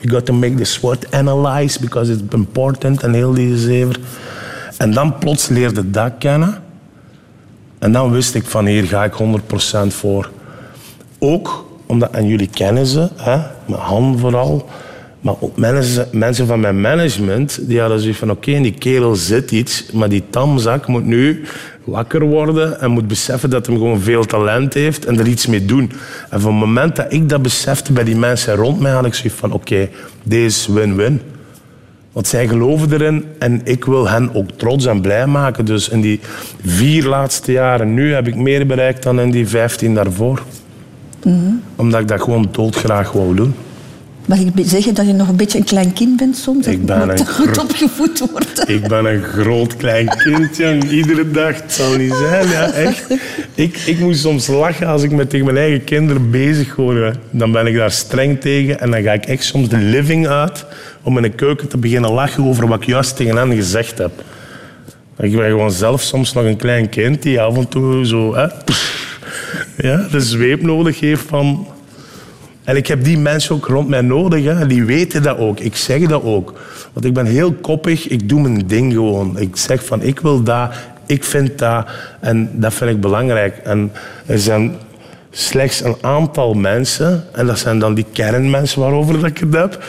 We 0.00 0.08
got 0.08 0.26
to 0.26 0.32
make 0.32 0.54
the 0.54 0.64
SWOT 0.64 1.12
analyze 1.12 1.80
because 1.80 2.12
it's 2.12 2.22
important 2.30 3.02
en 3.02 3.12
heel 3.12 3.34
die 3.34 3.56
zever. 3.56 4.00
En 4.78 4.90
dan 4.90 5.18
plots 5.18 5.48
leerde 5.48 5.90
dat 5.90 6.12
kennen. 6.18 6.62
En 7.78 7.92
dan 7.92 8.10
wist 8.10 8.34
ik 8.34 8.44
van 8.44 8.66
hier 8.66 8.84
ga 8.84 9.04
ik 9.04 9.12
100% 9.12 9.86
voor. 9.88 10.30
Ook 11.18 11.66
omdat, 11.86 12.10
en 12.10 12.26
jullie 12.26 12.48
kennen 12.48 12.86
ze, 12.86 13.08
hè, 13.16 13.36
met 13.66 13.78
Han 13.78 14.18
vooral, 14.18 14.68
maar 15.24 15.34
ook 15.40 15.56
mensen, 15.56 16.08
mensen 16.12 16.46
van 16.46 16.60
mijn 16.60 16.80
management, 16.80 17.68
die 17.68 17.80
hadden 17.80 18.00
zoiets 18.00 18.18
van 18.18 18.30
oké, 18.30 18.50
in 18.50 18.62
die 18.62 18.74
kerel 18.78 19.14
zit 19.14 19.50
iets, 19.50 19.84
maar 19.92 20.08
die 20.08 20.22
tamzak 20.30 20.86
moet 20.86 21.04
nu 21.04 21.44
wakker 21.84 22.24
worden 22.24 22.80
en 22.80 22.90
moet 22.90 23.08
beseffen 23.08 23.50
dat 23.50 23.66
hij 23.66 23.76
gewoon 23.76 24.00
veel 24.00 24.24
talent 24.24 24.74
heeft 24.74 25.04
en 25.04 25.18
er 25.18 25.26
iets 25.26 25.46
mee 25.46 25.64
doen. 25.64 25.92
En 26.30 26.40
van 26.40 26.50
het 26.50 26.60
moment 26.60 26.96
dat 26.96 27.12
ik 27.12 27.28
dat 27.28 27.42
besefte 27.42 27.92
bij 27.92 28.04
die 28.04 28.16
mensen 28.16 28.54
rond 28.54 28.80
mij, 28.80 28.92
had 28.92 29.06
ik 29.06 29.14
zoiets 29.14 29.38
van 29.38 29.52
oké, 29.52 29.88
deze 30.22 30.46
is 30.46 30.66
win-win. 30.66 31.20
Want 32.12 32.26
zij 32.26 32.48
geloven 32.48 32.92
erin 32.92 33.24
en 33.38 33.60
ik 33.64 33.84
wil 33.84 34.08
hen 34.08 34.34
ook 34.34 34.50
trots 34.50 34.86
en 34.86 35.00
blij 35.00 35.26
maken. 35.26 35.64
Dus 35.64 35.88
in 35.88 36.00
die 36.00 36.20
vier 36.64 37.04
laatste 37.04 37.52
jaren 37.52 37.94
nu 37.94 38.12
heb 38.12 38.26
ik 38.26 38.36
meer 38.36 38.66
bereikt 38.66 39.02
dan 39.02 39.20
in 39.20 39.30
die 39.30 39.48
vijftien 39.48 39.94
daarvoor. 39.94 40.42
Omdat 41.76 42.00
ik 42.00 42.08
dat 42.08 42.22
gewoon 42.22 42.48
doodgraag 42.52 43.12
wou 43.12 43.34
doen. 43.34 43.54
Mag 44.26 44.38
ik 44.38 44.52
zeggen 44.64 44.94
dat 44.94 45.06
je 45.06 45.12
nog 45.12 45.28
een 45.28 45.36
beetje 45.36 45.58
een 45.58 45.64
klein 45.64 45.92
kind 45.92 46.16
bent 46.16 46.36
soms? 46.36 46.66
Ik 46.66 46.86
ben 46.86 46.98
Dat 46.98 47.06
moet 47.06 47.20
een 47.20 47.26
goed 47.26 47.58
opgevoed 47.58 48.18
worden. 48.30 48.68
Ik 48.76 48.88
ben 48.88 49.04
een 49.04 49.22
groot 49.22 49.76
klein 49.76 50.08
kind, 50.08 50.56
jong. 50.56 50.90
Iedere 50.90 51.30
dag. 51.30 51.56
Het 51.62 51.72
zal 51.72 51.96
niet 51.96 52.12
zijn, 52.12 52.48
ja, 52.48 52.70
echt. 52.72 53.14
Ik, 53.54 53.76
ik 53.76 53.98
moet 53.98 54.16
soms 54.16 54.46
lachen 54.46 54.86
als 54.86 55.02
ik 55.02 55.10
met 55.10 55.30
tegen 55.30 55.46
mijn 55.46 55.58
eigen 55.58 55.84
kinderen 55.84 56.30
bezig 56.30 56.74
hoor. 56.74 57.16
Dan 57.30 57.52
ben 57.52 57.66
ik 57.66 57.74
daar 57.74 57.90
streng 57.90 58.40
tegen 58.40 58.80
en 58.80 58.90
dan 58.90 59.02
ga 59.02 59.12
ik 59.12 59.26
echt 59.26 59.44
soms 59.44 59.68
de 59.68 59.76
living 59.76 60.28
uit 60.28 60.64
om 61.02 61.16
in 61.16 61.22
de 61.22 61.30
keuken 61.30 61.68
te 61.68 61.76
beginnen 61.76 62.10
lachen 62.10 62.44
over 62.44 62.68
wat 62.68 62.80
ik 62.80 62.86
juist 62.86 63.16
tegen 63.16 63.36
hen 63.36 63.54
gezegd 63.54 63.98
heb. 63.98 64.22
Ik 65.18 65.36
ben 65.36 65.48
gewoon 65.48 65.72
zelf 65.72 66.00
soms 66.00 66.32
nog 66.32 66.44
een 66.44 66.56
klein 66.56 66.88
kind 66.88 67.22
die 67.22 67.40
af 67.40 67.56
en 67.56 67.68
toe 67.68 68.06
zo 68.06 68.34
hè, 68.34 68.46
ja, 69.76 70.06
de 70.10 70.20
zweep 70.20 70.62
nodig 70.62 71.00
heeft 71.00 71.24
van 71.26 71.66
En 72.64 72.76
ik 72.76 72.86
heb 72.86 73.04
die 73.04 73.18
mensen 73.18 73.54
ook 73.54 73.66
rond 73.66 73.88
mij 73.88 74.00
nodig. 74.00 74.44
Hè. 74.44 74.66
Die 74.66 74.84
weten 74.84 75.22
dat 75.22 75.38
ook. 75.38 75.60
Ik 75.60 75.76
zeg 75.76 76.00
dat 76.00 76.22
ook. 76.22 76.60
Want 76.92 77.06
ik 77.06 77.14
ben 77.14 77.26
heel 77.26 77.52
koppig. 77.52 78.08
Ik 78.08 78.28
doe 78.28 78.40
mijn 78.40 78.66
ding 78.66 78.92
gewoon. 78.92 79.38
Ik 79.38 79.56
zeg 79.56 79.84
van, 79.84 80.02
ik 80.02 80.20
wil 80.20 80.42
dat. 80.42 80.74
Ik 81.06 81.24
vind 81.24 81.58
dat. 81.58 81.86
En 82.20 82.50
dat 82.52 82.74
vind 82.74 82.90
ik 82.90 83.00
belangrijk. 83.00 83.56
En 83.56 83.92
er 84.26 84.38
zijn 84.38 84.76
slechts 85.30 85.84
een 85.84 85.96
aantal 86.00 86.54
mensen. 86.54 87.24
En 87.32 87.46
dat 87.46 87.58
zijn 87.58 87.78
dan 87.78 87.94
die 87.94 88.06
kernmensen 88.12 88.80
waarover 88.80 89.14
dat 89.14 89.30
ik 89.30 89.38
het 89.38 89.54
heb. 89.54 89.84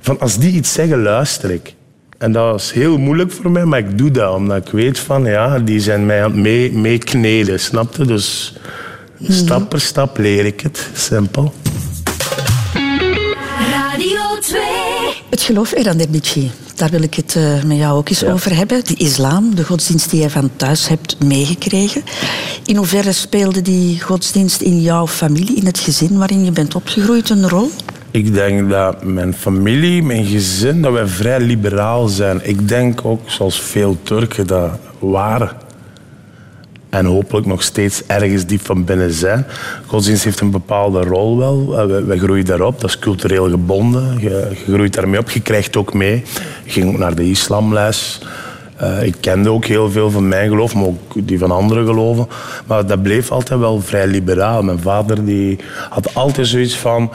Van 0.00 0.20
als 0.20 0.38
die 0.38 0.52
iets 0.52 0.72
zeggen, 0.72 1.02
luister 1.02 1.50
ik. 1.50 1.74
En 2.18 2.32
dat 2.32 2.60
is 2.60 2.70
heel 2.70 2.98
moeilijk 2.98 3.32
voor 3.32 3.50
mij, 3.50 3.64
maar 3.64 3.78
ik 3.78 3.98
doe 3.98 4.10
dat. 4.10 4.34
Omdat 4.34 4.66
ik 4.66 4.72
weet 4.72 4.98
van, 4.98 5.24
ja, 5.24 5.58
die 5.58 5.80
zijn 5.80 6.06
mij 6.06 6.24
aan 6.24 6.30
het 6.30 6.40
mee, 6.40 6.72
meekneden. 6.72 7.60
Snap 7.60 7.96
je? 7.96 8.04
Dus 8.04 8.56
stap 9.28 9.68
per 9.68 9.80
stap 9.80 10.18
leer 10.18 10.44
ik 10.44 10.60
het. 10.60 10.90
Simpel. 10.94 11.52
Het 15.30 15.42
geloof 15.42 15.72
Eran 15.72 15.98
daar 16.78 16.90
wil 16.90 17.02
ik 17.02 17.14
het 17.14 17.36
eh, 17.36 17.62
met 17.62 17.76
jou 17.76 17.98
ook 17.98 18.08
eens 18.08 18.24
over 18.24 18.56
hebben. 18.56 18.84
Die 18.84 18.96
islam, 18.96 19.54
de 19.54 19.64
godsdienst 19.64 20.10
die 20.10 20.20
je 20.20 20.30
van 20.30 20.50
thuis 20.56 20.88
hebt 20.88 21.24
meegekregen. 21.24 22.02
In 22.64 22.76
hoeverre 22.76 23.12
speelde 23.12 23.62
die 23.62 24.00
godsdienst 24.00 24.60
in 24.60 24.80
jouw 24.80 25.06
familie, 25.06 25.56
in 25.56 25.66
het 25.66 25.78
gezin 25.78 26.18
waarin 26.18 26.44
je 26.44 26.50
bent 26.50 26.74
opgegroeid, 26.74 27.30
een 27.30 27.48
rol? 27.48 27.70
Ik 28.10 28.34
denk 28.34 28.70
dat 28.70 29.04
mijn 29.04 29.34
familie, 29.34 30.02
mijn 30.02 30.24
gezin, 30.24 30.82
dat 30.82 30.92
wij 30.92 31.06
vrij 31.06 31.40
liberaal 31.40 32.08
zijn. 32.08 32.40
Ik 32.42 32.68
denk 32.68 33.04
ook, 33.04 33.20
zoals 33.30 33.60
veel 33.60 33.96
Turken 34.02 34.46
dat 34.46 34.70
waren. 34.98 35.67
En 36.90 37.06
hopelijk 37.06 37.46
nog 37.46 37.62
steeds 37.62 38.02
ergens 38.06 38.46
diep 38.46 38.66
van 38.66 38.84
binnen 38.84 39.12
zijn. 39.12 39.46
Godsdienst 39.86 40.24
heeft 40.24 40.40
een 40.40 40.50
bepaalde 40.50 41.00
rol 41.00 41.38
wel. 41.38 41.78
Eh, 41.78 42.04
Wij, 42.06 42.18
groeien 42.18 42.44
daarop. 42.44 42.80
Dat 42.80 42.90
is 42.90 42.98
cultureel 42.98 43.50
gebonden. 43.50 44.18
Je, 44.20 44.48
groeit 44.66 44.94
daarmee 44.94 45.20
op. 45.20 45.30
Je 45.30 45.40
krijgt 45.40 45.76
ook 45.76 45.94
mee. 45.94 46.22
Ging 46.66 46.88
ook 46.88 46.98
naar 46.98 47.14
de 47.14 47.30
islamles. 47.30 48.20
Eh, 48.76 49.02
ik 49.02 49.14
kende 49.20 49.50
ook 49.50 49.64
heel 49.64 49.90
veel 49.90 50.10
van 50.10 50.28
mijn 50.28 50.48
geloof, 50.48 50.74
maar 50.74 50.84
ook 50.84 51.12
die 51.14 51.38
van 51.38 51.50
andere 51.50 51.84
geloven. 51.84 52.26
Maar 52.66 52.86
dat 52.86 53.02
bleef 53.02 53.30
altijd 53.30 53.60
wel 53.60 53.80
vrij 53.80 54.06
liberaal. 54.06 54.62
Mijn 54.62 54.80
vader 54.80 55.24
die 55.24 55.58
had 55.90 56.14
altijd 56.14 56.46
zoiets 56.46 56.76
van... 56.76 57.10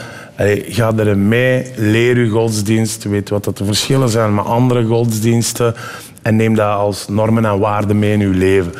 Ga 0.68 0.92
erin 0.96 1.28
mee, 1.28 1.66
leer 1.76 2.18
je 2.18 2.28
godsdienst, 2.28 3.04
weet 3.04 3.28
wat 3.28 3.44
dat 3.44 3.58
de 3.58 3.64
verschillen 3.64 4.08
zijn 4.08 4.34
met 4.34 4.44
andere 4.44 4.84
godsdiensten 4.84 5.74
en 6.22 6.36
neem 6.36 6.54
dat 6.54 6.76
als 6.76 7.08
normen 7.08 7.44
en 7.44 7.58
waarden 7.58 7.98
mee 7.98 8.12
in 8.12 8.18
je 8.18 8.28
leven. 8.28 8.72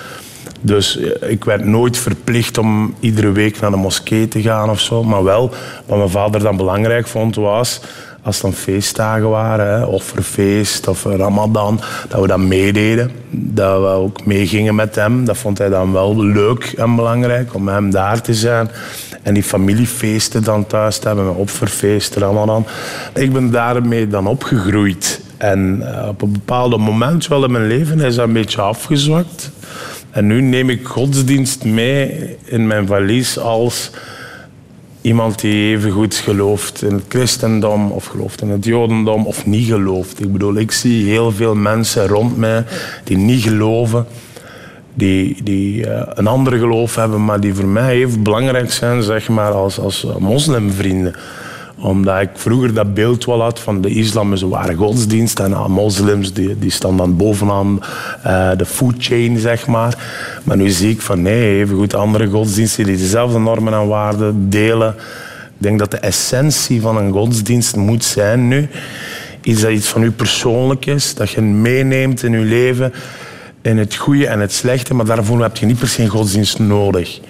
Dus 0.64 0.98
eh, 0.98 1.30
ik 1.30 1.44
werd 1.44 1.64
nooit 1.64 1.98
verplicht 1.98 2.58
om 2.58 2.94
iedere 3.00 3.32
week 3.32 3.60
naar 3.60 3.70
de 3.70 3.76
moskee 3.76 4.28
te 4.28 4.42
gaan 4.42 4.70
of 4.70 4.80
zo. 4.80 5.02
Maar 5.02 5.24
wel, 5.24 5.50
wat 5.86 5.98
mijn 5.98 6.10
vader 6.10 6.40
dan 6.40 6.56
belangrijk 6.56 7.06
vond, 7.06 7.36
was 7.36 7.80
als 8.24 8.40
dan 8.40 8.52
feestdagen 8.52 9.28
waren, 9.28 9.66
hè, 9.66 9.84
offerfeest 9.84 10.88
of 10.88 11.04
Ramadan, 11.04 11.80
dat 12.08 12.20
we 12.20 12.26
dat 12.26 12.38
meededen. 12.38 13.10
Dat 13.30 13.80
we 13.80 13.86
ook 13.86 14.26
meegingen 14.26 14.74
met 14.74 14.94
hem. 14.94 15.24
Dat 15.24 15.36
vond 15.36 15.58
hij 15.58 15.68
dan 15.68 15.92
wel 15.92 16.24
leuk 16.24 16.64
en 16.76 16.96
belangrijk 16.96 17.54
om 17.54 17.64
met 17.64 17.74
hem 17.74 17.90
daar 17.90 18.20
te 18.20 18.34
zijn. 18.34 18.70
En 19.22 19.34
die 19.34 19.42
familiefeesten 19.42 20.44
dan 20.44 20.66
thuis 20.66 20.98
te 20.98 21.06
hebben, 21.06 21.34
offerfeest, 21.34 22.16
Ramadan. 22.16 22.66
Ik 23.14 23.32
ben 23.32 23.50
daarmee 23.50 24.06
dan 24.06 24.26
opgegroeid. 24.26 25.20
En 25.36 25.82
eh, 25.82 26.08
op 26.08 26.22
een 26.22 26.32
bepaald 26.32 26.78
moment 26.78 27.26
wel 27.26 27.44
in 27.44 27.52
mijn 27.52 27.66
leven 27.66 28.00
is 28.00 28.14
dat 28.14 28.26
een 28.26 28.32
beetje 28.32 28.60
afgezwakt. 28.60 29.50
En 30.14 30.26
nu 30.26 30.40
neem 30.40 30.70
ik 30.70 30.86
godsdienst 30.86 31.64
mee 31.64 32.36
in 32.44 32.66
mijn 32.66 32.86
valies 32.86 33.38
als 33.38 33.90
iemand 35.00 35.40
die 35.40 35.76
even 35.76 35.90
goed 35.90 36.14
gelooft 36.14 36.82
in 36.82 36.92
het 36.94 37.04
christendom 37.08 37.90
of 37.90 38.04
gelooft 38.04 38.42
in 38.42 38.48
het 38.48 38.64
jodendom 38.64 39.26
of 39.26 39.46
niet 39.46 39.66
gelooft. 39.66 40.20
Ik 40.20 40.32
bedoel, 40.32 40.56
ik 40.56 40.72
zie 40.72 41.06
heel 41.06 41.32
veel 41.32 41.54
mensen 41.54 42.06
rond 42.06 42.36
mij 42.36 42.64
die 43.04 43.16
niet 43.16 43.42
geloven, 43.42 44.06
die, 44.94 45.42
die 45.42 45.86
eh, 45.86 46.02
een 46.14 46.26
ander 46.26 46.52
geloof 46.52 46.94
hebben, 46.94 47.24
maar 47.24 47.40
die 47.40 47.54
voor 47.54 47.68
mij 47.68 47.94
even 47.94 48.22
belangrijk 48.22 48.72
zijn 48.72 49.02
zeg 49.02 49.28
maar, 49.28 49.52
als, 49.52 49.78
als 49.78 50.06
moslimvrienden 50.18 51.14
omdat 51.78 52.20
ik 52.20 52.30
vroeger 52.34 52.74
dat 52.74 52.94
beeld 52.94 53.24
wel 53.24 53.42
had 53.42 53.60
van 53.60 53.80
de 53.80 53.88
islam 53.88 54.32
is 54.32 54.42
een 54.42 54.48
ware 54.48 54.74
godsdienst 54.74 55.38
en 55.38 55.52
ah, 55.52 55.66
moslims 55.66 56.32
die, 56.32 56.58
die 56.58 56.70
staan 56.70 56.96
dan 56.96 57.16
bovenaan 57.16 57.80
eh, 58.22 58.50
de 58.56 58.66
food 58.66 58.94
chain, 58.98 59.38
zeg 59.38 59.66
maar. 59.66 59.98
Maar 60.44 60.56
nu 60.56 60.70
zie 60.70 60.90
ik 60.90 61.00
van 61.00 61.22
nee, 61.22 61.60
evengoed 61.60 61.94
andere 61.94 62.26
godsdiensten 62.26 62.84
die 62.84 62.96
dezelfde 62.96 63.38
normen 63.38 63.72
en 63.72 63.88
waarden 63.88 64.50
delen. 64.50 64.94
Ik 65.46 65.70
denk 65.70 65.78
dat 65.78 65.90
de 65.90 65.96
essentie 65.96 66.80
van 66.80 66.96
een 66.96 67.12
godsdienst 67.12 67.76
moet 67.76 68.04
zijn 68.04 68.48
nu, 68.48 68.68
iets 69.42 69.60
dat 69.60 69.70
iets 69.70 69.88
van 69.88 70.02
u 70.02 70.10
persoonlijk 70.10 70.86
is, 70.86 71.14
dat 71.14 71.30
je 71.30 71.40
meeneemt 71.40 72.22
in 72.22 72.32
je 72.32 72.38
leven, 72.38 72.92
in 73.62 73.78
het 73.78 73.94
goede 73.94 74.26
en 74.26 74.40
het 74.40 74.52
slechte, 74.52 74.94
maar 74.94 75.06
daarvoor 75.06 75.42
heb 75.42 75.56
je 75.56 75.66
niet 75.66 75.78
per 75.78 75.88
se 75.88 76.02
een 76.02 76.08
godsdienst 76.08 76.58
nodig. 76.58 77.20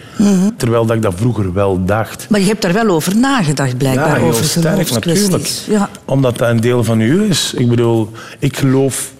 Terwijl 0.56 0.86
dat 0.86 0.96
ik 0.96 1.02
dat 1.02 1.14
vroeger 1.16 1.52
wel 1.52 1.84
dacht. 1.84 2.26
Maar 2.28 2.40
je 2.40 2.46
hebt 2.46 2.62
daar 2.62 2.72
wel 2.72 2.88
over 2.88 3.16
nagedacht, 3.16 3.78
blijkbaar, 3.78 4.20
Ja, 4.20 4.26
over 4.26 4.44
sterk 4.44 4.90
natuurlijk. 4.90 5.48
Ja. 5.68 5.88
Omdat 6.04 6.38
dat 6.38 6.48
een 6.48 6.60
deel 6.60 6.84
van 6.84 7.00
u 7.00 7.22
is. 7.22 7.54
Ik 7.56 7.68
bedoel, 7.68 8.10
ik 8.38 8.56
geloof, 8.56 9.12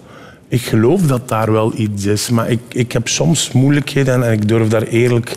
ik 0.49 0.63
geloof 0.63 1.03
dat 1.03 1.29
daar 1.29 1.53
wel 1.53 1.73
iets 1.77 2.05
is. 2.05 2.31
Maar 2.31 2.51
ik, 2.51 2.61
ik 2.69 2.93
heb 2.93 3.09
soms 3.09 3.53
moeilijkheden 3.53 4.25
en 4.25 4.33
ik 4.33 4.49
durf 4.49 4.69
daar 4.69 4.83
eerlijk 4.83 5.37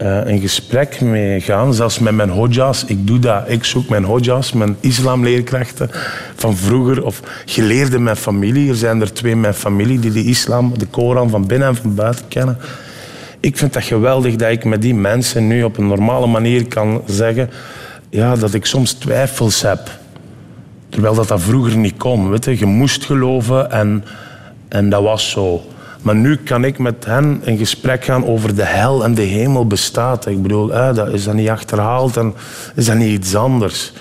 eh, 0.00 0.26
in 0.26 0.40
gesprek 0.40 1.00
mee 1.00 1.40
gaan. 1.40 1.74
Zelfs 1.74 1.98
met 1.98 2.14
mijn 2.14 2.30
hodjas. 2.30 2.84
Ik 2.84 3.06
doe 3.06 3.18
dat. 3.18 3.42
Ik 3.46 3.64
zoek 3.64 3.88
mijn 3.88 4.04
hodjas, 4.04 4.52
mijn 4.52 4.76
islamleerkrachten 4.80 5.90
van 6.34 6.56
vroeger. 6.56 7.04
Of 7.04 7.20
geleerden 7.44 8.02
mijn 8.02 8.16
familie. 8.16 8.68
Er 8.68 8.76
zijn 8.76 9.00
er 9.00 9.12
twee 9.12 9.32
in 9.32 9.40
mijn 9.40 9.54
familie 9.54 9.98
die 9.98 10.12
de 10.12 10.24
islam, 10.24 10.78
de 10.78 10.86
Koran 10.86 11.30
van 11.30 11.46
binnen 11.46 11.68
en 11.68 11.76
van 11.76 11.94
buiten 11.94 12.28
kennen. 12.28 12.58
Ik 13.40 13.56
vind 13.56 13.72
dat 13.72 13.82
geweldig 13.82 14.36
dat 14.36 14.50
ik 14.50 14.64
met 14.64 14.82
die 14.82 14.94
mensen 14.94 15.46
nu 15.46 15.62
op 15.62 15.78
een 15.78 15.86
normale 15.86 16.26
manier 16.26 16.66
kan 16.66 17.02
zeggen 17.06 17.50
ja, 18.10 18.36
dat 18.36 18.54
ik 18.54 18.66
soms 18.66 18.92
twijfels 18.92 19.62
heb. 19.62 19.98
Terwijl 20.88 21.14
dat, 21.14 21.28
dat 21.28 21.40
vroeger 21.40 21.76
niet 21.76 21.96
kon. 21.96 22.30
Weet 22.30 22.44
je. 22.44 22.58
je 22.58 22.66
moest 22.66 23.04
geloven 23.04 23.70
en, 23.70 24.04
en 24.68 24.88
dat 24.88 25.02
was 25.02 25.30
zo. 25.30 25.62
Maar 26.02 26.16
nu 26.16 26.36
kan 26.36 26.64
ik 26.64 26.78
met 26.78 27.04
hen 27.04 27.40
in 27.44 27.58
gesprek 27.58 28.04
gaan 28.04 28.26
over 28.26 28.54
de 28.54 28.64
hel 28.64 29.04
en 29.04 29.14
de 29.14 29.22
hemel 29.22 29.66
bestaat. 29.66 30.26
Ik 30.26 30.42
bedoel, 30.42 30.66
dat, 30.66 31.12
is 31.12 31.24
dat 31.24 31.34
niet 31.34 31.48
achterhaald 31.48 32.16
en 32.16 32.34
is 32.74 32.84
dat 32.84 32.96
niet 32.96 33.10
iets 33.10 33.34
anders? 33.34 33.92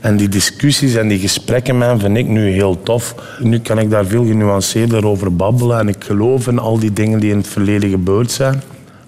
En 0.00 0.16
die 0.16 0.28
discussies 0.28 0.94
en 0.94 1.08
die 1.08 1.18
gesprekken 1.18 1.80
hen 1.80 2.00
vind 2.00 2.16
ik 2.16 2.26
nu 2.26 2.50
heel 2.50 2.82
tof. 2.82 3.14
Nu 3.38 3.58
kan 3.58 3.78
ik 3.78 3.90
daar 3.90 4.06
veel 4.06 4.24
genuanceerder 4.24 5.06
over 5.06 5.36
babbelen 5.36 5.78
en 5.78 5.88
ik 5.88 6.04
geloof 6.04 6.46
in 6.46 6.58
al 6.58 6.78
die 6.78 6.92
dingen 6.92 7.20
die 7.20 7.30
in 7.30 7.36
het 7.36 7.46
verleden 7.46 7.90
gebeurd 7.90 8.30
zijn. 8.30 8.62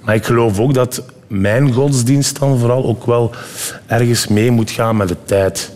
Maar 0.05 0.15
ik 0.15 0.25
geloof 0.25 0.59
ook 0.59 0.75
dat 0.75 1.03
mijn 1.27 1.73
godsdienst 1.73 2.39
dan 2.39 2.59
vooral 2.59 2.85
ook 2.85 3.07
wel 3.07 3.35
ergens 3.87 4.29
mee 4.29 4.51
moet 4.51 4.71
gaan 4.71 4.97
met 4.97 5.09
de 5.09 5.17
tijd. 5.25 5.73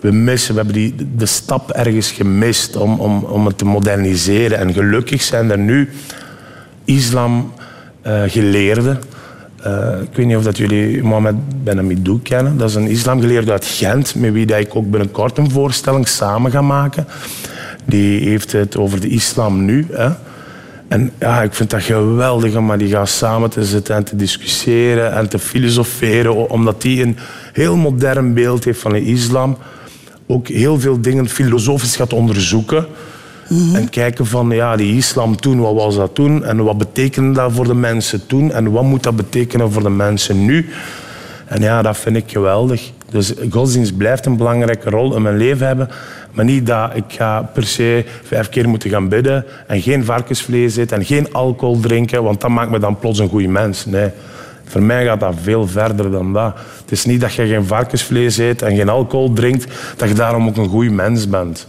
We 0.00 0.10
missen, 0.10 0.54
we 0.54 0.60
hebben 0.60 0.76
die, 0.76 0.94
de 1.16 1.26
stap 1.26 1.70
ergens 1.70 2.10
gemist 2.10 2.76
om, 2.76 3.00
om, 3.00 3.24
om 3.24 3.46
het 3.46 3.58
te 3.58 3.64
moderniseren. 3.64 4.58
En 4.58 4.72
gelukkig 4.72 5.22
zijn 5.22 5.50
er 5.50 5.58
nu 5.58 5.88
islamgeleerden. 6.84 9.00
Eh, 9.62 10.00
ik 10.02 10.16
weet 10.16 10.26
niet 10.26 10.36
of 10.36 10.42
dat 10.42 10.56
jullie 10.56 11.02
Mohamed 11.02 11.64
Ben 11.64 11.78
Amidou 11.78 12.20
kennen. 12.22 12.58
Dat 12.58 12.68
is 12.68 12.74
een 12.74 12.88
islamgeleerde 12.88 13.52
uit 13.52 13.66
Gent, 13.66 14.14
met 14.14 14.32
wie 14.32 14.46
dat 14.46 14.58
ik 14.58 14.76
ook 14.76 14.90
binnenkort 14.90 15.38
een 15.38 15.50
voorstelling 15.50 16.08
samen 16.08 16.50
ga 16.50 16.60
maken. 16.60 17.06
Die 17.84 18.28
heeft 18.28 18.52
het 18.52 18.76
over 18.76 19.00
de 19.00 19.08
islam 19.08 19.64
nu. 19.64 19.86
Hè. 19.90 20.10
En 20.90 21.12
ja, 21.18 21.42
ik 21.42 21.54
vind 21.54 21.70
dat 21.70 21.82
geweldig 21.82 22.56
om 22.56 22.66
met 22.66 22.78
die 22.78 22.88
gaan 22.88 23.06
samen 23.06 23.50
te 23.50 23.64
zitten 23.64 23.94
en 23.94 24.04
te 24.04 24.16
discussiëren 24.16 25.12
en 25.12 25.28
te 25.28 25.38
filosoferen, 25.38 26.50
omdat 26.50 26.82
die 26.82 27.02
een 27.02 27.16
heel 27.52 27.76
modern 27.76 28.34
beeld 28.34 28.64
heeft 28.64 28.80
van 28.80 28.92
de 28.92 29.04
islam. 29.04 29.58
Ook 30.26 30.48
heel 30.48 30.80
veel 30.80 31.00
dingen 31.00 31.28
filosofisch 31.28 31.96
gaat 31.96 32.12
onderzoeken. 32.12 32.86
En 33.74 33.88
kijken 33.90 34.26
van, 34.26 34.50
ja, 34.50 34.76
die 34.76 34.96
islam 34.96 35.36
toen, 35.40 35.60
wat 35.60 35.74
was 35.74 35.96
dat 35.96 36.14
toen? 36.14 36.44
En 36.44 36.64
wat 36.64 36.78
betekende 36.78 37.32
dat 37.32 37.52
voor 37.52 37.66
de 37.66 37.74
mensen 37.74 38.26
toen? 38.26 38.52
En 38.52 38.70
wat 38.70 38.84
moet 38.84 39.02
dat 39.02 39.16
betekenen 39.16 39.72
voor 39.72 39.82
de 39.82 39.90
mensen 39.90 40.44
nu? 40.44 40.68
En 41.46 41.62
ja, 41.62 41.82
dat 41.82 41.96
vind 41.96 42.16
ik 42.16 42.30
geweldig. 42.30 42.90
Dus 43.10 43.32
godsdienst 43.50 43.96
blijft 43.96 44.26
een 44.26 44.36
belangrijke 44.36 44.90
rol 44.90 45.16
in 45.16 45.22
mijn 45.22 45.36
leven 45.36 45.66
hebben. 45.66 45.88
Maar 46.32 46.44
niet 46.44 46.66
dat 46.66 46.90
ik 46.94 47.04
ga 47.08 47.42
per 47.42 47.66
se 47.66 48.04
vijf 48.22 48.48
keer 48.48 48.68
moeten 48.68 48.90
gaan 48.90 49.08
bidden 49.08 49.44
en 49.66 49.82
geen 49.82 50.04
varkensvlees 50.04 50.76
eten 50.76 50.96
en 50.98 51.04
geen 51.04 51.32
alcohol 51.32 51.80
drinken, 51.80 52.22
want 52.22 52.40
dat 52.40 52.50
maakt 52.50 52.70
me 52.70 52.78
dan 52.78 52.98
plots 52.98 53.18
een 53.18 53.28
goede 53.28 53.48
mens. 53.48 53.86
Nee. 53.86 54.10
Voor 54.64 54.82
mij 54.82 55.04
gaat 55.04 55.20
dat 55.20 55.34
veel 55.42 55.66
verder 55.68 56.10
dan 56.10 56.32
dat. 56.32 56.54
Het 56.80 56.92
is 56.92 57.04
niet 57.04 57.20
dat 57.20 57.32
je 57.34 57.46
geen 57.46 57.64
varkensvlees 57.64 58.36
eet 58.36 58.62
en 58.62 58.76
geen 58.76 58.88
alcohol 58.88 59.32
drinkt, 59.32 59.66
dat 59.96 60.08
je 60.08 60.14
daarom 60.14 60.46
ook 60.46 60.56
een 60.56 60.68
goede 60.68 60.90
mens 60.90 61.28
bent. 61.28 61.66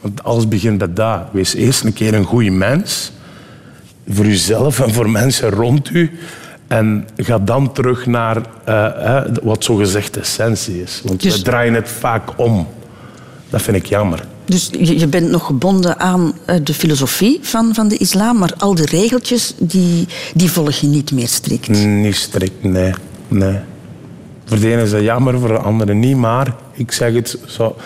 Want 0.00 0.24
alles 0.24 0.48
begint 0.48 0.78
bij 0.78 0.92
dat. 0.92 1.20
Wees 1.32 1.54
eerst 1.54 1.84
een 1.84 1.92
keer 1.92 2.14
een 2.14 2.24
goede 2.24 2.50
mens. 2.50 3.12
Voor 4.08 4.26
jezelf 4.26 4.80
en 4.80 4.92
voor 4.92 5.10
mensen 5.10 5.50
rond 5.50 5.90
u. 5.90 6.18
En 6.66 7.08
ga 7.16 7.38
dan 7.38 7.72
terug 7.72 8.06
naar 8.06 8.36
eh, 8.64 9.20
wat 9.42 9.64
zogezegd 9.64 10.14
de 10.14 10.20
essentie 10.20 10.82
is. 10.82 11.00
Want 11.04 11.22
Dus- 11.22 11.36
we 11.36 11.42
draaien 11.42 11.74
het 11.74 11.88
vaak 11.88 12.30
om. 12.36 12.66
Dat 13.50 13.62
vind 13.62 13.76
ik 13.76 13.86
jammer. 13.86 14.26
Dus 14.44 14.70
je, 14.80 14.98
je 14.98 15.06
bent 15.06 15.30
nog 15.30 15.46
gebonden 15.46 15.98
aan 16.00 16.32
eh, 16.44 16.56
de 16.62 16.74
filosofie 16.74 17.38
van, 17.42 17.74
van 17.74 17.88
de 17.88 17.96
islam, 17.96 18.38
maar 18.38 18.52
al 18.58 18.74
de 18.74 18.86
regeltjes, 18.86 19.54
die, 19.58 20.06
die 20.34 20.50
volg 20.50 20.70
je 20.74 20.86
niet 20.86 21.12
meer 21.12 21.28
strikt. 21.28 21.68
Niet 21.68 22.16
strikt, 22.16 22.62
nee. 22.62 22.92
nee. 23.28 23.56
Voor 24.44 24.60
de 24.60 24.70
ene 24.72 24.82
is 24.82 24.90
dat 24.90 25.02
jammer, 25.02 25.38
voor 25.38 25.48
de 25.48 25.58
andere 25.58 25.94
niet. 25.94 26.16
Maar 26.16 26.54
ik 26.72 26.92
zeg 26.92 27.12
het 27.14 27.38
zo. 27.46 27.76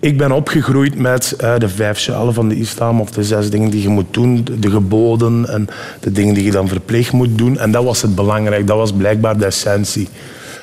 Ik 0.00 0.18
ben 0.18 0.32
opgegroeid 0.32 0.98
met 0.98 1.34
eh, 1.38 1.58
de 1.58 1.68
vijf 1.68 1.98
zuilen 1.98 2.34
van 2.34 2.48
de 2.48 2.56
islam, 2.56 3.00
of 3.00 3.10
de 3.10 3.24
zes 3.24 3.50
dingen 3.50 3.70
die 3.70 3.82
je 3.82 3.88
moet 3.88 4.06
doen, 4.10 4.44
de- 4.44 4.58
de 4.58 4.70
geboden 4.70 5.48
en 5.48 5.68
de 6.00 6.12
dingen 6.12 6.34
die 6.34 6.44
je 6.44 6.50
dan 6.50 6.68
verplicht 6.68 7.12
moet 7.12 7.38
doen. 7.38 7.58
En 7.58 7.70
dat 7.70 7.84
was 7.84 8.02
het 8.02 8.14
belangrijk, 8.14 8.66
dat 8.66 8.76
was 8.76 8.92
blijkbaar 8.92 9.38
de 9.38 9.44
essentie. 9.44 10.08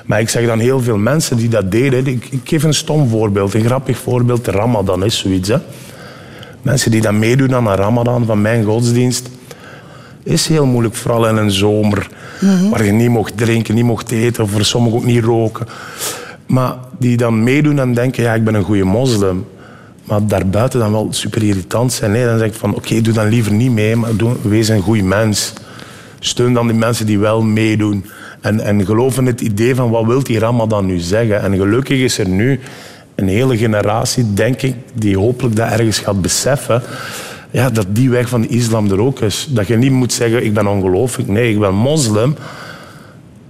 Maar 0.06 0.20
ik 0.20 0.30
zeg 0.30 0.45
dan 0.45 0.60
heel 0.60 0.82
veel 0.82 0.97
mensen 0.97 1.38
die 1.38 1.49
dat 1.49 1.72
deden. 1.72 2.08
Ik, 2.08 2.28
ik 2.30 2.41
geef 2.43 2.64
een 2.64 2.74
stom 2.74 3.10
voorbeeld, 3.10 3.54
een 3.54 3.66
grappig 3.66 3.97
voorbeeld. 3.97 4.47
Ramadan 4.47 5.04
is 5.04 5.18
zoiets. 5.18 5.49
Hè. 5.49 5.58
Mensen 6.62 6.91
die 6.91 7.01
dan 7.01 7.20
meedoen 7.20 7.56
aan 7.56 7.68
een 7.68 7.76
Ramadan 7.76 8.26
van 8.26 8.41
mijn 8.41 8.64
godsdienst 8.64 9.30
is 10.24 10.47
heel 10.47 10.66
moeilijk, 10.66 10.95
vooral 10.95 11.28
in 11.28 11.36
een 11.36 11.51
zomer. 11.51 12.10
Waar 12.70 12.86
je 12.86 12.91
niet 12.91 13.10
mocht 13.10 13.38
drinken, 13.38 13.76
niet 13.76 13.84
mocht 13.84 14.12
eten, 14.12 14.47
voor 14.47 14.66
sommigen 14.66 14.97
ook 14.97 15.06
niet 15.06 15.24
roken. 15.24 15.68
Maar 16.45 16.76
die 16.99 17.18
dan 17.18 17.43
meedoen 17.43 17.80
en 17.80 17.93
denken, 17.93 18.24
ja, 18.24 18.34
ik 18.34 18.43
ben 18.43 18.54
een 18.54 18.64
goede 18.64 18.84
moslim. 18.84 19.45
Maar 20.04 20.28
daarbuiten 20.28 20.80
dan 20.80 20.91
wel 20.91 21.08
super 21.10 21.43
irritant 21.43 21.93
zijn. 21.93 22.12
Nee, 22.12 22.26
dan 22.26 22.38
zeg 22.38 22.47
ik 22.47 22.54
van, 22.54 22.76
oké, 22.76 23.01
doe 23.01 23.14
dan 23.14 23.28
liever 23.28 23.51
niet 23.51 23.72
mee, 23.72 23.95
maar 23.95 24.16
doe, 24.16 24.36
wees 24.41 24.68
een 24.68 24.82
goede 24.82 25.04
mens. 25.04 25.54
Steun 26.20 26.54
dan 26.54 26.68
die 26.68 26.76
mensen 26.76 27.06
die 27.06 27.20
wel 27.20 27.41
meedoen. 27.41 28.06
En, 28.44 28.60
en 28.60 28.86
geloof 28.86 29.18
in 29.18 29.26
het 29.26 29.41
idee 29.41 29.76
van, 29.76 29.89
wat 29.89 30.06
wil 30.06 30.24
die 30.24 30.39
Ramadan 30.39 30.86
nu 30.86 31.00
zeggen? 31.00 31.41
En 31.41 31.56
gelukkig 31.56 32.00
is 32.00 32.18
er 32.18 32.28
nu 32.28 32.60
een 33.16 33.28
hele 33.28 33.58
generatie, 33.58 34.34
denk 34.34 34.62
ik, 34.62 34.76
die 34.94 35.18
hopelijk 35.18 35.56
dat 35.56 35.72
ergens 35.72 36.00
gaat 36.00 36.22
beseffen 36.22 36.84
ja, 37.54 37.70
dat 37.70 37.86
die 37.89 38.10
weg 38.10 38.30
van 38.30 38.41
de 38.41 38.48
islam 38.48 38.91
er 38.91 39.00
ook 39.00 39.20
is. 39.20 39.48
Dat 39.50 39.68
je 39.68 39.78
niet 39.78 39.91
moet 39.91 40.14
zeggen, 40.14 40.46
ik 40.46 40.54
ben 40.54 40.68
ongelooflijk. 40.68 41.30
Nee, 41.30 41.52
ik 41.52 41.60
ben 41.60 41.76
moslim. 41.76 42.36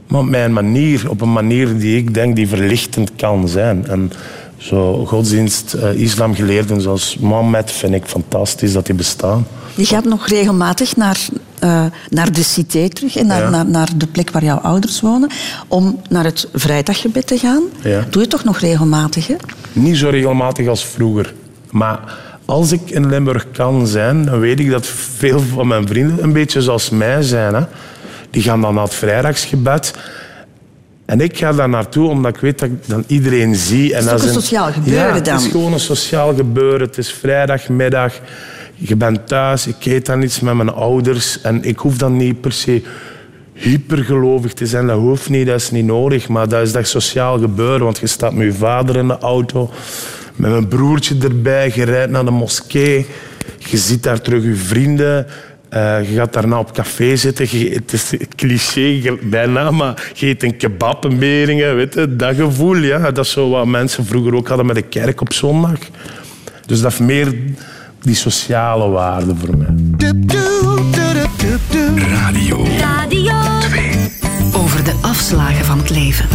Maar 0.08 0.20
op 0.20 0.28
mijn 0.28 0.54
manier, 0.54 1.10
op 1.10 1.22
een 1.22 1.34
manier 1.34 1.78
die 1.78 1.98
ik 1.98 2.14
denk 2.14 2.36
die 2.36 2.48
verlichtend 2.48 3.12
kan 3.16 3.48
zijn. 3.48 3.88
En 3.88 4.12
zo 4.58 5.06
godsdienst, 5.06 5.74
eh, 5.74 5.94
islamgeleerden 5.94 6.82
zoals 6.82 7.18
Mohammed 7.20 7.72
vind 7.72 7.94
ik 7.94 8.06
fantastisch 8.06 8.74
dat 8.74 8.86
die 8.86 8.96
bestaan. 8.96 9.48
Je 9.76 9.86
gaat 9.86 10.06
nog 10.06 10.28
regelmatig 10.28 10.96
naar, 10.96 11.20
eh, 11.64 11.86
naar 12.10 12.32
de 12.32 12.44
cité 12.44 12.90
terug 12.90 13.16
en 13.16 13.28
naar, 13.28 13.42
Ja. 13.42 13.50
naar, 13.50 13.66
naar 13.66 13.90
de 13.96 14.08
plek 14.08 14.32
waar 14.32 14.44
jouw 14.44 14.58
ouders 14.58 15.02
wonen 15.02 15.30
om 15.68 16.02
naar 16.10 16.24
het 16.24 16.48
vrijdaggebed 16.54 17.28
te 17.28 17.38
gaan. 17.38 17.64
Ja. 17.82 18.06
Doe 18.10 18.22
je 18.22 18.28
toch 18.28 18.44
nog 18.44 18.60
regelmatig, 18.60 19.28
hè? 19.28 19.36
Niet 19.74 19.98
zo 19.98 20.10
regelmatig 20.10 20.68
als 20.68 20.86
vroeger. 20.86 21.34
Maar 21.72 22.00
als 22.46 22.72
ik 22.72 22.90
in 22.90 23.10
Limburg 23.10 23.46
kan 23.52 23.88
zijn, 23.88 24.26
dan 24.26 24.40
weet 24.40 24.60
ik 24.60 24.70
dat 24.70 24.86
veel 25.18 25.40
van 25.40 25.68
mijn 25.68 25.88
vrienden 25.88 26.24
een 26.24 26.34
beetje 26.34 26.62
zoals 26.62 26.90
mij 26.90 27.22
zijn. 27.22 27.54
Hè. 27.54 27.62
Die 28.30 28.42
gaan 28.42 28.62
dan 28.62 28.74
naar 28.74 28.84
het 28.84 28.94
vrijdagsgebed. 28.94 29.94
En 31.06 31.22
ik 31.22 31.38
ga 31.38 31.54
daar 31.54 31.70
naartoe 31.70 32.10
omdat 32.10 32.36
ik 32.36 32.42
weet 32.42 32.60
dat 32.60 32.70
ik 32.70 32.88
dan 32.88 33.04
iedereen 33.08 33.56
zie. 33.56 33.94
En 33.94 34.00
is 34.00 34.06
dat 34.06 34.22
ook 34.22 34.28
een 34.28 34.34
sociaal 34.34 34.72
gebeuren 34.72 35.16
ja, 35.16 35.20
dan. 35.20 35.34
Het 35.34 35.44
is 35.44 35.52
gewoon 35.52 35.74
een 35.74 35.80
sociaal 35.80 36.36
gebeuren. 36.36 36.88
Het 36.88 36.98
is 36.98 37.14
vrijdagmiddag. 37.14 38.14
Je 38.76 38.96
bent 38.96 39.28
thuis. 39.28 39.68
Ik 39.68 39.86
eet 39.86 40.06
dan 40.06 40.22
iets 40.22 40.40
met 40.40 40.54
mijn 40.54 40.74
ouders. 40.74 41.42
En 41.42 41.64
ik 41.64 41.80
hoef 41.80 41.98
dan 41.98 42.18
niet 42.18 42.42
per 42.42 42.52
se 42.52 42.82
hypergelovig 43.54 44.54
te 44.54 44.66
zijn. 44.66 44.88
Dat 44.88 44.98
hoeft 44.98 45.30
niet, 45.30 45.48
dat 45.48 45.62
is 45.62 45.72
niet 45.72 45.86
nodig. 45.86 46.28
Maar 46.28 46.48
dat 46.48 46.62
is 46.62 46.72
dat 46.72 46.88
sociaal 46.88 47.40
gebeuren. 47.40 47.84
Want 47.84 47.98
je 47.98 48.08
staat 48.08 48.34
met 48.34 48.46
je 48.46 48.54
vader 48.54 48.96
in 48.96 49.08
de 49.08 49.18
auto. 49.18 49.72
Met 50.36 50.52
mijn 50.52 50.68
broertje 50.68 51.16
erbij. 51.22 51.72
Je 51.76 51.84
rijdt 51.84 52.12
naar 52.12 52.26
de 52.26 52.32
moskee. 52.32 53.06
Je 53.58 53.78
ziet 53.78 54.04
daar 54.04 54.22
terug 54.22 54.44
je 54.44 54.56
vrienden. 54.56 55.28
Eh, 55.74 56.10
je 56.10 56.16
gaat 56.16 56.34
daarna 56.34 56.60
op 56.60 56.74
café 56.74 57.16
zitten. 57.16 57.60
Je, 57.60 57.70
het 57.70 57.94
is 57.94 58.14
cliché 58.36 59.18
bijna, 59.22 59.72
maar 59.72 60.12
je 60.14 60.28
eet 60.28 60.44
een 60.44 60.58
kebab 60.58 61.06
in 61.06 61.20
Beringen. 61.20 61.76
Weet 61.76 61.94
je, 61.94 62.16
dat 62.16 62.36
gevoel, 62.36 62.76
ja. 62.76 63.12
Dat 63.12 63.26
is 63.26 63.32
zo 63.32 63.50
wat 63.50 63.66
mensen 63.66 64.06
vroeger 64.06 64.36
ook 64.36 64.48
hadden 64.48 64.66
met 64.66 64.76
de 64.76 64.82
kerk 64.82 65.22
op 65.22 65.34
zondag. 65.34 65.80
Dus 66.66 66.82
dat 66.82 66.92
heeft 66.92 67.04
meer 67.04 67.36
die 68.04 68.16
sociale 68.16 68.90
waarde 68.90 69.36
voor 69.36 69.58
mij. 69.58 69.76
Radio 71.96 72.66
Radio. 72.78 73.34
Over 74.56 74.84
de 74.84 74.94
afslagen 75.02 75.66
van 75.66 75.78
het 75.78 75.90
leven. 75.90 76.28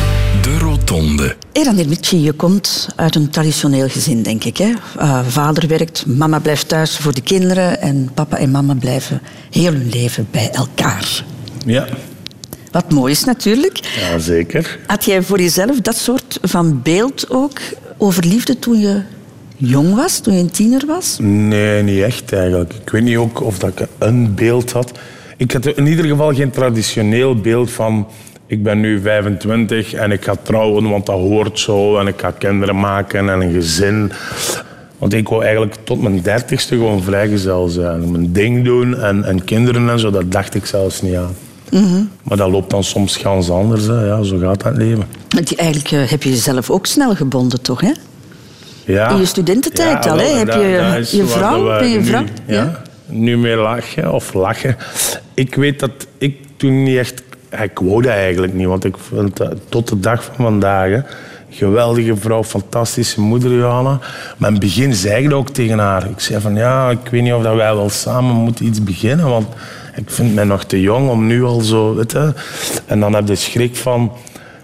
De 0.42 0.58
Rotonde. 0.58 1.36
Eran 1.52 1.78
Ermitje, 1.78 2.20
je 2.22 2.32
komt 2.32 2.88
uit 2.96 3.14
een 3.14 3.30
traditioneel 3.30 3.88
gezin, 3.88 4.22
denk 4.22 4.44
ik. 4.44 4.56
Hè? 4.56 4.72
Eh, 4.98 5.20
vader 5.28 5.68
werkt, 5.68 6.06
mama 6.06 6.38
blijft 6.38 6.68
thuis 6.68 6.96
voor 6.96 7.14
de 7.14 7.20
kinderen 7.20 7.80
en 7.80 8.10
papa 8.14 8.36
en 8.36 8.50
mama 8.50 8.74
blijven 8.74 9.20
heel 9.50 9.72
hun 9.72 9.88
leven 9.88 10.26
bij 10.30 10.50
elkaar. 10.50 11.24
Ja, 11.66 11.86
Wat 12.70 12.92
mooi 12.92 13.12
is 13.12 13.24
natuurlijk. 13.24 13.78
ja 14.00 14.18
zeker. 14.18 14.78
Had 14.86 15.04
jij 15.04 15.22
voor 15.22 15.40
jezelf 15.40 15.80
dat 15.80 15.96
soort 15.96 16.38
van 16.42 16.82
beeld 16.82 17.30
ook 17.30 17.58
over 17.96 18.24
liefde 18.26 18.58
toen 18.58 18.78
je 18.80 19.00
jong 19.58 19.94
was, 19.94 20.18
toen 20.18 20.34
je 20.34 20.40
een 20.40 20.50
tiener 20.50 20.86
was? 20.86 21.18
Nee, 21.20 21.82
niet 21.82 22.02
echt 22.02 22.32
eigenlijk. 22.32 22.72
Ik 22.74 22.90
weet 22.90 23.02
niet 23.02 23.16
ook 23.16 23.42
of 23.42 23.58
dat 23.58 23.80
ik 23.80 23.86
een 23.98 24.34
beeld 24.34 24.72
had. 24.72 24.92
Ik 25.36 25.52
had 25.52 25.66
in 25.66 25.86
ieder 25.86 26.04
geval 26.04 26.34
geen 26.34 26.50
traditioneel 26.50 27.36
beeld 27.36 27.70
van... 27.70 28.06
Ik 28.46 28.62
ben 28.62 28.80
nu 28.80 29.00
25 29.00 29.92
en 29.92 30.12
ik 30.12 30.24
ga 30.24 30.34
trouwen, 30.42 30.88
want 30.88 31.06
dat 31.06 31.18
hoort 31.18 31.58
zo. 31.58 31.98
En 31.98 32.06
ik 32.06 32.20
ga 32.20 32.30
kinderen 32.30 32.80
maken 32.80 33.28
en 33.28 33.40
een 33.40 33.52
gezin. 33.52 34.12
Want 34.98 35.12
ik 35.12 35.28
wou 35.28 35.42
eigenlijk 35.42 35.74
tot 35.84 36.02
mijn 36.02 36.22
dertigste 36.22 36.74
gewoon 36.74 37.02
vrijgezel 37.02 37.68
zijn. 37.68 38.10
Mijn 38.10 38.32
ding 38.32 38.64
doen 38.64 38.96
en, 38.96 39.24
en 39.24 39.44
kinderen 39.44 39.88
en 39.88 39.98
zo, 39.98 40.10
dat 40.10 40.32
dacht 40.32 40.54
ik 40.54 40.66
zelfs 40.66 41.02
niet 41.02 41.14
aan. 41.14 41.36
Maar 42.22 42.36
dat 42.36 42.50
loopt 42.50 42.70
dan 42.70 42.84
soms 42.84 43.16
gans 43.16 43.50
anders. 43.50 43.86
Hè. 43.86 44.06
Ja, 44.06 44.22
zo 44.22 44.38
gaat 44.38 44.62
dat 44.62 44.76
leven. 44.76 45.04
Want 45.28 45.56
eigenlijk 45.56 45.90
eh, 45.90 46.10
heb 46.10 46.22
je 46.22 46.30
jezelf 46.30 46.70
ook 46.70 46.86
snel 46.86 47.14
gebonden, 47.14 47.62
toch? 47.62 47.80
Hè? 47.80 47.92
Ja. 48.88 49.08
In 49.10 49.16
je 49.18 49.24
studententijd 49.26 50.06
al, 50.08 50.18
hè? 50.18 50.24
Heb 50.24 50.52
je 50.52 51.06
je 51.16 51.24
vrouw? 51.26 51.64
Ben 51.78 51.88
je 51.88 51.98
nu- 51.98 52.04
vrouw? 52.04 52.24
Ja, 52.46 52.54
Ja. 52.54 52.82
Nu 53.06 53.38
mee 53.38 53.56
lachen 53.56 54.12
of 54.12 54.32
lachen. 54.34 54.76
Ik 55.34 55.54
weet 55.54 55.80
dat 55.80 55.90
ik 56.18 56.36
toen 56.56 56.82
niet 56.82 56.96
echt... 56.96 57.22
Ik 57.62 57.78
wou 57.78 58.02
dat 58.02 58.12
eigenlijk 58.12 58.52
niet, 58.54 58.66
want 58.66 58.84
ik 58.84 58.94
vind 59.08 59.40
tot 59.68 59.88
de 59.88 60.00
dag 60.00 60.24
van 60.24 60.34
vandaag... 60.36 60.90
hè, 60.90 61.00
geweldige 61.50 62.16
vrouw, 62.16 62.44
fantastische 62.44 63.20
moeder, 63.20 63.52
Johanna. 63.52 63.98
Maar 64.36 64.48
in 64.48 64.54
het 64.54 64.64
begin 64.64 64.94
zei 64.94 65.22
ik 65.22 65.30
dat 65.30 65.38
ook 65.38 65.48
tegen 65.50 65.78
haar. 65.78 66.10
Ik 66.10 66.20
zei 66.20 66.40
van, 66.40 66.54
ja, 66.54 66.90
ik 66.90 66.98
weet 67.10 67.22
niet 67.22 67.32
of 67.32 67.42
dat 67.42 67.54
wij 67.54 67.74
wel 67.74 67.90
samen 67.90 68.34
moeten 68.34 68.66
iets 68.66 68.82
beginnen, 68.84 69.28
want 69.28 69.46
ik 69.96 70.10
vind 70.10 70.34
mij 70.34 70.44
nog 70.44 70.64
te 70.64 70.80
jong 70.80 71.08
om 71.10 71.26
nu 71.26 71.44
al 71.44 71.60
zo... 71.60 71.94
Weet 71.94 72.12
je. 72.12 72.32
En 72.86 73.00
dan 73.00 73.14
heb 73.14 73.28
je 73.28 73.34
schrik 73.34 73.76
van... 73.76 74.12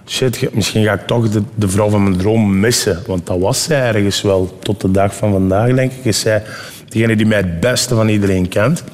Shit, 0.06 0.54
misschien 0.54 0.84
ga 0.84 0.92
ik 0.92 1.06
toch 1.06 1.28
de, 1.28 1.42
de 1.54 1.68
vrouw 1.68 1.88
van 1.88 2.02
mijn 2.02 2.16
droom 2.16 2.60
missen. 2.60 3.02
Want 3.06 3.26
dat 3.26 3.38
was 3.38 3.62
zij 3.62 3.94
ergens 3.94 4.22
wel 4.22 4.58
tot 4.62 4.80
de 4.80 4.90
dag 4.90 5.14
van 5.14 5.32
vandaag, 5.32 5.74
denk 5.74 5.92
ik. 5.92 6.04
Is 6.04 6.20
zij 6.20 6.42
degene 6.88 7.16
die 7.16 7.26
mij 7.26 7.36
het 7.36 7.60
beste 7.60 7.94
van 7.94 8.08
iedereen 8.08 8.48
kent. 8.48 8.84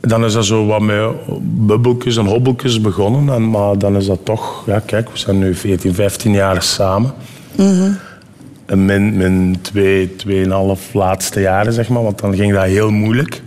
Dan 0.00 0.24
is 0.24 0.32
dat 0.32 0.44
zo 0.44 0.66
wat 0.66 0.80
met 0.80 1.10
bubbeltjes 1.66 2.16
en 2.16 2.26
hobbeltjes 2.26 2.80
begonnen. 2.80 3.34
En, 3.34 3.50
maar 3.50 3.78
dan 3.78 3.96
is 3.96 4.06
dat 4.06 4.20
toch... 4.22 4.66
Ja, 4.66 4.78
kijk, 4.86 5.10
we 5.10 5.18
zijn 5.18 5.38
nu 5.38 5.54
14, 5.54 5.94
15 5.94 6.32
jaar 6.32 6.62
samen. 6.62 7.12
En 8.66 8.84
mijn, 8.84 9.16
mijn 9.16 9.56
twee, 9.60 10.16
tweeënhalf 10.16 10.94
laatste 10.94 11.40
jaren, 11.40 11.72
zeg 11.72 11.88
maar. 11.88 12.02
Want 12.02 12.18
dan 12.18 12.34
ging 12.34 12.52
dat 12.52 12.64
heel 12.64 12.90
moeilijk. 12.90 13.42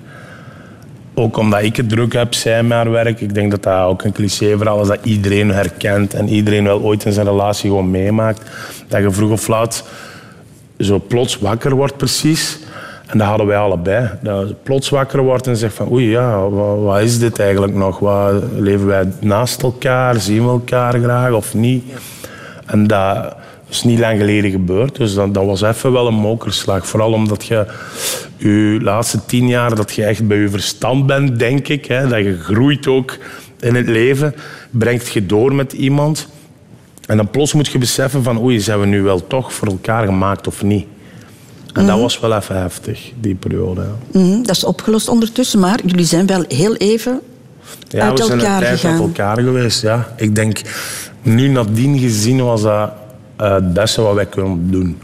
Ook 1.19 1.37
omdat 1.37 1.61
ik 1.61 1.75
het 1.75 1.89
druk 1.89 2.13
heb, 2.13 2.33
zij 2.33 2.63
met 2.63 2.87
werk. 2.87 3.21
Ik 3.21 3.33
denk 3.33 3.51
dat 3.51 3.63
dat 3.63 3.83
ook 3.83 4.03
een 4.03 4.11
cliché 4.11 4.57
verhaal 4.57 4.81
is 4.81 4.87
dat 4.87 4.99
iedereen 5.03 5.49
herkent. 5.49 6.13
En 6.13 6.29
iedereen 6.29 6.63
wel 6.63 6.81
ooit 6.81 7.05
in 7.05 7.11
zijn 7.11 7.25
relatie 7.25 7.69
gewoon 7.69 7.91
meemaakt. 7.91 8.41
Dat 8.87 9.01
je 9.01 9.11
vroeg 9.11 9.31
of 9.31 9.47
laat 9.47 9.83
zo 10.77 11.01
plots 11.07 11.39
wakker 11.39 11.75
wordt 11.75 11.97
precies. 11.97 12.59
En 13.05 13.17
dat 13.17 13.27
hadden 13.27 13.47
wij 13.47 13.57
allebei. 13.57 14.09
Dat 14.21 14.47
je 14.47 14.55
plots 14.63 14.89
wakker 14.89 15.21
wordt 15.21 15.47
en 15.47 15.57
zegt 15.57 15.73
van 15.73 15.91
oei 15.91 16.09
ja, 16.09 16.49
wat, 16.49 16.79
wat 16.79 17.01
is 17.01 17.19
dit 17.19 17.39
eigenlijk 17.39 17.75
nog? 17.75 17.99
Wat, 17.99 18.43
leven 18.57 18.85
wij 18.85 19.11
naast 19.19 19.61
elkaar? 19.61 20.19
Zien 20.19 20.43
we 20.43 20.49
elkaar 20.49 20.99
graag 20.99 21.31
of 21.31 21.53
niet? 21.53 21.83
En 22.65 22.87
dat 22.87 23.35
is 23.69 23.83
niet 23.83 23.99
lang 23.99 24.19
geleden 24.19 24.51
gebeurd. 24.51 24.95
Dus 24.95 25.13
dat, 25.13 25.33
dat 25.33 25.45
was 25.45 25.61
even 25.61 25.91
wel 25.91 26.07
een 26.07 26.13
mokerslag. 26.13 26.87
Vooral 26.87 27.13
omdat 27.13 27.45
je 27.45 27.65
je 28.37 28.77
laatste 28.81 29.25
tien 29.25 29.47
jaar 29.47 29.75
dat 29.75 29.91
je 29.93 30.03
echt 30.05 30.27
bij 30.27 30.37
je 30.37 30.49
verstand 30.49 31.05
bent, 31.05 31.39
denk 31.39 31.67
ik. 31.67 31.85
Hè, 31.85 32.07
dat 32.07 32.19
je 32.19 32.37
groeit 32.39 32.87
ook 32.87 33.17
in 33.59 33.75
het 33.75 33.87
leven. 33.87 34.35
Brengt 34.71 35.07
je 35.09 35.25
door 35.25 35.53
met 35.53 35.73
iemand. 35.73 36.27
En 37.05 37.17
dan 37.17 37.29
plots 37.29 37.53
moet 37.53 37.67
je 37.67 37.77
beseffen 37.77 38.23
van 38.23 38.41
oei, 38.41 38.59
zijn 38.59 38.79
we 38.79 38.85
nu 38.85 39.01
wel 39.01 39.27
toch 39.27 39.53
voor 39.53 39.67
elkaar 39.67 40.05
gemaakt 40.05 40.47
of 40.47 40.63
niet? 40.63 40.85
En 41.73 41.85
dat 41.85 41.99
was 41.99 42.19
wel 42.19 42.35
even 42.35 42.61
heftig, 42.61 43.11
die 43.19 43.35
periode. 43.35 43.81
ja. 43.81 44.19
Mhm, 44.19 44.41
dat 44.43 44.55
is 44.55 44.63
opgelost 44.63 45.07
ondertussen, 45.07 45.59
maar 45.59 45.79
jullie 45.85 46.05
zijn 46.05 46.25
wel 46.25 46.43
heel 46.47 46.75
even 46.75 47.19
Ja, 47.87 48.01
uit 48.09 48.19
we 48.19 48.25
zijn 48.25 48.39
een 48.39 48.45
elkaar 48.45 48.61
tijd 48.61 48.79
gegaan. 48.79 48.91
uit 48.91 49.01
elkaar 49.01 49.39
geweest. 49.39 49.81
Ja. 49.81 50.13
Ik 50.17 50.35
denk, 50.35 50.61
nu 51.21 51.47
nadien 51.47 51.99
gezien 51.99 52.43
was 52.43 52.61
dat 52.61 52.91
eh, 53.39 53.53
het 53.53 53.73
beste 53.73 54.01
wat 54.01 54.13
wij 54.13 54.25
kunnen 54.25 54.71
doen. 54.71 54.97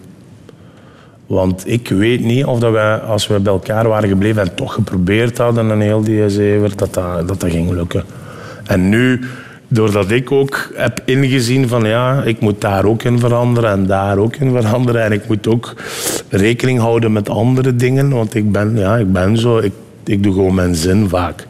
Want 1.28 1.64
ik 1.68 1.90
weet 1.90 2.24
niet 2.24 2.46
of 2.46 2.60
dat 2.60 2.72
wij, 2.72 2.98
als 2.98 3.28
we 3.28 3.40
bij 3.40 3.54
elkaar 3.54 3.88
waren 3.88 4.10
gebleven 4.10 4.42
en 4.42 4.56
toch 4.56 4.74
geprobeerd 4.74 5.38
hadden 5.38 5.70
een 5.70 5.82
heel 5.82 6.02
die 6.02 6.22
dat 6.76 6.94
dat, 6.94 7.28
dat 7.28 7.40
dat 7.40 7.52
ging 7.52 7.72
lukken. 7.72 8.04
En 8.66 8.90
nu, 8.90 9.22
doordat 9.68 10.12
ik 10.12 10.32
ook 10.32 10.70
heb 10.74 11.02
ingezien 11.06 11.68
van 11.68 11.84
ja, 11.84 12.24
ik 12.24 12.40
moet 12.40 12.62
daar 12.62 12.86
ook 12.86 13.04
in 13.04 13.20
veranderen 13.20 13.72
en 13.72 13.86
daar 13.86 14.18
ook 14.18 14.36
in 14.36 14.52
veranderen. 14.52 15.04
En 15.04 15.12
ik 15.12 15.28
moet 15.28 15.48
ook 15.48 15.74
rekening 16.30 16.80
houden 16.80 17.12
met 17.12 17.30
andere 17.30 17.76
dingen. 17.76 18.10
Want 18.10 18.36
ik 18.36 18.52
ben, 18.52 18.78
ja, 18.78 18.98
ik 18.98 19.12
ben 19.12 19.38
zo, 19.38 19.58
ik, 19.58 19.74
ik 20.04 20.24
doe 20.24 20.34
gewoon 20.34 20.56
mijn 20.56 20.76
zin 20.76 21.10
vaak. 21.10 21.48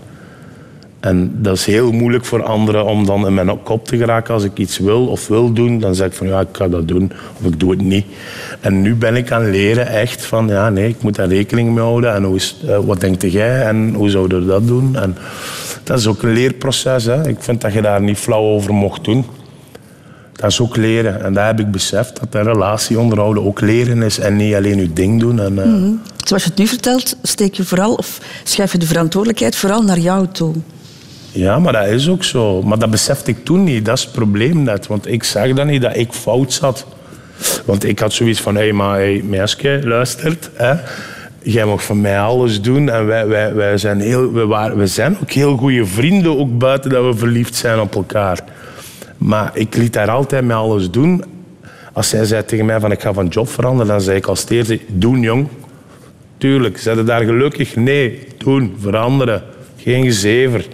En 1.05 1.31
dat 1.41 1.55
is 1.55 1.65
heel 1.65 1.91
moeilijk 1.91 2.25
voor 2.25 2.43
anderen 2.43 2.85
om 2.85 3.05
dan 3.05 3.27
in 3.27 3.33
mijn 3.33 3.63
kop 3.63 3.87
te 3.87 3.97
geraken. 3.97 4.33
Als 4.33 4.43
ik 4.43 4.57
iets 4.57 4.77
wil 4.77 5.07
of 5.07 5.27
wil 5.27 5.53
doen, 5.53 5.79
dan 5.79 5.95
zeg 5.95 6.07
ik 6.07 6.13
van 6.13 6.27
ja, 6.27 6.39
ik 6.39 6.47
ga 6.51 6.67
dat 6.67 6.87
doen 6.87 7.11
of 7.39 7.45
ik 7.45 7.59
doe 7.59 7.71
het 7.71 7.81
niet. 7.81 8.05
En 8.59 8.81
nu 8.81 8.95
ben 8.95 9.15
ik 9.15 9.31
aan 9.31 9.49
leren 9.49 9.87
echt 9.87 10.25
van 10.25 10.47
ja, 10.47 10.69
nee, 10.69 10.89
ik 10.89 11.01
moet 11.01 11.15
daar 11.15 11.27
rekening 11.27 11.73
mee 11.73 11.83
houden. 11.83 12.13
En 12.13 12.23
hoe 12.23 12.35
is, 12.35 12.55
eh, 12.67 12.77
wat 12.85 12.99
denkt 12.99 13.31
jij 13.31 13.65
en 13.65 13.93
hoe 13.93 14.09
zouden 14.09 14.39
we 14.39 14.45
dat 14.45 14.67
doen? 14.67 14.95
En 14.95 15.17
dat 15.83 15.99
is 15.99 16.07
ook 16.07 16.23
een 16.23 16.33
leerproces. 16.33 17.03
Hè. 17.03 17.27
Ik 17.27 17.37
vind 17.39 17.61
dat 17.61 17.73
je 17.73 17.81
daar 17.81 18.01
niet 18.01 18.17
flauw 18.17 18.43
over 18.43 18.73
mocht 18.73 19.03
doen. 19.03 19.25
Dat 20.33 20.51
is 20.51 20.61
ook 20.61 20.75
leren. 20.75 21.23
En 21.23 21.33
daar 21.33 21.47
heb 21.47 21.59
ik 21.59 21.71
beseft 21.71 22.19
dat 22.19 22.35
een 22.35 22.51
relatie 22.53 22.99
onderhouden 22.99 23.45
ook 23.45 23.61
leren 23.61 24.01
is 24.01 24.19
en 24.19 24.35
niet 24.35 24.55
alleen 24.55 24.77
je 24.77 24.93
ding 24.93 25.19
doen. 25.19 25.39
En, 25.39 25.59
eh, 25.59 25.65
Mhm. 25.65 25.91
Zoals 26.25 26.43
je 26.43 26.49
het 26.49 26.57
nu 26.57 26.67
vertelt, 26.67 27.15
steek 27.21 27.53
je 27.53 27.63
vooral 27.63 27.93
of 27.93 28.19
schuif 28.43 28.71
je 28.71 28.77
de 28.77 28.85
verantwoordelijkheid 28.85 29.55
vooral 29.55 29.81
naar 29.81 29.99
jou 29.99 30.27
toe. 30.31 30.53
Ja, 31.35 31.59
maar 31.59 31.73
dat 31.73 31.87
is 31.87 32.09
ook 32.09 32.23
zo. 32.23 32.61
Maar 32.61 32.79
dat 32.79 32.89
besefte 32.89 33.31
ik 33.31 33.43
toen 33.43 33.63
niet. 33.63 33.85
Dat 33.85 33.97
is 33.97 34.03
het 34.03 34.11
probleem 34.11 34.63
net. 34.63 34.87
Want 34.87 35.07
ik 35.07 35.23
zag 35.23 35.53
dan 35.53 35.67
niet 35.67 35.81
dat 35.81 35.95
ik 35.95 36.11
fout 36.11 36.53
zat. 36.53 36.85
Want 37.65 37.83
ik 37.83 37.99
had 37.99 38.13
zoiets 38.13 38.41
van, 38.41 38.55
hé, 38.55 38.61
hey, 38.61 38.73
maar 38.73 38.99
meisje, 39.23 39.81
luistert. 39.83 40.49
Hè? 40.53 40.73
Jij 41.41 41.65
mag 41.65 41.83
van 41.83 42.01
mij 42.01 42.19
alles 42.19 42.61
doen. 42.61 42.89
En 42.89 43.05
wij, 43.05 43.27
wij, 43.27 43.53
wij, 43.53 43.77
zijn 43.77 43.99
heel, 43.99 44.33
we, 44.33 44.45
waren, 44.45 44.77
we 44.77 44.87
zijn 44.87 45.17
ook 45.21 45.31
heel 45.31 45.57
goede 45.57 45.85
vrienden, 45.85 46.39
ook 46.39 46.57
buiten 46.57 46.89
dat 46.89 47.05
we 47.05 47.19
verliefd 47.19 47.55
zijn 47.55 47.79
op 47.79 47.95
elkaar. 47.95 48.39
Maar 49.17 49.51
ik 49.53 49.75
liet 49.75 49.95
haar 49.95 50.09
altijd 50.09 50.45
met 50.45 50.55
alles 50.55 50.91
doen. 50.91 51.23
Als 51.93 52.09
zij 52.09 52.25
zei 52.25 52.45
tegen 52.45 52.65
mij 52.65 52.79
van, 52.79 52.91
ik 52.91 53.01
ga 53.01 53.13
van 53.13 53.27
job 53.27 53.49
veranderen, 53.49 53.87
dan 53.87 54.01
zei 54.01 54.17
ik 54.17 54.25
als 54.25 54.49
eerste, 54.49 54.79
doen 54.87 55.19
jong. 55.19 55.47
Tuurlijk, 56.37 56.77
zijn 56.77 57.05
daar 57.05 57.23
gelukkig? 57.23 57.75
Nee, 57.75 58.27
doen, 58.37 58.75
veranderen. 58.79 59.43
Geen 59.77 60.03
gezever. 60.03 60.65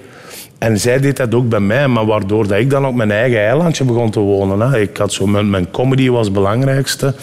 En 0.62 0.80
zij 0.80 1.00
deed 1.00 1.18
dat 1.18 1.34
ook 1.36 1.50
bij 1.50 1.60
mij, 1.60 1.88
maar 1.88 2.06
waardoor 2.06 2.48
dat 2.48 2.58
ik 2.58 2.70
dan 2.70 2.86
op 2.86 2.96
mijn 2.96 3.12
eigen 3.12 3.40
eilandje 3.40 3.84
begon 3.84 4.12
te 4.12 4.20
wonen. 4.20 4.72
Hè. 4.72 4.80
Ik 4.80 4.98
had 4.98 5.14
zo, 5.14 5.28
mijn, 5.28 5.50
mijn 5.50 5.72
comedy 5.72 6.10
was 6.10 6.26
het 6.26 6.34
belangrijkste. 6.34 7.14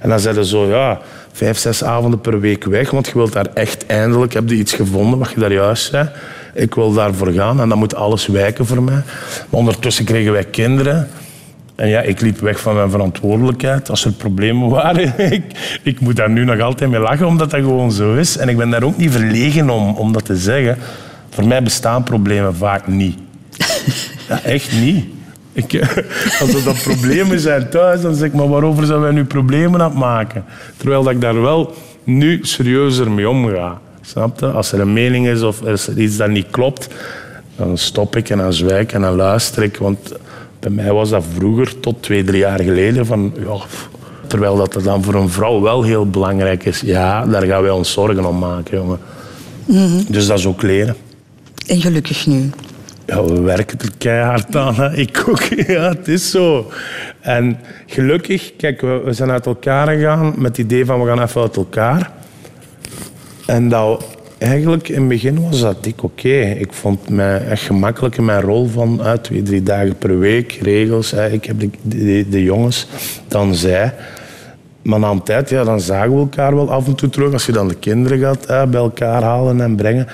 En 0.00 0.08
dan 0.08 0.20
zeiden 0.20 0.44
ze 0.44 0.50
zo, 0.50 0.66
ja, 0.66 1.00
vijf, 1.32 1.58
zes 1.58 1.84
avonden 1.84 2.20
per 2.20 2.40
week 2.40 2.64
weg, 2.64 2.90
want 2.90 3.06
je 3.06 3.12
wilt 3.14 3.32
daar 3.32 3.46
echt 3.54 3.86
eindelijk, 3.86 4.32
heb 4.32 4.48
je 4.48 4.54
iets 4.54 4.72
gevonden 4.72 5.18
wat 5.18 5.30
je 5.30 5.40
daar 5.40 5.52
juist 5.52 5.90
zei. 5.90 6.08
Ik 6.54 6.74
wil 6.74 6.92
daarvoor 6.92 7.32
gaan 7.32 7.60
en 7.60 7.68
dan 7.68 7.78
moet 7.78 7.94
alles 7.94 8.26
wijken 8.26 8.66
voor 8.66 8.82
mij. 8.82 9.02
Ondertussen 9.50 10.04
kregen 10.04 10.32
wij 10.32 10.44
kinderen. 10.44 11.08
En 11.74 11.88
ja, 11.88 12.00
ik 12.00 12.20
liep 12.20 12.38
weg 12.38 12.60
van 12.60 12.74
mijn 12.74 12.90
verantwoordelijkheid 12.90 13.90
als 13.90 14.04
er 14.04 14.12
problemen 14.12 14.68
waren. 14.68 15.18
ik, 15.32 15.42
ik 15.82 16.00
moet 16.00 16.16
daar 16.16 16.30
nu 16.30 16.44
nog 16.44 16.60
altijd 16.60 16.90
mee 16.90 17.00
lachen, 17.00 17.26
omdat 17.26 17.50
dat 17.50 17.60
gewoon 17.60 17.92
zo 17.92 18.14
is. 18.14 18.36
En 18.36 18.48
ik 18.48 18.56
ben 18.56 18.70
daar 18.70 18.82
ook 18.82 18.96
niet 18.96 19.12
verlegen 19.12 19.70
om, 19.70 19.94
om 19.96 20.12
dat 20.12 20.24
te 20.24 20.36
zeggen. 20.36 20.78
Voor 21.36 21.46
mij 21.46 21.62
bestaan 21.62 22.02
problemen 22.02 22.56
vaak 22.56 22.86
niet. 22.86 23.18
Ja, 24.28 24.42
echt 24.42 24.72
niet. 24.72 25.04
Ik, 25.52 25.80
als 26.40 26.54
er 26.54 26.64
dan 26.64 26.74
problemen 26.82 27.40
zijn 27.40 27.68
thuis, 27.68 28.00
dan 28.00 28.14
zeg 28.14 28.28
ik, 28.28 28.34
maar 28.34 28.48
waarover 28.48 28.86
zijn 28.86 29.00
wij 29.00 29.10
nu 29.10 29.24
problemen 29.24 29.80
aan 29.80 29.90
het 29.90 29.98
maken? 29.98 30.44
Terwijl 30.76 31.02
dat 31.02 31.12
ik 31.12 31.20
daar 31.20 31.40
wel 31.40 31.74
nu 32.04 32.38
serieuzer 32.42 33.10
mee 33.10 33.28
omga. 33.28 33.80
Snap 34.00 34.40
je? 34.40 34.46
Als 34.46 34.72
er 34.72 34.80
een 34.80 34.92
mening 34.92 35.26
is 35.28 35.42
of 35.42 35.60
er 35.60 35.72
is 35.72 35.88
iets 35.88 36.16
dat 36.16 36.28
niet 36.28 36.46
klopt, 36.50 36.88
dan 37.56 37.78
stop 37.78 38.16
ik 38.16 38.30
en 38.30 38.38
dan 38.38 38.52
zwijg 38.52 38.92
en 38.92 39.00
dan 39.00 39.14
luister 39.14 39.62
ik. 39.62 39.76
Want 39.76 40.12
bij 40.60 40.70
mij 40.70 40.92
was 40.92 41.10
dat 41.10 41.24
vroeger, 41.34 41.80
tot 41.80 42.02
twee, 42.02 42.24
drie 42.24 42.40
jaar 42.40 42.60
geleden, 42.60 43.06
van 43.06 43.32
ja, 43.38 43.56
terwijl 44.26 44.56
dat 44.56 44.78
dan 44.82 45.02
voor 45.02 45.14
een 45.14 45.30
vrouw 45.30 45.60
wel 45.60 45.82
heel 45.82 46.10
belangrijk 46.10 46.64
is. 46.64 46.80
Ja, 46.80 47.26
daar 47.26 47.42
gaan 47.42 47.62
wij 47.62 47.70
ons 47.70 47.92
zorgen 47.92 48.24
om 48.24 48.38
maken, 48.38 48.78
jongen. 48.78 48.98
Mhm. 49.64 50.02
Dus 50.08 50.26
dat 50.26 50.38
is 50.38 50.46
ook 50.46 50.62
leren. 50.62 50.96
En 51.66 51.80
gelukkig 51.80 52.26
nu. 52.26 52.50
Ja, 53.06 53.24
we 53.24 53.40
werken 53.40 53.78
er 53.78 53.90
keihard 53.98 54.56
aan. 54.56 54.94
Ik 54.94 55.24
ook. 55.28 55.42
Ja, 55.66 55.88
het 55.88 56.08
is 56.08 56.30
zo. 56.30 56.70
En 57.20 57.58
gelukkig, 57.86 58.52
kijk, 58.56 58.80
we, 58.80 59.08
zijn 59.10 59.30
uit 59.30 59.46
elkaar 59.46 59.88
gegaan 59.88 60.34
met 60.36 60.56
het 60.56 60.58
idee 60.58 60.84
van 60.84 61.00
we 61.00 61.06
gaan 61.06 61.22
even 61.22 61.40
uit 61.40 61.56
elkaar. 61.56 62.10
En 63.46 63.68
dat, 63.68 64.04
eigenlijk 64.38 64.88
in 64.88 65.00
het 65.00 65.08
begin 65.08 65.42
was 65.42 65.60
dat 65.60 65.84
dik 65.84 66.02
oké. 66.02 66.40
Ik 66.40 66.72
vond 66.72 67.08
mij 67.08 67.46
echt 67.46 67.62
gemakkelijk 67.62 68.16
in 68.16 68.24
mijn 68.24 68.40
rol 68.40 68.66
van 68.66 69.02
uit 69.02 69.24
twee, 69.24 69.42
drie 69.42 69.62
dagen 69.62 69.96
per 69.96 70.18
week, 70.18 70.52
regels. 70.52 71.12
Ik 71.12 71.44
heb 71.44 71.60
de, 71.60 71.70
de, 71.82 72.26
de 72.28 72.42
jongens, 72.42 72.86
dan 73.28 73.54
zij. 73.54 73.94
Maar 74.82 74.98
na 74.98 75.10
een 75.10 75.22
tijd, 75.22 75.48
dan 75.48 75.80
zagen 75.80 76.12
we 76.12 76.18
elkaar 76.18 76.54
wel 76.54 76.70
af 76.70 76.86
en 76.86 76.94
toe 76.94 77.08
terug. 77.08 77.32
Als 77.32 77.46
je 77.46 77.52
dan 77.52 77.68
de 77.68 77.74
kinderen 77.74 78.18
gaat 78.18 78.70
bij 78.70 78.80
elkaar 78.80 79.22
halen 79.22 79.60
en 79.60 79.76
brengen. 79.76 80.06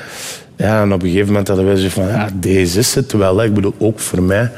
Ja, 0.62 0.82
en 0.82 0.92
op 0.92 1.02
een 1.02 1.08
gegeven 1.08 1.26
moment 1.26 1.48
hadden 1.48 1.66
wij 1.66 1.76
zo 1.76 1.88
van, 1.88 2.06
ja, 2.06 2.28
deze 2.34 2.78
is 2.78 2.94
het 2.94 3.12
wel. 3.12 3.42
Ik 3.42 3.54
bedoel, 3.54 3.74
ook 3.78 4.00
voor 4.00 4.22
mij. 4.22 4.50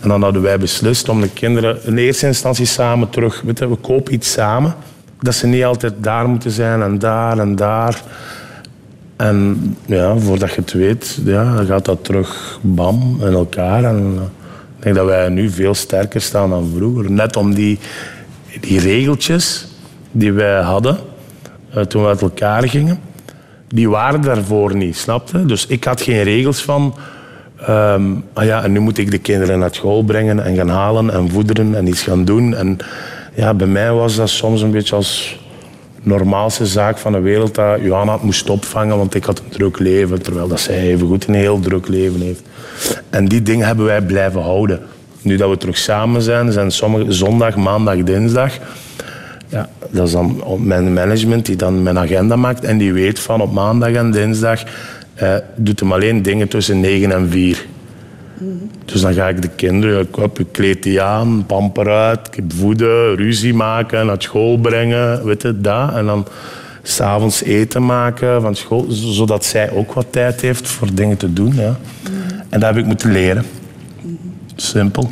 En 0.00 0.08
dan 0.08 0.22
hadden 0.22 0.42
wij 0.42 0.58
beslist 0.58 1.08
om 1.08 1.20
de 1.20 1.28
kinderen 1.28 1.78
in 1.84 1.96
eerste 1.96 2.26
instantie 2.26 2.66
samen 2.66 3.10
terug... 3.10 3.40
Weet 3.40 3.58
je, 3.58 3.68
we 3.68 3.76
kopen 3.76 4.12
iets 4.12 4.32
samen. 4.32 4.74
Dat 5.18 5.34
ze 5.34 5.46
niet 5.46 5.64
altijd 5.64 5.94
daar 5.98 6.28
moeten 6.28 6.50
zijn 6.50 6.82
en 6.82 6.98
daar 6.98 7.38
en 7.38 7.56
daar. 7.56 8.02
En 9.16 9.76
ja, 9.86 10.16
voordat 10.16 10.50
je 10.50 10.60
het 10.60 10.72
weet, 10.72 11.18
ja, 11.24 11.64
gaat 11.64 11.84
dat 11.84 12.04
terug 12.04 12.58
bam 12.62 13.18
in 13.20 13.32
elkaar. 13.32 13.84
En 13.84 14.12
eh, 14.16 14.22
ik 14.76 14.82
denk 14.82 14.96
dat 14.96 15.06
wij 15.06 15.28
nu 15.28 15.50
veel 15.50 15.74
sterker 15.74 16.20
staan 16.20 16.50
dan 16.50 16.72
vroeger. 16.76 17.10
Net 17.10 17.36
om 17.36 17.54
die, 17.54 17.78
die 18.60 18.80
regeltjes 18.80 19.66
die 20.10 20.32
wij 20.32 20.60
hadden 20.60 20.98
eh, 21.74 21.82
toen 21.82 22.02
we 22.02 22.08
uit 22.08 22.22
elkaar 22.22 22.68
gingen, 22.68 23.00
die 23.74 23.88
waren 23.88 24.20
daarvoor 24.20 24.76
niet, 24.76 24.96
snapte? 24.96 25.46
Dus 25.46 25.66
ik 25.66 25.84
had 25.84 26.00
geen 26.00 26.22
regels 26.22 26.62
van... 26.62 26.94
ehm, 27.66 28.02
ah 28.32 28.44
ja, 28.44 28.62
en 28.62 28.72
nu 28.72 28.78
moet 28.78 28.98
ik 28.98 29.10
de 29.10 29.18
kinderen 29.18 29.58
naar 29.58 29.74
school 29.74 30.02
brengen 30.02 30.44
en 30.44 30.56
gaan 30.56 30.68
halen 30.68 31.10
en 31.12 31.30
voederen 31.30 31.74
en 31.74 31.86
iets 31.86 32.02
gaan 32.02 32.24
doen. 32.24 32.54
En 32.54 32.78
ja, 33.34 33.54
bij 33.54 33.66
mij 33.66 33.92
was 33.92 34.16
dat 34.16 34.28
soms 34.28 34.62
een 34.62 34.70
beetje 34.70 34.96
als 34.96 35.38
normaalste 36.02 36.66
zaak 36.66 36.98
van 36.98 37.12
de 37.12 37.20
wereld 37.20 37.54
dat 37.54 37.80
Johanna 37.80 38.12
het 38.12 38.22
moest 38.22 38.50
opvangen, 38.50 38.96
want 38.96 39.14
ik 39.14 39.24
had 39.24 39.38
een 39.38 39.50
druk 39.50 39.78
leven, 39.78 40.22
terwijl 40.22 40.48
dat 40.48 40.60
zij 40.60 40.78
evengoed 40.78 41.26
een 41.26 41.34
heel 41.34 41.60
druk 41.60 41.88
leven 41.88 42.20
heeft. 42.20 42.42
En 43.10 43.28
die 43.28 43.42
dingen 43.42 43.66
hebben 43.66 43.84
wij 43.84 44.02
blijven 44.02 44.42
houden. 44.42 44.80
Nu 45.22 45.36
dat 45.36 45.50
we 45.50 45.56
terug 45.56 45.78
samen 45.78 46.22
zijn, 46.22 46.52
zijn 46.52 46.70
sommige 46.70 47.12
zondag, 47.12 47.56
maandag, 47.56 47.96
dinsdag. 47.96 48.52
Ja, 49.50 49.68
dat 49.90 50.06
is 50.06 50.12
dan 50.12 50.42
mijn 50.58 50.92
management 50.92 51.46
die 51.46 51.56
dan 51.56 51.82
mijn 51.82 51.98
agenda 51.98 52.36
maakt 52.36 52.64
en 52.64 52.78
die 52.78 52.92
weet 52.92 53.20
van 53.20 53.40
op 53.40 53.52
maandag 53.52 53.92
en 53.92 54.10
dinsdag 54.10 54.62
eh, 55.14 55.34
doet 55.56 55.80
hem 55.80 55.92
alleen 55.92 56.22
dingen 56.22 56.48
tussen 56.48 56.80
9 56.80 57.12
en 57.12 57.30
4. 57.30 57.66
Dus 58.84 59.00
dan 59.00 59.14
ga 59.14 59.28
ik 59.28 59.42
de 59.42 59.48
kinderen, 59.48 60.00
ik, 60.00 60.16
op, 60.16 60.38
ik 60.38 60.46
kleed 60.52 60.82
die 60.82 61.02
aan, 61.02 61.44
pamper 61.46 61.88
uit, 61.88 62.30
voeden, 62.48 63.16
ruzie 63.16 63.54
maken, 63.54 64.06
naar 64.06 64.22
school 64.22 64.58
brengen, 64.58 65.24
weet 65.24 65.42
je, 65.42 65.60
dat. 65.60 65.94
En 65.94 66.06
dan 66.06 66.26
s'avonds 66.82 67.42
eten 67.42 67.84
maken 67.84 68.40
van 68.40 68.54
school, 68.54 68.86
zodat 68.88 69.44
zij 69.44 69.70
ook 69.70 69.92
wat 69.92 70.06
tijd 70.10 70.40
heeft 70.40 70.68
voor 70.68 70.88
dingen 70.94 71.16
te 71.16 71.32
doen. 71.32 71.54
Ja. 71.54 71.76
En 72.48 72.60
dat 72.60 72.62
heb 72.62 72.76
ik 72.76 72.84
moeten 72.84 73.12
leren. 73.12 73.44
Simpel. 74.56 75.10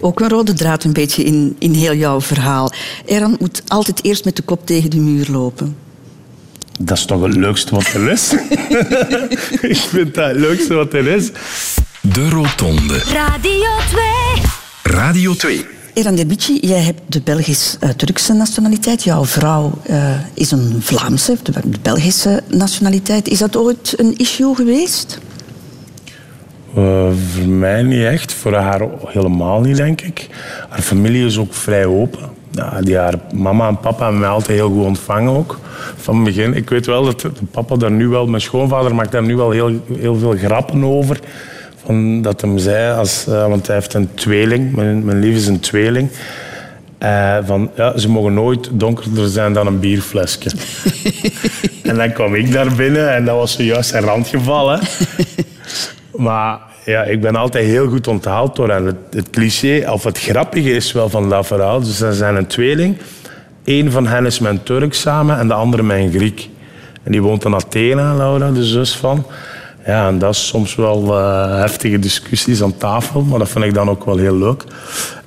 Ook 0.00 0.20
een 0.20 0.28
rode 0.28 0.52
draad 0.52 0.84
een 0.84 0.92
beetje 0.92 1.24
in, 1.24 1.56
in 1.58 1.72
heel 1.72 1.94
jouw 1.94 2.20
verhaal. 2.20 2.72
Eran 3.06 3.36
moet 3.40 3.62
altijd 3.66 4.04
eerst 4.04 4.24
met 4.24 4.36
de 4.36 4.42
kop 4.42 4.66
tegen 4.66 4.90
de 4.90 4.96
muur 4.96 5.26
lopen. 5.30 5.76
Dat 6.78 6.98
is 6.98 7.04
toch 7.04 7.22
het 7.22 7.36
leukste 7.36 7.74
wat 7.74 7.86
er 7.86 8.10
is? 8.10 8.32
ik 9.72 9.76
vind 9.76 10.14
dat 10.14 10.28
het 10.28 10.36
leukste 10.36 10.74
wat 10.74 10.92
er 10.92 11.06
is. 11.06 11.30
De 12.00 12.28
Rotonde. 12.28 12.98
Radio 12.98 13.68
2. 13.88 14.02
Radio 14.82 15.34
2. 15.34 15.66
Eran 15.94 16.14
Derbici, 16.14 16.58
jij 16.60 16.80
hebt 16.80 17.00
de 17.06 17.20
Belgisch-Turkse 17.20 18.32
nationaliteit. 18.32 19.04
Jouw 19.04 19.24
vrouw 19.24 19.80
eh, 19.82 20.14
is 20.34 20.50
een 20.50 20.76
Vlaamse, 20.78 21.36
de 21.42 21.52
Belgische 21.82 22.42
nationaliteit. 22.48 23.28
Is 23.28 23.38
dat 23.38 23.56
ooit 23.56 23.94
een 23.96 24.16
issue 24.16 24.54
geweest? 24.54 25.18
Eh, 26.74 27.08
voor 27.32 27.48
mij 27.48 27.82
niet 27.82 28.04
echt, 28.04 28.32
voor 28.32 28.54
haar 28.54 28.80
helemaal 29.06 29.60
niet, 29.60 29.76
denk 29.76 30.00
ik. 30.00 30.28
Haar 30.68 30.82
familie 30.82 31.26
is 31.26 31.38
ook 31.38 31.54
vrij 31.54 31.84
open. 31.84 32.20
Ja, 32.50 32.80
die 32.80 32.96
haar 32.96 33.14
mama 33.34 33.68
en 33.68 33.78
papa 33.78 34.02
hebben 34.02 34.20
mij 34.20 34.28
altijd 34.28 34.58
heel 34.58 34.70
goed 34.70 34.84
ontvangen 34.84 35.36
ook. 35.36 35.58
Van 35.96 36.24
begin. 36.24 36.54
Ik 36.54 36.70
weet 36.70 36.86
wel 36.86 37.04
dat 37.04 37.26
papa 37.50 37.76
daar 37.76 37.90
nu 37.90 38.08
wel... 38.08 38.26
Mijn 38.26 38.42
schoonvader 38.42 38.94
maakt 38.94 39.12
daar 39.12 39.22
nu 39.22 39.36
wel 39.36 39.50
heel, 39.50 39.80
heel 39.98 40.16
veel 40.16 40.36
grappen 40.36 40.84
over. 40.84 41.20
Van 41.84 42.22
dat 42.22 42.40
hem 42.40 42.58
zei, 42.58 42.98
als, 42.98 43.26
eh, 43.26 43.48
want 43.48 43.66
hij 43.66 43.76
heeft 43.76 43.94
een 43.94 44.14
tweeling. 44.14 44.74
Mijn, 45.04 45.18
lief 45.18 45.36
is 45.36 45.46
een 45.46 45.60
tweeling. 45.60 46.10
Eh, 46.98 47.36
van, 47.44 47.70
ja, 47.76 47.98
ze 47.98 48.08
mogen 48.08 48.34
nooit 48.34 48.68
donkerder 48.72 49.28
zijn 49.28 49.52
dan 49.52 49.66
een 49.66 49.80
bierflesje. 49.80 50.50
en 51.82 51.96
dan 51.96 52.12
kwam 52.12 52.34
ik 52.34 52.52
daar 52.52 52.74
binnen 52.74 53.14
en 53.14 53.24
dat 53.24 53.36
was 53.36 53.52
zojuist 53.52 53.90
zijn 53.90 54.04
rand 54.04 54.28
gevallen. 54.28 54.80
Maar 56.16 56.58
ja, 56.84 57.02
ik 57.02 57.20
ben 57.20 57.36
altijd 57.36 57.66
heel 57.66 57.88
goed 57.88 58.08
onthaald 58.08 58.56
door 58.56 58.70
hen. 58.70 58.98
Het, 59.10 59.30
cliché, 59.30 59.90
of 59.90 60.04
het 60.04 60.18
grappige 60.18 60.70
is 60.70 60.92
wel 60.92 61.08
van 61.08 61.28
dat 61.28 61.46
verhaal. 61.46 61.80
Dus 61.80 61.96
ze 61.96 62.12
zijn 62.12 62.36
een 62.36 62.46
tweeling. 62.46 62.96
Eén 63.64 63.90
van 63.90 64.06
hen 64.06 64.26
is 64.26 64.38
mijn 64.38 64.62
Turk 64.62 64.94
samen 64.94 65.38
en 65.38 65.48
de 65.48 65.54
andere 65.54 65.82
mijn 65.82 66.12
Griek. 66.12 66.48
En 67.02 67.12
die 67.12 67.22
woont 67.22 67.44
in 67.44 67.54
Athene, 67.54 68.14
Laura, 68.14 68.50
de 68.50 68.64
zus 68.64 68.96
van. 68.96 69.26
Ja, 69.86 70.08
en 70.08 70.18
dat 70.18 70.34
is 70.34 70.46
soms 70.46 70.74
wel 70.74 71.18
eh, 71.18 71.58
heftige 71.58 71.98
discussies 71.98 72.62
aan 72.62 72.76
tafel, 72.76 73.22
maar 73.22 73.38
dat 73.38 73.48
vind 73.48 73.64
ik 73.64 73.74
dan 73.74 73.90
ook 73.90 74.04
wel 74.04 74.16
heel 74.16 74.36
leuk. 74.36 74.64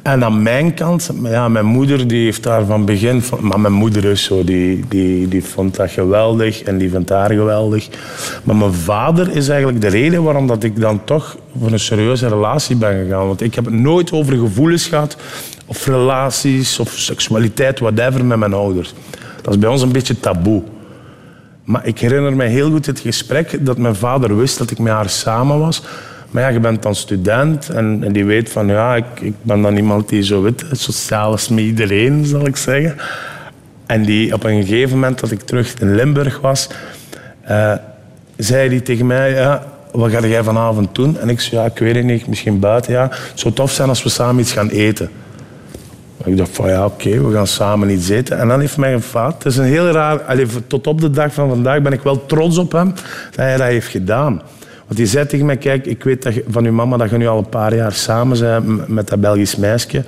En 0.02 0.24
aan 0.24 0.42
mijn 0.42 0.74
kant, 0.74 1.10
ja, 1.24 1.48
mijn 1.48 1.66
moeder 1.66 2.08
die 2.08 2.24
heeft 2.24 2.44
daar 2.44 2.66
van 2.66 2.86
begin... 2.86 3.22
Van, 3.22 3.40
maar 3.42 3.60
mijn 3.60 3.74
moeder 3.74 4.06
is 4.06 4.24
zo, 4.24 4.44
die, 4.44 4.84
die, 4.90 5.28
die 5.28 5.44
vond 5.44 5.76
dat 5.76 5.92
geweldig 5.92 6.64
en 6.64 6.78
die 6.78 6.90
vindt 6.90 7.10
haar 7.10 7.32
geweldig. 7.32 7.90
Maar 8.44 8.56
mijn 8.56 8.74
vader 8.74 9.36
is 9.36 9.48
eigenlijk 9.50 9.82
de 9.82 9.88
reden 9.88 10.24
waarom 10.24 10.48
dat 10.48 10.64
ik 10.64 10.80
dan 10.80 11.04
toch 11.04 11.38
voor 11.60 11.72
een 11.72 11.80
serieuze 11.80 12.28
relatie 12.28 12.76
ben 12.76 13.04
gegaan. 13.04 13.28
Want 13.28 13.42
ik 13.42 13.56
heb 13.56 13.66
het 13.66 13.74
nooit 13.74 14.12
over 14.12 14.38
gevoelens 14.38 14.88
gehad, 14.88 15.18
of 15.66 15.86
relaties, 15.86 16.80
of 16.80 16.90
seksualiteit, 16.90 17.80
whatever, 17.80 18.26
met 18.26 18.38
mijn 18.38 18.54
ouders. 18.54 18.94
Dat 19.42 19.54
is 19.54 19.60
bij 19.60 19.70
ons 19.70 19.82
een 19.82 19.92
beetje 19.92 20.20
taboe. 20.20 20.64
Maar 21.64 21.88
ik 21.88 22.00
herinner 22.00 22.36
me 22.36 22.44
heel 22.44 22.72
goed 22.72 22.86
het 22.86 23.00
gesprek 23.00 23.66
dat 23.66 23.78
mijn 23.78 23.96
vader 23.96 24.38
wist 24.38 24.58
dat 24.58 24.72
ik 24.72 24.80
met 24.80 24.94
haar 24.94 25.10
samen 25.10 25.60
was. 25.60 25.84
Maar 26.32 26.44
ja, 26.44 26.50
je 26.50 26.60
bent 26.60 26.82
dan 26.82 26.96
student 26.96 27.70
en, 27.70 28.04
en 28.04 28.14
die 28.14 28.26
weet 28.26 28.50
van 28.50 28.68
ja, 28.68 28.96
ik, 28.96 29.06
ik 29.22 29.34
ben 29.42 29.62
dan 29.62 29.76
iemand 29.76 30.10
die 30.10 30.24
zo 30.24 30.42
weet, 30.42 30.66
sociaal 30.72 31.34
is 31.34 31.50
met 31.50 31.64
iedereen, 31.64 32.26
zal 32.26 32.46
ik 32.46 32.58
zeggen. 32.58 32.96
En 33.86 34.04
die 34.04 34.34
op 34.34 34.44
een 34.44 34.66
gegeven 34.66 35.00
moment 35.00 35.20
dat 35.20 35.32
ik 35.32 35.42
terug 35.42 35.74
in 35.80 35.96
Limburg 35.96 36.40
was, 36.40 36.70
eh, 37.42 37.74
zei 38.38 38.70
die 38.70 38.82
tegen 38.82 39.08
mij, 39.08 39.32
ja, 39.32 39.64
wat 39.92 40.12
ga 40.12 40.28
jij 40.28 40.44
vanavond 40.44 40.96
doen? 40.96 41.20
En 41.20 41.30
ik 41.30 41.40
zei, 41.40 41.62
ja, 41.62 41.68
ik 41.68 41.78
weet 41.78 41.96
het 41.96 42.04
niet, 42.04 42.28
misschien 42.28 42.60
buiten. 42.60 42.94
Ja. 42.94 43.10
Het 43.12 43.40
zou 43.40 43.54
tof 43.54 43.72
zijn 43.72 43.90
als 43.90 44.04
we 44.04 44.10
samen 44.10 44.42
iets 44.42 44.52
gaan 44.52 44.70
eten. 44.70 45.10
Ik 46.26 46.38
dacht 46.38 46.56
van 46.56 46.70
ja, 46.70 46.86
oké, 46.86 47.28
we 47.28 47.34
gaan 47.34 47.48
samen 47.48 47.90
iets 47.90 48.10
eten. 48.10 48.40
En 48.40 48.48
dan 48.48 48.60
heeft 48.60 48.78
mijn 48.78 49.02
vader, 49.02 49.38
het 49.38 49.46
is 49.46 49.58
een 49.58 49.64
heel 49.64 49.92
raar, 49.92 50.22
allee, 50.22 50.48
tot 50.68 50.88
op 50.88 51.02
de 51.02 51.10
dag 51.10 51.34
van 51.34 51.50
vandaag 51.50 51.82
ben 51.82 51.94
ik 51.94 52.02
wel 52.02 52.26
trots 52.26 52.58
op 52.58 52.72
hem 52.72 52.94
dat 53.30 53.36
hij 53.36 53.58
dat 53.58 53.68
heeft 53.68 53.88
gedaan. 53.88 54.42
Want 54.86 54.98
hij 54.98 55.06
zei 55.08 55.26
tegen 55.26 55.46
mij, 55.46 55.58
kijk, 55.58 55.86
ik 55.86 56.04
weet 56.04 56.24
dat 56.24 56.34
je, 56.34 56.44
van 56.48 56.66
uw 56.66 56.72
mama 56.72 56.98
dat 56.98 57.10
je 57.10 57.18
nu 57.18 57.28
al 57.28 57.38
een 57.38 57.50
paar 57.50 57.76
jaar 57.76 57.94
samen 57.94 58.40
bent 58.40 58.88
met 58.88 59.08
dat 59.08 59.22
Belgisch 59.22 59.56
meisje. 59.56 60.04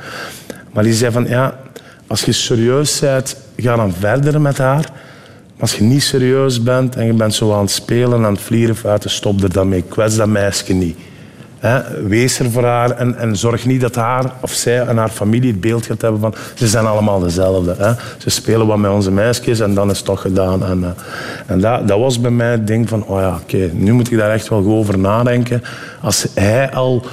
Maar 0.73 0.83
die 0.83 0.93
zei 0.93 1.11
van, 1.11 1.27
ja, 1.27 1.59
als 2.07 2.21
je 2.25 2.31
serieus 2.31 2.99
bent, 2.99 3.37
ga 3.57 3.75
dan 3.75 3.93
verder 3.93 4.41
met 4.41 4.57
haar. 4.57 4.91
Maar 5.53 5.61
als 5.61 5.75
je 5.75 5.83
niet 5.83 6.03
serieus 6.03 6.63
bent 6.63 6.95
en 6.95 7.05
je 7.05 7.13
bent 7.13 7.33
zo 7.33 7.53
aan 7.53 7.61
het 7.61 7.69
spelen, 7.69 8.25
aan 8.25 8.33
het 8.33 8.41
vlieren, 8.41 8.75
stop 8.99 9.43
er 9.43 9.53
dan 9.53 9.69
mee. 9.69 9.81
Kwets 9.81 10.15
dat 10.15 10.27
meisje 10.27 10.73
niet. 10.73 10.97
Wees 12.07 12.39
er 12.39 12.51
voor 12.51 12.63
haar 12.63 12.91
en, 12.91 13.17
en, 13.17 13.35
zorg 13.35 13.65
niet 13.65 13.81
dat 13.81 13.95
haar 13.95 14.31
of 14.39 14.51
zij 14.51 14.79
en 14.81 14.97
haar 14.97 15.09
familie 15.09 15.51
het 15.51 15.61
beeld 15.61 15.85
gaat 15.85 16.01
hebben 16.01 16.21
van 16.21 16.33
ze 16.53 16.67
zijn 16.67 16.85
allemaal 16.85 17.19
dezelfde. 17.19 17.75
Hè. 17.77 17.91
Ze 18.17 18.29
spelen 18.29 18.67
wat 18.67 18.77
met 18.77 18.91
onze 18.91 19.11
meisjes 19.11 19.59
en 19.59 19.73
dan 19.73 19.89
is 19.89 19.97
het 19.97 20.05
toch 20.05 20.21
gedaan. 20.21 20.65
En, 20.65 20.79
uh, 20.79 20.87
en 21.45 21.59
dat, 21.59 21.87
dat, 21.87 21.99
was 21.99 22.21
bij 22.21 22.31
mij 22.31 22.51
het 22.51 22.67
ding 22.67 22.89
van, 22.89 23.05
oh 23.05 23.19
ja, 23.19 23.35
oké, 23.35 23.69
nu 23.73 23.93
moet 23.93 24.11
ik 24.11 24.17
daar 24.17 24.31
echt 24.31 24.47
wel 24.47 24.61
goed 24.61 24.71
over 24.71 24.99
nadenken. 24.99 25.63
Als 26.01 26.27
hij 26.33 26.71
al 26.71 27.05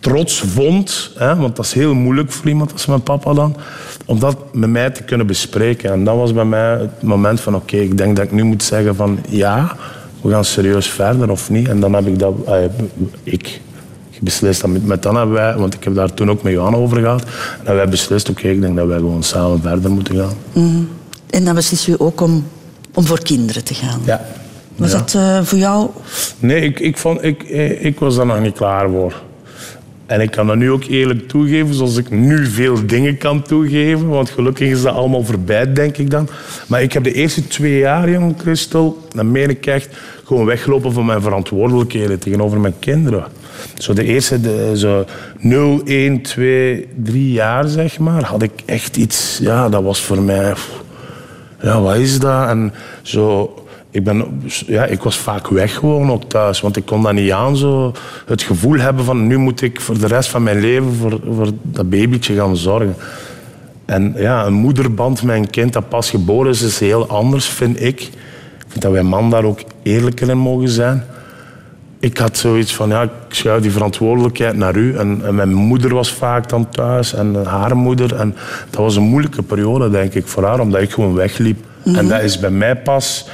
trots 0.00 0.40
vond, 0.40 1.12
hè, 1.16 1.36
want 1.36 1.56
dat 1.56 1.64
is 1.64 1.72
heel 1.72 1.94
moeilijk 1.94 2.32
voor 2.32 2.48
iemand 2.48 2.72
als 2.72 2.86
mijn 2.86 3.02
papa 3.02 3.32
dan, 3.32 3.56
om 4.04 4.18
dat 4.18 4.54
met 4.54 4.70
mij 4.70 4.90
te 4.90 5.02
kunnen 5.02 5.26
bespreken. 5.26 5.92
En 5.92 6.04
dat 6.04 6.16
was 6.16 6.32
bij 6.32 6.44
mij 6.44 6.70
het 6.70 7.02
moment 7.02 7.40
van, 7.40 7.54
oké, 7.54 7.76
ik 7.76 7.98
denk 7.98 8.16
dat 8.16 8.24
ik 8.24 8.32
nu 8.32 8.42
moet 8.42 8.62
zeggen 8.62 8.96
van 8.96 9.18
ja, 9.28 9.76
we 10.20 10.30
gaan 10.30 10.44
serieus 10.44 10.90
verder 10.90 11.30
of 11.30 11.50
niet. 11.50 11.68
En 11.68 11.80
dan 11.80 11.94
heb 11.94 12.06
ik 12.06 12.18
dat, 12.18 12.34
uh, 12.48 12.54
ik, 13.22 13.60
beslist 14.20 14.60
dat 14.60 14.70
met, 14.70 14.86
met 14.86 15.02
dan 15.02 15.16
hebben 15.16 15.34
wij, 15.34 15.56
want 15.56 15.74
ik 15.74 15.84
heb 15.84 15.94
daar 15.94 16.14
toen 16.14 16.30
ook 16.30 16.42
met 16.42 16.52
Johan 16.52 16.74
over 16.74 17.00
gehad, 17.00 17.22
en 17.22 17.28
hebben 17.56 17.76
wij 17.76 17.88
beslist, 17.88 18.28
oké, 18.28 18.48
ik 18.48 18.60
denk 18.60 18.76
dat 18.76 18.86
wij 18.86 18.98
gewoon 18.98 19.22
samen 19.22 19.60
verder 19.62 19.90
moeten 19.90 20.16
gaan. 20.16 20.36
Mm. 20.52 20.88
En 21.30 21.44
dan 21.44 21.54
beslis 21.54 21.86
je 21.86 22.00
ook 22.00 22.20
om, 22.20 22.46
om 22.94 23.04
voor 23.04 23.22
kinderen 23.22 23.64
te 23.64 23.74
gaan. 23.74 24.00
Ja. 24.04 24.26
Was 24.76 24.92
ja. 24.92 24.98
dat 24.98 25.14
uh, 25.16 25.42
voor 25.42 25.58
jou? 25.58 25.88
Nee, 26.38 26.60
ik, 26.60 26.80
ik, 26.80 26.98
vond, 26.98 27.24
ik, 27.24 27.42
ik 27.80 27.98
was 27.98 28.16
daar 28.16 28.26
nog 28.26 28.40
niet 28.40 28.56
klaar 28.56 28.88
voor. 28.90 29.22
En 30.06 30.20
ik 30.20 30.30
kan 30.30 30.46
dat 30.46 30.56
nu 30.56 30.70
ook 30.70 30.84
eerlijk 30.84 31.28
toegeven, 31.28 31.74
zoals 31.74 31.96
ik 31.96 32.10
nu 32.10 32.46
veel 32.46 32.86
dingen 32.86 33.18
kan 33.18 33.42
toegeven. 33.42 34.08
Want 34.08 34.30
gelukkig 34.30 34.68
is 34.68 34.82
dat 34.82 34.94
allemaal 34.94 35.24
voorbij, 35.24 35.72
denk 35.72 35.96
ik 35.96 36.10
dan. 36.10 36.28
Maar 36.66 36.82
ik 36.82 36.92
heb 36.92 37.04
de 37.04 37.12
eerste 37.12 37.46
twee 37.46 37.78
jaar, 37.78 38.10
jong 38.10 38.34
Christel, 38.38 38.98
dat 39.14 39.24
meen 39.24 39.50
ik 39.50 39.66
echt, 39.66 39.96
gewoon 40.24 40.44
weggelopen 40.44 40.92
van 40.92 41.06
mijn 41.06 41.22
verantwoordelijkheden 41.22 42.18
tegenover 42.18 42.60
mijn 42.60 42.74
kinderen. 42.78 43.24
Zo 43.74 43.92
de 43.92 44.04
eerste 44.04 44.72
zo 44.74 45.04
0, 45.38 45.80
1, 45.84 46.22
2, 46.22 46.88
3 47.02 47.32
jaar, 47.32 47.68
zeg 47.68 47.98
maar, 47.98 48.24
had 48.24 48.42
ik 48.42 48.52
echt 48.64 48.96
iets... 48.96 49.38
Ja, 49.42 49.68
dat 49.68 49.82
was 49.82 50.00
voor 50.00 50.22
mij... 50.22 50.54
Ja, 51.62 51.80
wat 51.80 51.96
is 51.96 52.18
dat? 52.18 52.48
En 52.48 52.72
zo... 53.02 53.52
Ik, 53.90 54.04
ben, 54.04 54.42
ja, 54.66 54.84
ik 54.84 55.02
was 55.02 55.16
vaak 55.16 55.48
weg 55.48 55.74
gewoon 55.74 56.10
ook 56.10 56.24
thuis, 56.24 56.60
want 56.60 56.76
ik 56.76 56.84
kon 56.86 57.02
dat 57.02 57.12
niet 57.12 57.32
aan. 57.32 57.56
Zo 57.56 57.92
het 58.26 58.42
gevoel 58.42 58.78
hebben 58.78 59.04
van 59.04 59.26
nu 59.26 59.36
moet 59.36 59.62
ik 59.62 59.80
voor 59.80 59.98
de 59.98 60.06
rest 60.06 60.28
van 60.28 60.42
mijn 60.42 60.60
leven 60.60 60.94
voor, 60.94 61.20
voor 61.30 61.50
dat 61.62 61.90
babytje 61.90 62.34
gaan 62.34 62.56
zorgen. 62.56 62.96
En 63.84 64.14
ja, 64.16 64.46
een 64.46 64.52
moederband 64.52 65.22
met 65.22 65.36
een 65.36 65.50
kind 65.50 65.72
dat 65.72 65.88
pas 65.88 66.10
geboren 66.10 66.50
is, 66.50 66.62
is 66.62 66.78
heel 66.78 67.08
anders, 67.08 67.48
vind 67.48 67.82
ik. 67.82 68.00
Ik 68.00 68.64
vind 68.68 68.82
dat 68.82 68.92
wij 68.92 69.02
man 69.02 69.30
daar 69.30 69.44
ook 69.44 69.60
eerlijker 69.82 70.28
in 70.28 70.38
mogen 70.38 70.68
zijn 70.68 71.04
ik 72.00 72.18
had 72.18 72.36
zoiets 72.36 72.74
van, 72.74 72.88
ja, 72.88 73.02
ik 73.02 73.10
schuif 73.28 73.62
die 73.62 73.72
verantwoordelijkheid 73.72 74.56
naar 74.56 74.76
u. 74.76 74.96
En, 74.96 75.20
en, 75.24 75.34
mijn 75.34 75.54
moeder 75.54 75.94
was 75.94 76.12
vaak 76.12 76.48
dan 76.48 76.68
thuis 76.68 77.14
en 77.14 77.44
haar 77.44 77.76
moeder. 77.76 78.14
En 78.14 78.34
dat 78.70 78.80
was 78.80 78.96
een 78.96 79.02
moeilijke 79.02 79.42
periode, 79.42 79.90
denk 79.90 80.14
ik, 80.14 80.26
voor 80.26 80.44
haar, 80.44 80.60
omdat 80.60 80.80
ik 80.80 80.90
gewoon 80.90 81.14
wegliep. 81.14 81.64
En 81.84 82.08
dat 82.08 82.22
is 82.22 82.38
bij 82.38 82.50
mij 82.50 82.76
pas, 82.76 83.28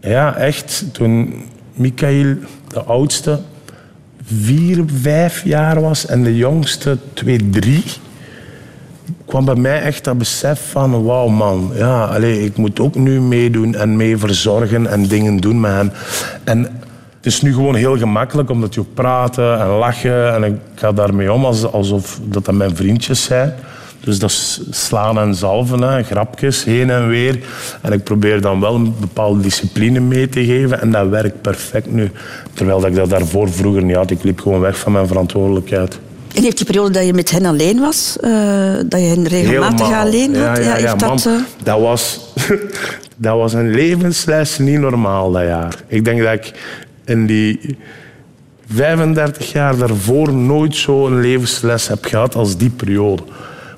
ja, 0.00 0.36
echt, 0.36 0.84
toen 0.92 1.42
Michael, 1.74 2.36
de 2.68 2.82
oudste, 2.82 3.38
vier, 4.24 4.84
vijf 5.00 5.44
jaar 5.44 5.80
was 5.80 6.06
en 6.06 6.22
de 6.22 6.36
jongste 6.36 6.98
twee, 7.12 7.50
drie, 7.50 7.84
kwam 9.26 9.44
bij 9.44 9.54
mij 9.54 9.82
echt 9.82 10.04
dat 10.04 10.18
besef 10.18 10.70
van, 10.70 11.04
wauw 11.04 11.28
man, 11.28 11.70
ja, 11.74 12.04
allez, 12.04 12.44
ik 12.44 12.56
moet 12.56 12.80
ook 12.80 12.94
nu 12.94 13.20
meedoen 13.20 13.74
en 13.74 13.96
mee 13.96 14.16
verzorgen 14.16 14.86
en 14.86 15.06
dingen 15.06 15.36
doen 15.36 15.60
met 15.60 15.72
hen. 15.72 15.92
En 16.44 16.81
het 17.22 17.32
is 17.32 17.40
nu 17.40 17.54
gewoon 17.54 17.74
heel 17.74 17.98
gemakkelijk, 17.98 18.50
omdat 18.50 18.74
je 18.74 18.80
ook 18.80 18.94
praten 18.94 19.60
en 19.60 19.66
lachen. 19.66 20.34
En 20.34 20.44
ik 20.44 20.54
ga 20.74 20.92
daarmee 20.92 21.32
om 21.32 21.44
alsof 21.44 22.20
dat, 22.24 22.44
dat 22.44 22.54
mijn 22.54 22.76
vriendjes 22.76 23.22
zijn. 23.22 23.54
Dus 24.00 24.18
dat 24.18 24.30
is 24.30 24.60
slaan 24.70 25.18
en 25.18 25.34
zalven, 25.34 25.82
hè, 25.82 26.02
grapjes, 26.02 26.64
heen 26.64 26.90
en 26.90 27.08
weer. 27.08 27.38
En 27.80 27.92
ik 27.92 28.04
probeer 28.04 28.40
dan 28.40 28.60
wel 28.60 28.74
een 28.74 28.94
bepaalde 29.00 29.40
discipline 29.40 30.00
mee 30.00 30.28
te 30.28 30.44
geven. 30.44 30.80
En 30.80 30.90
dat 30.90 31.08
werkt 31.08 31.40
perfect 31.40 31.90
nu. 31.90 32.10
Terwijl 32.52 32.80
dat 32.80 32.88
ik 32.88 32.96
dat 32.96 33.10
daarvoor 33.10 33.50
vroeger 33.50 33.84
niet 33.84 33.96
had. 33.96 34.10
Ik 34.10 34.22
liep 34.22 34.40
gewoon 34.40 34.60
weg 34.60 34.78
van 34.78 34.92
mijn 34.92 35.06
verantwoordelijkheid. 35.06 35.98
En 36.34 36.42
heeft 36.42 36.56
die 36.56 36.66
periode 36.66 36.90
dat 36.90 37.06
je 37.06 37.12
met 37.12 37.30
hen 37.30 37.44
alleen 37.44 37.80
was, 37.80 38.16
uh, 38.20 38.30
dat 38.86 39.00
je 39.00 39.06
hen 39.06 39.28
regelmatig 39.28 39.86
Helemaal. 39.86 40.04
alleen 40.04 40.36
had, 40.36 40.56
ja, 40.56 40.62
ja, 40.62 40.78
ja, 40.78 40.94
dat... 40.94 41.26
Uh... 41.26 41.32
dat, 41.62 41.80
was, 41.80 42.20
dat 43.16 43.36
was 43.36 43.52
een 43.52 43.70
levensles 43.70 44.58
niet 44.58 44.78
normaal 44.78 45.32
dat 45.32 45.42
jaar. 45.42 45.74
Ik 45.86 46.04
denk 46.04 46.22
dat 46.22 46.32
ik 46.32 46.52
in 47.04 47.26
die 47.26 47.76
35 48.66 49.52
jaar 49.52 49.76
daarvoor 49.76 50.32
nooit 50.32 50.76
zo'n 50.76 51.20
levensles 51.20 51.88
heb 51.88 52.04
gehad 52.04 52.34
als 52.34 52.56
die 52.56 52.70
periode. 52.70 53.22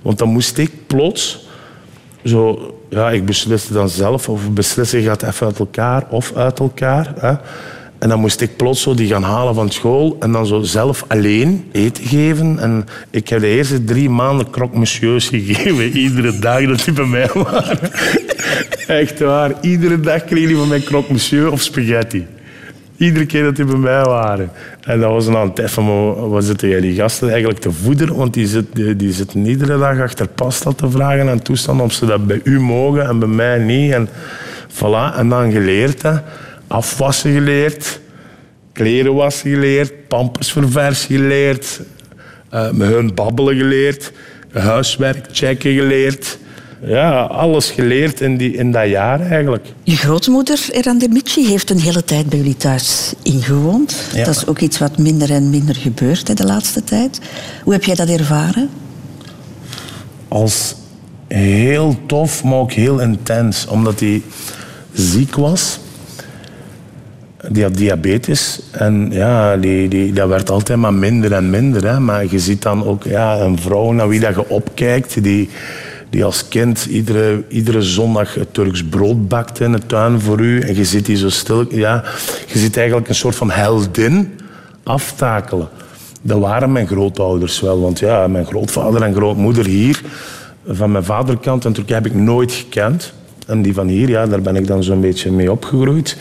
Want 0.02 0.18
dan 0.18 0.28
moest 0.28 0.58
ik 0.58 0.70
plots 0.86 1.46
zo... 2.24 2.68
Ja, 2.90 3.10
ik 3.10 3.24
besliste 3.24 3.72
dan 3.72 3.88
zelf 3.88 4.28
of 4.28 4.50
beslissen 4.50 5.02
gaat 5.02 5.22
even 5.22 5.46
uit 5.46 5.58
elkaar 5.58 6.06
of 6.10 6.32
uit 6.34 6.58
elkaar. 6.58 7.12
Hè. 7.16 7.34
En 7.98 8.08
dan 8.08 8.20
moest 8.20 8.40
ik 8.40 8.56
plots 8.56 8.82
zo 8.82 8.94
die 8.94 9.08
gaan 9.08 9.22
halen 9.22 9.54
van 9.54 9.70
school 9.70 10.16
en 10.20 10.32
dan 10.32 10.46
zo 10.46 10.60
zelf 10.60 11.04
alleen 11.08 11.68
eten 11.72 12.04
geven. 12.04 12.58
En 12.58 12.86
ik 13.10 13.28
heb 13.28 13.40
de 13.40 13.46
eerste 13.46 13.84
drie 13.84 14.10
maanden 14.10 14.50
croque 14.50 14.78
monsieurs 14.78 15.28
gegeven. 15.28 15.90
Iedere 16.04 16.38
dag 16.38 16.66
dat 16.66 16.84
die 16.84 16.92
bij 16.92 17.04
mij 17.04 17.30
waren. 17.44 17.78
Echt 18.86 19.20
waar. 19.20 19.52
Iedere 19.60 20.00
dag 20.00 20.24
kreeg 20.24 20.44
hij 20.44 20.54
van 20.54 20.68
mij 20.68 20.80
croque 20.80 21.12
monsieur 21.12 21.50
of 21.50 21.60
spaghetti. 21.62 22.26
Iedere 22.96 23.26
keer 23.26 23.42
dat 23.42 23.56
die 23.56 23.64
bij 23.64 23.76
mij 23.76 24.04
waren. 24.04 24.50
En 24.80 25.00
dat 25.00 25.10
was 25.10 25.24
dan 25.24 25.36
aan 25.36 25.52
het 25.54 25.76
maar 25.76 26.28
wat 26.28 26.44
zitten 26.44 26.68
jij 26.68 26.80
die 26.80 26.94
gasten 26.94 27.28
eigenlijk 27.28 27.58
te 27.58 27.72
voederen? 27.72 28.16
Want 28.16 28.34
die, 28.34 28.46
zit, 28.46 28.98
die, 28.98 29.12
zitten 29.12 29.46
iedere 29.46 29.78
dag 29.78 30.00
achter 30.00 30.28
pasta 30.28 30.72
te 30.72 30.90
vragen 30.90 31.28
en 31.28 31.42
toestand 31.42 31.80
of 31.80 31.92
ze 31.92 32.06
dat 32.06 32.26
bij 32.26 32.40
u 32.44 32.60
mogen 32.60 33.08
en 33.08 33.18
bij 33.18 33.28
mij 33.28 33.58
niet. 33.58 33.92
En, 33.92 34.08
voilà. 34.68 35.16
en 35.16 35.28
dan 35.28 35.52
geleerd, 35.52 36.02
afwassen 36.66 37.32
geleerd, 37.32 38.00
kleren 38.72 39.14
wassen 39.14 39.50
geleerd, 39.50 40.08
pampers 40.08 40.52
verversen 40.52 41.16
geleerd, 41.16 41.80
met 42.50 42.88
hun 42.88 43.14
babbelen 43.14 43.56
geleerd, 43.56 44.12
huiswerk 44.52 45.26
checken 45.32 45.74
geleerd. 45.74 46.38
Ja, 46.82 47.22
alles 47.22 47.70
geleerd 47.70 48.20
in, 48.20 48.36
die, 48.36 48.52
in 48.52 48.72
dat 48.72 48.88
jaar 48.88 49.20
eigenlijk. 49.20 49.66
Je 49.82 49.96
grootmoeder, 49.96 50.68
Eran 50.70 50.98
Demici, 50.98 51.46
heeft 51.46 51.70
een 51.70 51.80
hele 51.80 52.04
tijd 52.04 52.28
bij 52.28 52.38
jullie 52.38 52.56
thuis 52.56 53.14
ingewoond. 53.22 53.96
Ja. 54.14 54.24
Dat 54.24 54.36
is 54.36 54.46
ook 54.46 54.58
iets 54.58 54.78
wat 54.78 54.98
minder 54.98 55.30
en 55.30 55.50
minder 55.50 55.74
gebeurt 55.74 56.28
hè, 56.28 56.34
de 56.34 56.46
laatste 56.46 56.84
tijd. 56.84 57.20
Hoe 57.62 57.72
heb 57.72 57.84
jij 57.84 57.94
dat 57.94 58.08
ervaren? 58.08 58.70
als 60.34 60.74
heel 61.28 61.96
tof, 62.06 62.44
maar 62.44 62.58
ook 62.58 62.72
heel 62.72 63.00
intens. 63.00 63.66
Omdat 63.66 64.00
hij 64.00 64.22
ziek 64.92 65.36
was. 65.36 65.78
Die 67.48 67.62
had 67.62 67.76
diabetes. 67.76 68.60
En 68.70 69.08
ja, 69.10 69.56
die, 69.56 69.88
die, 69.88 70.12
dat 70.12 70.28
werd 70.28 70.50
altijd 70.50 70.78
maar 70.78 70.94
minder 70.94 71.32
en 71.32 71.50
minder. 71.50 71.86
Hè. 71.86 72.00
Maar 72.00 72.24
je 72.30 72.38
ziet 72.38 72.62
dan 72.62 72.84
ook 72.84 73.04
ja, 73.04 73.38
een 73.38 73.58
vrouw 73.58 73.92
naar 73.92 74.08
wie 74.08 74.20
dat 74.20 74.34
je 74.34 74.48
opkijkt. 74.48 75.22
Die, 75.22 75.48
die 76.14 76.24
als 76.24 76.48
kind 76.48 76.86
iedere, 76.86 77.42
iedere 77.48 77.82
zondag 77.82 78.34
het 78.34 78.54
Turks 78.54 78.84
brood 78.84 79.28
bakte 79.28 79.64
in 79.64 79.72
de 79.72 79.86
tuin 79.86 80.20
voor 80.20 80.40
u. 80.40 80.60
En 80.60 80.74
je 80.74 80.84
ziet 80.84 81.06
die 81.06 81.16
zo 81.16 81.28
stil. 81.28 81.66
Ja, 81.68 82.04
je 82.46 82.58
ziet 82.58 82.76
eigenlijk 82.76 83.08
een 83.08 83.14
soort 83.14 83.34
van 83.34 83.50
heldin 83.50 84.40
aftakelen. 84.82 85.68
Dat 86.22 86.38
waren 86.38 86.72
mijn 86.72 86.86
grootouders 86.86 87.60
wel. 87.60 87.80
Want 87.80 87.98
ja, 87.98 88.26
mijn 88.26 88.46
grootvader 88.46 89.02
en 89.02 89.14
grootmoeder 89.14 89.66
hier, 89.66 90.02
van 90.66 90.92
mijn 90.92 91.04
vaderkant 91.04 91.64
in 91.64 91.72
Turkije, 91.72 91.94
heb 91.94 92.06
ik 92.06 92.14
nooit 92.14 92.52
gekend. 92.52 93.12
En 93.46 93.62
die 93.62 93.74
van 93.74 93.88
hier, 93.88 94.08
ja, 94.08 94.26
daar 94.26 94.42
ben 94.42 94.56
ik 94.56 94.66
dan 94.66 94.82
zo'n 94.82 95.00
beetje 95.00 95.32
mee 95.32 95.50
opgegroeid. 95.50 96.16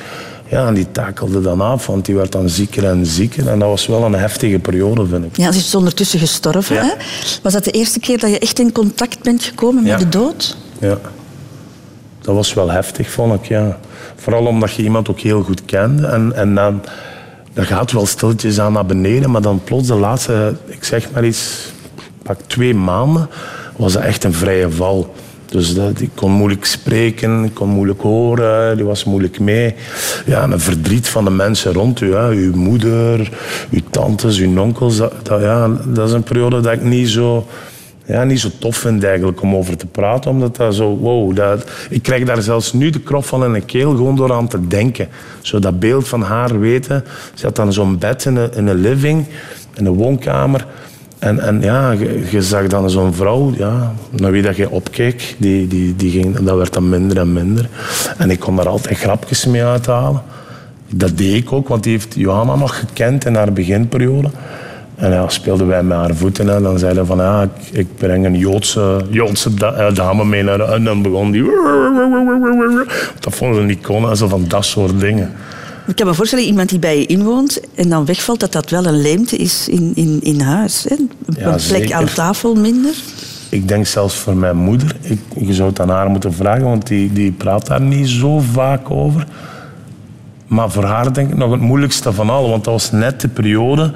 Ja, 0.54 0.68
en 0.68 0.74
die 0.74 0.92
takelde 0.92 1.42
dan 1.42 1.62
af, 1.62 1.88
want 1.88 2.06
die 2.06 2.16
werd 2.16 2.32
dan 2.32 2.50
zieker 2.50 2.86
en 2.86 3.06
zieker. 3.06 3.48
En 3.48 3.60
dat 3.60 3.70
was 3.70 3.88
wel 3.88 4.04
een 4.04 4.14
heftige 4.14 4.60
periode, 4.60 5.08
vind 5.08 5.26
ik. 5.26 5.38
Ja, 5.38 5.52
ze 5.52 5.58
is 5.60 5.76
ondertussen 5.76 6.20
gestorven. 6.20 6.76
Ja. 6.76 6.82
Hè? 6.84 6.92
Was 7.42 7.54
dat 7.54 7.64
de 7.64 7.72
eerste 7.72 8.00
keer 8.00 8.20
dat 8.20 8.30
je 8.30 8.40
echt 8.40 8.60
in 8.60 8.72
contact 8.72 9.24
bent 9.24 9.44
gekomen 9.44 9.86
Ja. 9.86 9.92
met 9.98 10.00
de 10.12 10.18
dood? 10.18 10.58
Ja. 10.80 10.98
Dat 12.22 12.36
was 12.36 12.54
wel 12.54 12.70
heftig, 12.72 13.10
vond 13.12 13.34
ik, 13.34 13.46
ja. 13.46 13.78
Vooral 14.16 14.46
omdat 14.46 14.74
je 14.74 14.84
iemand 14.84 15.10
ook 15.10 15.20
heel 15.20 15.44
goed 15.44 15.66
kende. 15.66 16.08
En, 16.08 16.34
en 16.36 16.56
dan, 16.56 16.82
dat 17.54 17.66
gaat 17.66 17.92
wel 17.92 18.06
stilletjes 18.06 18.60
aan 18.60 18.74
naar 18.74 18.86
beneden, 18.86 19.32
maar 19.32 19.42
dan 19.42 19.62
plots 19.64 19.88
de 19.88 19.96
laatste, 19.96 20.56
ik 20.66 20.84
zeg 20.84 21.12
maar 21.14 21.26
iets, 21.26 21.72
pak 22.24 22.38
twee 22.48 22.76
maanden, 22.76 23.30
was 23.76 23.94
dat 23.94 24.02
echt 24.04 24.24
een 24.24 24.34
vrije 24.34 24.72
val. 24.72 25.14
Dus 25.54 25.74
dat, 25.74 26.02
ik 26.02 26.10
kon 26.16 26.32
moeilijk 26.32 26.66
spreken, 26.66 27.44
ik 27.44 27.54
kon 27.54 27.70
moeilijk 27.70 28.02
horen, 28.02 28.76
die 28.76 28.86
was 28.86 29.04
moeilijk 29.04 29.40
mee. 29.40 29.76
Ja, 30.26 30.42
en 30.42 30.52
een 30.52 30.60
verdriet 30.60 31.08
van 31.08 31.24
de 31.24 31.30
mensen 31.30 31.74
rond 31.74 32.02
u. 32.02 32.14
Hè. 32.14 32.30
Uw 32.30 32.56
moeder, 32.56 33.32
uw 33.72 33.80
tantes, 33.90 34.40
uw 34.40 34.60
onkels. 34.60 34.98
Dat, 34.98 35.14
dat, 35.26 35.42
ja, 35.42 35.68
dat 35.86 36.08
is 36.08 36.14
een 36.14 36.24
periode 36.24 36.62
dat 36.62 36.74
ik 36.74 36.84
niet 36.84 37.10
zo, 37.10 37.48
ja, 38.06 38.24
niet 38.24 38.40
zo 38.40 38.50
tof 38.60 38.78
vind 38.78 39.04
eigenlijk 39.04 39.42
om 39.42 39.56
over 39.56 39.78
te 39.78 39.86
praten. 39.86 40.32
Omdat 40.32 40.56
dat 40.56 40.76
zo, 40.76 40.98
wow, 40.98 41.36
dat, 41.36 41.70
ik 41.90 42.04
krijg 42.04 42.24
daar 42.24 42.42
zelfs 42.42 42.74
nu 42.74 42.90
de 42.90 43.00
krop 43.00 43.26
van 43.26 43.46
in 43.46 43.54
de 43.54 43.62
keel 43.62 43.92
gewoon 43.92 44.16
door 44.16 44.34
aan 44.34 44.48
te 44.48 44.68
denken. 44.68 45.08
Zo 45.42 45.60
dat 45.60 45.80
beeld 45.80 46.08
van 46.08 46.22
haar 46.22 46.60
weten. 46.60 47.04
Ze 47.34 47.46
had 47.46 47.56
dan 47.56 47.74
zo'n 47.74 47.98
bed 47.98 48.26
in 48.26 48.36
een, 48.36 48.54
in 48.54 48.68
een 48.68 48.82
living, 48.82 49.26
in 49.74 49.86
een 49.86 49.94
woonkamer. 49.94 50.66
En, 51.24 51.40
en 51.40 51.62
ja, 51.62 51.92
je, 52.30 52.42
zag 52.42 52.68
dan 52.68 52.90
zo'n 52.90 53.14
vrouw, 53.14 53.54
ja, 53.58 53.94
naar 54.10 54.32
wie 54.32 54.42
dat 54.42 54.56
je 54.56 54.70
opkeek, 54.70 55.36
die, 55.38 55.68
die, 55.68 55.96
die 55.96 56.12
ging, 56.12 56.38
dat 56.38 56.58
werd 56.58 56.74
dan 56.74 56.90
minder 56.90 57.18
en 57.18 57.34
minder. 57.34 57.70
En 58.18 58.30
ik 58.30 58.40
kon 58.40 58.56
daar 58.56 58.68
altijd 58.68 58.98
grapjes 58.98 59.46
mee 59.46 59.64
uithalen. 59.64 60.22
Dat 60.90 61.18
deed 61.18 61.36
ik 61.36 61.52
ook, 61.52 61.68
want 61.68 61.84
die 61.84 61.92
heeft 61.92 62.14
Johanna 62.16 62.56
nog 62.56 62.80
gekend 62.80 63.26
in 63.26 63.36
haar 63.36 63.54
beginperiode. 63.54 64.30
En 64.96 65.12
ja, 65.12 65.30
speelden 65.30 65.68
wij 65.68 65.84
met 65.84 65.98
haar 65.98 66.16
voeten 66.16 66.50
en 66.50 66.64
dan 66.64 66.80
zeiden 66.80 67.06
van 67.06 67.18
ja, 67.18 67.42
ik, 67.42 67.78
ik 67.78 67.88
breng 67.98 68.26
een 68.26 68.38
Joodse, 68.38 69.02
Joodse 69.10 69.50
eh, 69.60 69.94
dame 69.94 70.26
mee 70.26 70.44
naar 70.44 70.60
en 70.60 70.84
dan 70.84 71.02
begon 71.02 71.32
die... 71.32 71.44
Dat 73.20 73.36
vonden 73.36 73.62
ze 73.62 73.66
niet 73.66 73.82
kon 73.82 74.10
en 74.10 74.18
zo 74.18 74.28
van 74.28 74.46
dat 74.48 74.66
soort 74.66 75.00
dingen. 75.00 75.32
Ik 75.88 75.96
kan 75.96 76.08
me 76.08 76.14
voorstellen, 76.14 76.46
iemand 76.46 76.70
die 76.70 76.80
bij 76.80 77.00
je 77.00 77.06
inwoont 77.06 77.60
en 77.76 77.90
dan 77.90 78.06
wegvalt, 78.06 78.40
dat 78.40 78.52
dat 78.52 78.70
wel 78.70 78.86
een 78.86 79.02
leemte 79.02 79.36
is 79.36 79.68
in, 79.68 79.92
in, 79.96 80.20
in 80.22 80.40
huis. 80.42 80.86
Hè? 80.90 80.96
Een 80.96 81.10
Ja, 81.38 81.50
plek 81.50 81.60
zeker. 81.60 81.96
aan 81.96 82.06
tafel 82.06 82.56
minder. 82.56 82.94
Ik 83.50 83.68
denk 83.68 83.86
zelfs 83.86 84.16
voor 84.16 84.36
mijn 84.36 84.58
moeder. 84.58 84.96
Ik, 85.02 85.20
je 85.38 85.54
zou 85.54 85.70
het 85.70 85.80
aan 85.80 85.90
haar 85.90 86.10
moeten 86.10 86.34
vragen, 86.34 86.64
want 86.64 86.88
die, 86.88 87.14
die 87.14 87.32
praat 87.32 87.68
daar 87.68 87.82
niet 87.82 88.10
zo 88.10 88.40
vaak 88.40 88.92
over. 88.92 89.28
Maar 90.48 90.72
voor 90.72 90.84
haar 90.84 91.14
denk 91.14 91.30
ik 91.30 91.38
nog 91.38 91.52
het 91.52 91.62
moeilijkste 91.62 92.14
van 92.14 92.30
allen. 92.30 92.50
Want 92.50 92.64
dat 92.64 92.74
was 92.74 92.92
net 92.92 93.22
de 93.22 93.28
periode 93.28 93.92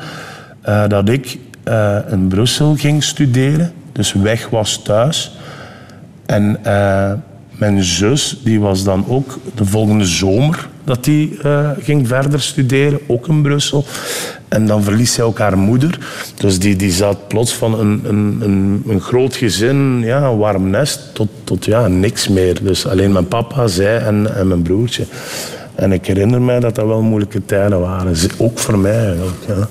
eh, 0.61 0.87
dat 0.87 1.09
ik 1.09 1.37
eh, 1.63 1.97
in 2.11 2.27
Brussel 2.27 2.75
ging 2.75 3.03
studeren. 3.03 3.73
Dus 3.91 4.13
weg 4.13 4.49
was 4.49 4.81
thuis. 4.83 5.37
En 6.25 6.57
eh, 6.63 7.11
mijn 7.51 7.83
zus, 7.83 8.39
die 8.43 8.59
was 8.59 8.83
dan 8.83 9.05
ook 9.07 9.37
de 9.55 9.65
volgende 9.65 10.05
zomer 10.05 10.67
dat 10.87 11.03
die 11.03 11.37
eh, 11.41 11.69
ging 11.79 12.07
verder 12.07 12.41
studeren, 12.41 12.99
ook 13.07 13.27
in 13.27 13.41
Brussel. 13.41 13.85
En 14.47 14.67
dan 14.67 14.83
verliest 14.83 15.13
zij 15.13 15.23
ook 15.23 15.39
haar 15.39 15.57
moeder. 15.57 15.99
Dus 16.35 16.59
die, 16.59 16.75
die 16.75 16.91
zat 16.91 17.27
plots 17.27 17.53
van 17.53 17.79
een, 17.79 18.01
een, 18.03 18.37
een, 18.41 18.83
een 18.87 19.01
groot 19.01 19.35
gezin, 19.35 19.99
ja, 19.99 20.23
een 20.23 20.37
warm 20.37 20.69
nest, 20.69 20.99
tot, 21.13 21.27
tot 21.43 21.65
ja, 21.65 21.87
niks 21.87 22.27
meer. 22.27 22.63
Dus 22.63 22.87
alleen 22.87 23.11
mijn 23.11 23.27
papa, 23.27 23.67
zij 23.67 23.97
en, 23.97 24.35
en 24.35 24.47
mijn 24.47 24.61
broertje. 24.61 25.05
En 25.75 25.91
ik 25.91 26.05
herinner 26.05 26.41
mij 26.41 26.59
dat 26.59 26.75
dat 26.75 26.85
wel 26.85 27.01
moeilijke 27.01 27.45
tijden 27.45 27.79
waren. 27.79 28.15
Ook 28.37 28.59
voor 28.59 28.77
mij 28.77 29.05
eigenlijk. 29.05 29.43
Ja. 29.47 29.67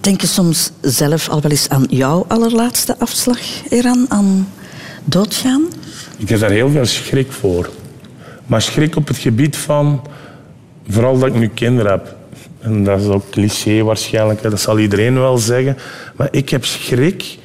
Denk 0.00 0.20
je 0.20 0.26
soms 0.26 0.70
zelf 0.80 1.28
al 1.28 1.40
wel 1.40 1.50
eens 1.50 1.68
aan 1.68 1.86
jouw 1.88 2.24
allerlaatste 2.28 2.98
afslag, 2.98 3.38
Eran, 3.68 4.06
aan 4.08 4.48
doodgaan? 5.04 5.62
Ik 6.16 6.28
heb 6.28 6.40
daar 6.40 6.50
heel 6.50 6.70
veel 6.70 6.86
schrik 6.86 7.32
voor. 7.32 7.70
Maar 8.46 8.62
schrik 8.62 8.96
op 8.96 9.08
het 9.08 9.16
gebied 9.16 9.56
van, 9.56 10.02
vooral 10.88 11.18
dat 11.18 11.28
ik 11.28 11.34
nu 11.34 11.48
kinderen 11.48 11.90
heb. 11.90 12.14
En 12.60 12.84
dat 12.84 13.00
is 13.00 13.06
ook 13.06 13.30
cliché 13.30 13.82
waarschijnlijk, 13.82 14.42
dat 14.42 14.60
zal 14.60 14.78
iedereen 14.78 15.14
wel 15.14 15.38
zeggen. 15.38 15.76
Maar 16.16 16.28
ik 16.30 16.48
heb 16.48 16.64
schrik, 16.64 17.38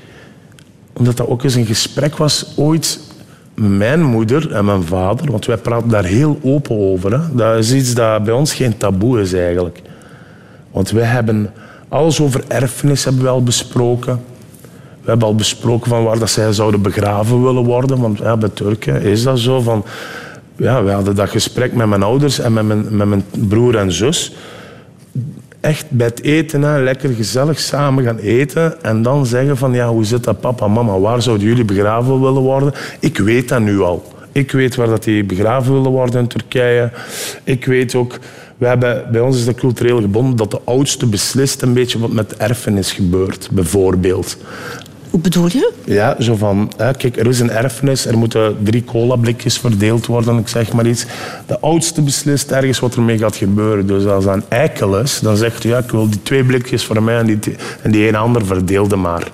omdat 0.94 1.18
dat 1.18 1.28
ook 1.28 1.44
eens 1.44 1.56
een 1.56 1.66
gesprek 1.66 2.18
was 2.18 2.54
ooit 2.56 3.00
met 3.54 3.70
mijn 3.70 4.04
moeder 4.04 4.52
en 4.52 4.66
mijn 4.66 4.84
vader. 4.84 5.32
Want 5.32 5.46
wij 5.46 5.58
praten 5.58 5.90
daar 5.90 6.04
heel 6.04 6.40
open 6.44 6.78
over. 6.78 7.12
Hè. 7.12 7.36
Dat 7.36 7.58
is 7.58 7.74
iets 7.74 7.94
dat 7.94 8.24
bij 8.24 8.34
ons 8.34 8.54
geen 8.54 8.78
taboe 8.78 9.22
is 9.22 9.34
eigenlijk. 9.34 9.82
Want 10.72 10.92
wij 10.92 11.06
hebben 11.06 11.52
alles 11.88 12.22
over 12.22 12.44
erfenis 12.48 13.04
hebben 13.04 13.24
we 13.24 13.30
al 13.30 13.44
besproken. 13.44 14.22
We 15.02 15.10
hebben 15.10 15.28
al 15.28 15.36
besproken 15.36 15.90
van 15.90 16.04
waar 16.04 16.20
dat 16.20 16.30
zij 16.30 16.54
zouden 16.54 16.82
begraven 16.82 17.44
willen 17.44 17.64
worden. 17.64 18.00
Want 18.00 18.40
bij 18.40 18.50
Turken 18.50 19.02
is 19.02 19.24
dat 19.24 19.40
zo. 19.40 19.62
Van, 19.62 19.86
ja, 20.60 20.84
we 20.84 20.92
hadden 20.92 21.16
dat 21.16 21.30
gesprek 21.30 21.74
met 21.74 21.88
mijn 21.88 22.04
ouders 22.04 22.40
en 22.40 22.54
met 22.54 22.66
mijn, 22.66 22.98
met 22.98 23.08
mijn 23.08 23.24
broer 23.48 23.78
en 23.78 23.92
zus. 23.92 24.36
Echt 25.60 25.86
bij 25.90 26.08
het 26.08 26.24
eten, 26.24 26.84
lekker 26.84 27.10
gezellig 27.10 27.60
samen 27.60 28.04
gaan 28.04 28.18
eten. 28.18 28.84
En 28.84 29.02
dan 29.02 29.26
zeggen 29.26 29.58
van, 29.58 29.74
ja, 29.74 29.90
hoe 29.90 30.06
zit 30.06 30.24
dat 30.24 30.40
papa, 30.40 30.68
mama? 30.68 31.00
Waar 31.00 31.22
zouden 31.22 31.48
jullie 31.48 31.66
begraven 31.66 32.22
willen 32.22 32.42
worden? 32.42 32.74
Ik 33.00 33.18
weet 33.18 33.50
dat 33.50 33.62
nu 33.62 33.82
al. 33.82 34.14
Ik 34.32 34.52
weet 34.52 34.76
waar 34.76 34.88
dat 34.88 35.04
die 35.04 35.24
begraven 35.24 35.74
willen 35.74 35.92
worden 35.92 36.20
in 36.20 36.28
Turkije. 36.28 36.92
Ik 37.44 37.66
weet 37.66 37.96
ook... 37.96 38.20
We 38.58 38.68
hebben, 38.68 39.08
bij 39.12 39.22
ons 39.22 39.38
is 39.38 39.46
dat 39.46 39.56
cultureel 39.56 40.02
gebonden 40.02 40.36
dat 40.36 40.52
de 40.52 40.60
oudste 40.64 41.06
beslist 41.06 41.62
een 41.62 41.74
beetje 41.74 42.00
wat 42.00 42.12
met 42.12 42.38
erfenis 42.38 42.92
gebeurt, 42.92 43.50
bijvoorbeeld. 43.52 44.38
Hoe 45.10 45.20
bedoel 45.20 45.48
je? 45.48 45.72
Ja, 45.86 46.16
zo 46.20 46.36
van, 46.36 46.72
kijk, 46.78 47.18
er 47.18 47.28
is 47.28 47.40
een 47.40 47.52
erfenis, 47.52 48.06
er 48.06 48.18
moeten 48.18 48.58
drie 48.64 48.84
colablikjes 48.84 49.58
verdeeld 49.58 50.06
worden, 50.06 50.38
ik 50.38 50.48
zeg 50.48 50.74
maar 50.74 50.88
iets. 50.88 51.06
De 51.46 51.60
oudste 51.60 52.02
beslist 52.02 52.52
ergens 52.52 52.80
wat 52.80 52.96
ermee 52.96 53.18
gaat 53.18 53.36
gebeuren. 53.36 53.88
Dus 53.88 54.06
als 54.06 54.26
dat 54.26 54.36
een 54.36 54.44
eikel 54.48 55.00
is, 55.00 55.20
dan 55.20 55.38
zegt 55.38 55.64
hij, 55.64 55.72
ja, 55.72 55.78
ik 55.78 55.92
wil 55.92 56.10
die 56.10 56.24
twee 56.24 56.44
blikjes 56.44 56.86
voor 56.86 57.04
mij 57.04 57.18
en 57.18 57.26
die, 57.26 57.40
en 57.82 57.92
die 57.92 58.08
een 58.08 58.16
ander 58.16 58.46
verdeelde 58.46 58.96
maar. 58.96 59.32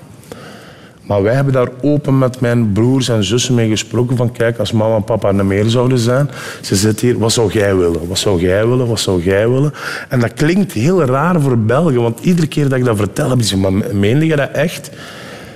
Maar 1.01 1.23
wij 1.23 1.34
hebben 1.34 1.53
daar 1.53 1.69
open 1.82 2.17
met 2.17 2.39
mijn 2.39 2.71
broers 2.71 3.09
en 3.09 3.23
zussen 3.23 3.55
mee 3.55 3.69
gesproken 3.69 4.17
van 4.17 4.32
kijk, 4.32 4.57
als 4.57 4.71
mama 4.71 4.95
en 4.95 5.03
papa 5.03 5.34
er 5.34 5.45
meer 5.45 5.69
zouden 5.69 5.97
zijn, 5.97 6.30
ze 6.61 6.76
zit 6.76 6.99
hier, 6.99 7.17
wat 7.17 7.32
zou 7.32 7.51
jij 7.51 7.76
willen? 7.76 8.07
Wat 8.07 8.17
zou 8.17 8.41
jij 8.41 8.67
willen? 8.67 8.88
Wat 8.88 8.99
zou 8.99 9.23
jij 9.23 9.49
willen? 9.49 9.73
En 10.09 10.19
dat 10.19 10.34
klinkt 10.34 10.71
heel 10.71 11.03
raar 11.03 11.41
voor 11.41 11.57
Belgen, 11.57 12.01
want 12.01 12.19
iedere 12.19 12.47
keer 12.47 12.69
dat 12.69 12.78
ik 12.78 12.86
dat 12.86 12.97
vertel, 12.97 13.28
hebben 13.28 13.45
ze 13.45 13.57
maar 13.57 13.73
meende 13.93 14.26
je 14.26 14.36
dat 14.36 14.51
echt? 14.51 14.89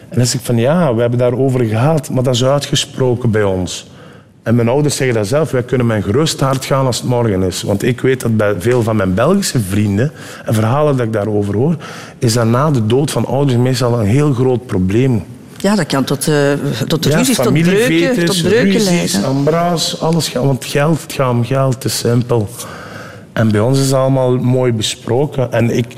En 0.09 0.17
dan 0.17 0.25
zeg 0.25 0.39
ik 0.39 0.45
van 0.45 0.57
ja, 0.57 0.95
we 0.95 1.01
hebben 1.01 1.19
daarover 1.19 1.65
gehad, 1.65 2.09
maar 2.09 2.23
dat 2.23 2.33
is 2.33 2.45
uitgesproken 2.45 3.31
bij 3.31 3.43
ons. 3.43 3.87
En 4.43 4.55
mijn 4.55 4.69
ouders 4.69 4.95
zeggen 4.95 5.17
dat 5.17 5.27
zelf. 5.27 5.51
Wij 5.51 5.63
kunnen 5.63 5.87
mijn 5.87 6.03
gerust 6.03 6.39
hart 6.39 6.65
gaan 6.65 6.85
als 6.85 6.97
het 6.97 7.09
morgen 7.09 7.43
is. 7.43 7.61
Want 7.61 7.83
ik 7.83 8.01
weet 8.01 8.21
dat 8.21 8.37
bij 8.37 8.55
veel 8.59 8.83
van 8.83 8.95
mijn 8.95 9.13
Belgische 9.13 9.59
vrienden... 9.59 10.11
en 10.45 10.53
verhalen 10.53 10.97
dat 10.97 11.05
ik 11.05 11.13
daarover 11.13 11.55
hoor... 11.55 11.75
is 12.19 12.33
dat 12.33 12.45
na 12.45 12.71
de 12.71 12.85
dood 12.85 13.11
van 13.11 13.25
ouders 13.25 13.57
meestal 13.57 13.99
een 13.99 14.05
heel 14.05 14.33
groot 14.33 14.65
probleem. 14.65 15.23
Ja, 15.57 15.75
dat 15.75 15.85
kan 15.85 16.03
tot, 16.03 16.27
eh 16.27 16.51
tot 16.87 17.05
Ja, 17.05 17.17
ruzies, 17.17 17.35
tot 17.35 17.53
breuken, 17.53 18.25
tot 18.25 18.41
breuken 18.41 18.71
ruzies, 18.71 19.13
leiden. 19.13 19.23
embraas, 19.23 20.01
alles 20.01 20.27
gaat. 20.27 20.43
Want 20.43 20.65
geld 20.65 21.01
het 21.01 21.13
gaat 21.13 21.31
om 21.31 21.45
geld, 21.45 21.73
het 21.73 21.83
is 21.83 21.97
simpel. 21.97 22.49
En 23.33 23.51
bij 23.51 23.61
ons 23.61 23.79
is 23.79 23.85
het 23.85 23.93
allemaal 23.93 24.37
mooi 24.37 24.71
besproken. 24.71 25.51
En 25.51 25.77
ik, 25.77 25.93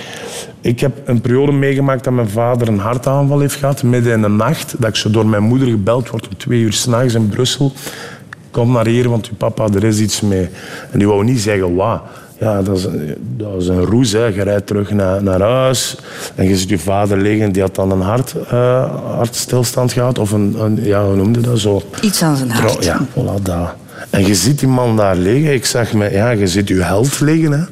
ik 0.62 0.80
heb 0.80 0.93
een 1.05 1.22
periode 1.22 1.51
meegemaakt 1.51 2.03
dat 2.03 2.14
mijn 2.14 2.30
vader 2.30 2.68
een 2.68 2.80
hartaanval 2.80 3.39
heeft 3.39 3.55
gehad, 3.55 3.84
midden 3.84 4.14
in 4.14 4.22
de 4.22 4.28
nacht. 4.28 4.76
Dat 4.78 4.89
ik 4.89 4.95
zo 4.95 5.09
door 5.09 5.26
mijn 5.26 5.43
moeder 5.43 5.68
gebeld 5.68 6.09
word 6.09 6.28
om 6.28 6.38
twee 6.38 6.59
uur 6.59 6.74
s'nachts 6.74 7.14
in 7.14 7.30
Brussel. 7.30 7.72
Kom 8.51 8.72
naar 8.72 8.88
hier, 8.88 9.09
want 9.09 9.30
uw 9.30 9.36
papa, 9.38 9.68
er 9.74 9.84
is 9.84 9.99
iets 9.99 10.22
mee. 10.22 10.49
En 10.91 10.99
die 10.99 11.07
wou 11.07 11.24
niet 11.24 11.39
zeggen 11.39 11.76
wat. 11.76 12.01
Ja, 12.39 12.62
dat 12.62 12.78
is, 12.78 12.88
dat 13.38 13.62
is 13.62 13.68
een 13.68 13.86
roes. 13.86 14.12
Hè. 14.12 14.26
Je 14.26 14.43
rijdt 14.43 14.68
terug 14.68 14.91
naar, 14.91 15.24
naar 15.24 15.41
huis 15.41 15.97
en 16.36 16.47
je 16.47 16.57
ziet 16.57 16.70
je 16.70 16.80
vader 16.80 17.18
liggen. 17.18 17.51
Die 17.51 17.62
had 17.62 17.76
dan 17.76 17.91
een 17.91 18.01
hart, 18.01 18.36
eh, 18.49 19.16
hartstilstand 19.16 19.91
gehad. 19.91 20.20
Of 20.20 20.32
een, 20.32 20.55
een, 20.59 20.84
ja, 20.84 21.05
hoe 21.05 21.16
noemde 21.16 21.41
dat 21.41 21.59
zo? 21.59 21.82
Iets 22.01 22.24
aan 22.24 22.36
zijn 22.36 22.51
hart. 22.51 22.84
Ja, 22.84 22.99
voilà, 23.09 23.41
dat. 23.41 23.74
En 24.09 24.28
je 24.28 24.36
ziet 24.36 24.59
die 24.59 24.68
man 24.68 24.97
daar 24.97 25.16
liggen. 25.16 25.53
Ik 25.53 25.66
zag 25.66 25.93
me, 25.93 26.12
ja, 26.12 26.30
je 26.30 26.47
ziet 26.47 26.70
uw 26.70 26.82
held 26.82 27.20
liggen. 27.20 27.51
Hè. 27.51 27.64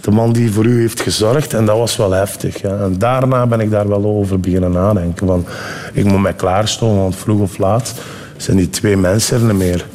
De 0.00 0.10
man 0.10 0.32
die 0.32 0.50
voor 0.50 0.64
u 0.64 0.80
heeft 0.80 1.00
gezorgd. 1.00 1.54
En 1.54 1.64
dat 1.64 1.78
was 1.78 1.96
wel 1.96 2.12
heftig. 2.12 2.60
Ja. 2.60 2.78
En 2.78 2.98
daarna 2.98 3.46
ben 3.46 3.60
ik 3.60 3.70
daar 3.70 3.88
wel 3.88 4.04
over 4.04 4.40
beginnen 4.40 4.70
nadenken. 4.70 5.26
Van, 5.26 5.46
ik 5.92 6.04
moet 6.04 6.20
mij 6.20 6.34
klaarstomen, 6.34 7.02
want 7.02 7.16
vroeg 7.16 7.40
of 7.40 7.58
laat 7.58 7.94
zijn 8.36 8.56
die 8.56 8.70
twee 8.70 8.96
mensen 8.96 9.40
er 9.40 9.46
niet 9.46 9.56
meer. 9.56 9.86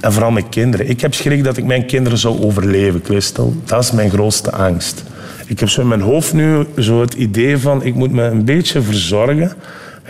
En 0.00 0.12
vooral 0.12 0.30
mijn 0.30 0.48
kinderen. 0.48 0.88
Ik 0.88 1.00
heb 1.00 1.14
schrik 1.14 1.44
dat 1.44 1.56
ik 1.56 1.64
mijn 1.64 1.86
kinderen 1.86 2.18
zou 2.18 2.42
overleven, 2.42 3.00
Christel. 3.04 3.54
Dat 3.64 3.82
is 3.82 3.90
mijn 3.90 4.10
grootste 4.10 4.52
angst. 4.52 5.02
Ik 5.46 5.60
heb 5.60 5.68
zo 5.68 5.80
in 5.80 5.88
mijn 5.88 6.00
hoofd 6.00 6.32
nu 6.32 6.66
zo 6.78 7.00
het 7.00 7.14
idee 7.14 7.58
van... 7.58 7.84
ik 7.84 7.94
moet 7.94 8.12
me 8.12 8.22
een 8.22 8.44
beetje 8.44 8.82
verzorgen. 8.82 9.52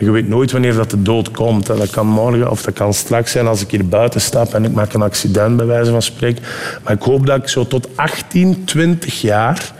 En 0.00 0.06
je 0.06 0.12
weet 0.12 0.28
nooit 0.28 0.52
wanneer 0.52 0.74
dat 0.74 0.90
de 0.90 1.02
dood 1.02 1.30
komt. 1.30 1.66
Dat 1.66 1.90
kan 1.90 2.06
morgen 2.06 2.50
of 2.50 2.62
dat 2.62 2.74
kan 2.74 2.94
straks 2.94 3.32
zijn 3.32 3.46
als 3.46 3.62
ik 3.62 3.70
hier 3.70 3.88
buiten 3.88 4.20
stap... 4.20 4.54
en 4.54 4.64
ik 4.64 4.72
maak 4.72 4.92
een 4.92 5.02
accident, 5.02 5.56
bij 5.56 5.66
wijze 5.66 5.90
van 5.90 6.02
spreken. 6.02 6.42
Maar 6.84 6.92
ik 6.92 7.02
hoop 7.02 7.26
dat 7.26 7.36
ik 7.36 7.48
zo 7.48 7.66
tot 7.66 7.88
18, 7.94 8.64
20 8.64 9.20
jaar... 9.20 9.72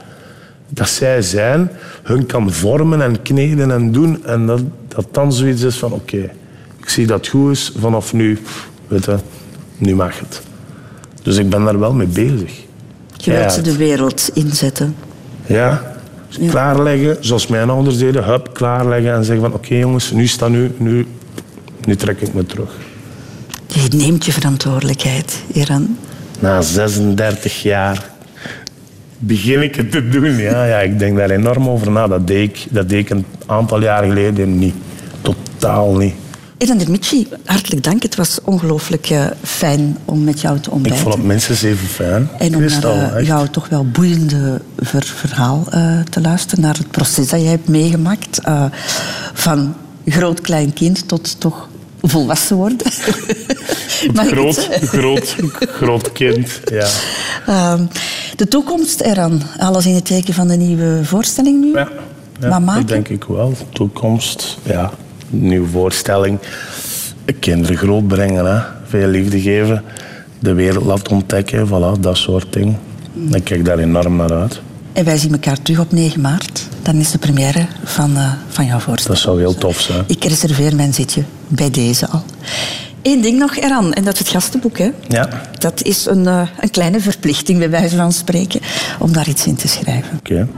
dat 0.68 0.88
zij 0.88 1.22
zijn, 1.22 1.70
hun 2.02 2.26
kan 2.26 2.52
vormen 2.52 3.02
en 3.02 3.22
kneden 3.22 3.70
en 3.70 3.92
doen. 3.92 4.24
En 4.26 4.46
dat, 4.46 4.62
dat 4.88 5.06
dan 5.10 5.32
zoiets 5.32 5.62
is 5.62 5.76
van... 5.76 5.92
oké, 5.92 6.30
ik 6.80 6.88
zie 6.88 7.06
dat 7.06 7.18
het 7.18 7.28
goed 7.28 7.52
is 7.52 7.72
vanaf 7.78 8.12
nu. 8.12 8.38
Weet 8.88 9.04
je, 9.04 9.16
nu 9.76 9.94
mag 9.94 10.18
het. 10.18 10.42
Dus 11.22 11.36
ik 11.36 11.50
ben 11.50 11.64
daar 11.64 11.78
wel 11.78 11.92
mee 11.92 12.06
bezig. 12.06 12.52
Je 13.16 13.30
wilt 13.30 13.52
ze 13.52 13.62
de 13.62 13.76
wereld 13.76 14.30
inzetten. 14.34 14.96
Ja. 15.46 15.98
Klaarleggen, 16.48 17.16
zoals 17.20 17.46
mijn 17.46 17.70
ouders 17.70 17.98
deden. 17.98 18.24
Hup, 18.24 18.50
klaarleggen 18.52 19.12
en 19.12 19.24
zeggen 19.24 19.44
van... 19.44 19.54
Oké 19.54 19.74
jongens, 19.74 20.10
nu 20.10 20.26
staat 20.26 20.50
nu, 20.50 20.70
nu... 20.76 21.06
Nu 21.84 21.96
trek 21.96 22.20
ik 22.20 22.34
me 22.34 22.46
terug. 22.46 22.70
Je 23.66 23.96
neemt 23.96 24.24
je 24.24 24.32
verantwoordelijkheid, 24.32 25.42
Iran. 25.52 25.96
Na 26.38 26.62
36 26.62 27.62
jaar 27.62 28.10
begin 29.18 29.62
ik 29.62 29.74
het 29.74 29.90
te 29.90 30.08
doen. 30.08 30.36
Ja, 30.36 30.64
ja, 30.64 30.78
ik 30.78 30.98
denk 30.98 31.16
daar 31.16 31.30
enorm 31.30 31.68
over 31.68 31.90
na. 31.90 32.06
Dat 32.06 32.26
deed, 32.26 32.50
ik, 32.50 32.66
dat 32.70 32.88
deed 32.88 32.98
ik 32.98 33.10
een 33.10 33.24
aantal 33.46 33.82
jaar 33.82 34.04
geleden 34.04 34.58
niet. 34.58 34.74
Totaal 35.22 35.96
niet. 35.96 36.14
Iran 36.60 36.78
Dermici, 36.78 37.26
hartelijk 37.44 37.82
dank. 37.84 38.02
Het 38.02 38.14
was 38.16 38.38
ongelooflijk 38.44 39.10
eh, 39.10 39.24
fijn 39.42 39.96
om 40.04 40.24
met 40.24 40.40
jou 40.40 40.58
te 40.60 40.68
Ik 40.68 40.74
ontbijten. 40.74 41.00
vond 41.00 41.14
het 41.14 41.24
minstens 41.24 41.62
even 41.62 41.86
fijn. 41.88 42.28
En 42.38 42.56
om 42.56 42.64
naar 42.64 42.84
eh, 42.84 43.16
echt. 43.16 43.26
jouw 43.26 43.46
toch 43.46 43.68
wel 43.68 43.84
boeiende 43.90 44.60
ver- 44.78 45.12
verhaal 45.16 45.64
eh, 45.70 46.00
te 46.00 46.20
luisteren. 46.20 46.64
Naar 46.64 46.76
het 46.76 46.90
proces 46.90 47.28
dat 47.28 47.40
jij 47.40 47.50
hebt 47.50 47.68
meegemaakt. 47.68 48.38
eh, 48.38 48.64
van 49.32 49.74
groot 50.06 50.40
klein 50.40 50.72
kind 50.72 51.08
tot 51.08 51.40
toch 51.40 51.68
volwassen 52.02 52.56
worden. 52.56 52.86
Ik 54.02 54.18
groot, 54.18 54.68
groot, 54.82 55.36
groot 55.58 56.12
kind. 56.12 56.60
Ja. 56.64 56.86
Ehm, 57.46 57.84
de 58.36 58.48
toekomst 58.48 59.00
eraan. 59.00 59.42
Alles 59.58 59.86
in 59.86 59.94
het 59.94 60.04
teken 60.04 60.34
van 60.34 60.48
de 60.48 60.56
nieuwe 60.56 61.00
voorstelling 61.04 61.60
nu. 61.60 61.72
Ja, 61.72 61.88
maar 62.48 62.62
maken? 62.62 62.80
dat 62.80 62.88
denk 62.88 63.08
ik 63.08 63.24
wel. 63.24 63.54
Toekomst, 63.72 64.58
ja. 64.62 64.90
Nieuwe 65.30 65.68
voorstelling. 65.68 66.38
Kinderen 67.40 67.76
grootbrengen, 67.76 68.44
hè. 68.46 68.60
veel 68.84 69.08
liefde 69.08 69.40
geven. 69.40 69.82
De 70.38 70.52
wereld 70.54 70.84
laten 70.84 71.12
ontdekken, 71.12 71.66
voilà, 71.68 72.00
dat 72.00 72.16
soort 72.16 72.52
dingen. 72.52 72.78
Ik 73.32 73.44
kijk 73.44 73.64
daar 73.64 73.78
enorm 73.78 74.16
naar 74.16 74.32
uit. 74.32 74.60
En 74.92 75.04
wij 75.04 75.16
zien 75.16 75.32
elkaar 75.32 75.62
terug 75.62 75.80
op 75.80 75.92
9 75.92 76.20
maart. 76.20 76.68
Dan 76.82 76.96
is 76.96 77.10
de 77.10 77.18
première 77.18 77.66
van, 77.84 78.16
eh, 78.16 78.32
van 78.48 78.64
jouw 78.66 78.78
voorstelling. 78.78 79.06
Dat 79.06 79.18
zou 79.18 79.38
heel 79.40 79.54
tof 79.54 79.80
zijn. 79.80 80.04
Ik 80.06 80.24
reserveer 80.24 80.76
mijn 80.76 80.94
zitje 80.94 81.22
bij 81.48 81.70
deze 81.70 82.06
al. 82.08 82.22
Eén 83.02 83.20
ding 83.20 83.38
nog 83.38 83.56
eraan, 83.56 83.92
en 83.92 84.04
dat 84.04 84.12
is 84.12 84.18
het 84.18 84.28
gastenboek. 84.28 84.78
Hè? 84.78 84.90
Ja, 85.08 85.28
Dat 85.58 85.82
is 85.82 86.06
een, 86.06 86.26
eh, 86.26 86.48
een 86.60 86.70
kleine 86.70 87.00
verplichting, 87.00 87.58
bij 87.58 87.70
wijze 87.70 87.96
van 87.96 88.12
spreken, 88.12 88.60
om 88.98 89.12
daar 89.12 89.28
iets 89.28 89.46
in 89.46 89.56
te 89.56 89.68
schrijven. 89.68 90.16
oké. 90.18 90.48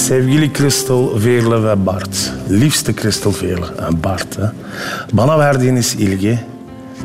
Sevgili 0.00 0.52
Kristel 0.52 1.24
Veerle 1.24 1.64
ve 1.64 1.86
Bart. 1.86 2.32
Liefste 2.50 2.92
Kristel 2.92 3.32
Veerle 3.42 3.64
en 3.88 4.02
Bart. 4.04 4.38
Hè. 4.38 4.50
Bana 5.12 5.38
verdiğiniz 5.38 5.94
ilgi, 5.94 6.38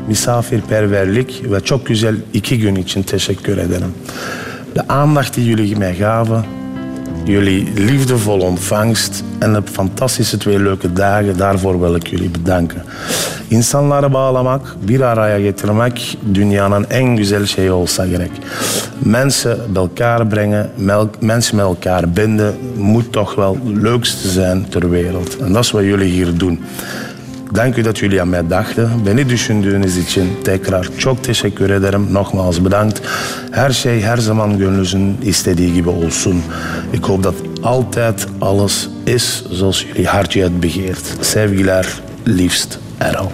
misafirperverlik 0.08 1.52
ve 1.52 1.60
çok 1.60 1.86
güzel 1.86 2.16
iki 2.32 2.58
gün 2.58 2.74
için 2.74 3.02
teşekkür 3.02 3.58
ederim. 3.58 3.94
De 4.74 4.80
aandacht 4.88 5.36
die 5.36 5.44
jullie 5.44 5.74
mij 5.74 5.98
gaven, 5.98 6.44
jullie 7.26 7.72
liefdevolle 7.74 8.44
ontvangst 8.44 9.24
en 9.38 9.52
de 9.52 9.62
fantastische 9.72 10.36
twee 10.36 10.58
leuke 10.58 10.92
dagen, 10.92 11.36
daarvoor 11.36 11.80
wil 11.80 11.94
ik 11.94 12.06
jullie 12.06 12.30
bedanken. 12.30 12.82
İnsanları 13.50 14.12
bağlamak, 14.12 14.76
bir 14.88 15.00
araya 15.00 15.40
getirmek 15.40 16.18
dünyanın 16.34 16.86
en 16.90 17.16
güzel 17.16 17.46
şeyi 17.46 17.70
olsa 17.70 18.06
gerek. 18.06 18.30
Mensen 19.04 19.58
bij 19.68 19.82
elkaar 19.82 20.28
brengen, 20.28 20.70
mensen 21.20 21.56
met 21.56 21.64
elkaar 21.64 22.12
binden, 22.16 22.54
moet 22.76 23.12
toch 23.12 23.34
wel 23.34 23.58
het 23.64 23.82
leukste 23.82 24.28
zijn 24.28 24.68
ter 24.68 24.90
wereld. 24.90 25.36
En 25.36 25.52
dat 25.52 25.64
is 25.64 25.70
wat 25.70 25.84
jullie 25.84 26.10
hier 26.10 26.38
doen. 26.38 26.60
Dank 27.54 27.78
u 27.78 27.84
dat 27.84 27.98
jullie 27.98 28.20
aan 28.20 28.28
mij 28.28 28.50
dachten. 28.50 29.06
Beni 29.06 29.28
düşündüğünüz 29.28 29.96
için 29.96 30.28
tekrar 30.44 30.88
çok 30.98 31.24
teşekkür 31.24 31.70
ederim. 31.70 32.14
Nogmaals 32.14 32.58
bedankt. 32.60 33.00
Her 33.50 33.70
şey 33.70 34.00
her 34.00 34.16
zaman 34.16 34.58
gönlünüzün 34.58 35.18
istediği 35.22 35.74
gibi 35.74 35.88
olsun. 35.88 36.42
Ik 36.92 37.08
hoop 37.08 37.24
dat 37.24 37.34
altijd 37.62 38.26
alles 38.40 38.88
is 39.06 39.42
zoals 39.50 39.82
jullie 39.82 40.06
hartje 40.06 40.44
het 40.44 40.62
begeert. 40.62 41.04
Sevgiler, 41.20 41.86
liefst 42.26 42.78
Errol. 43.00 43.30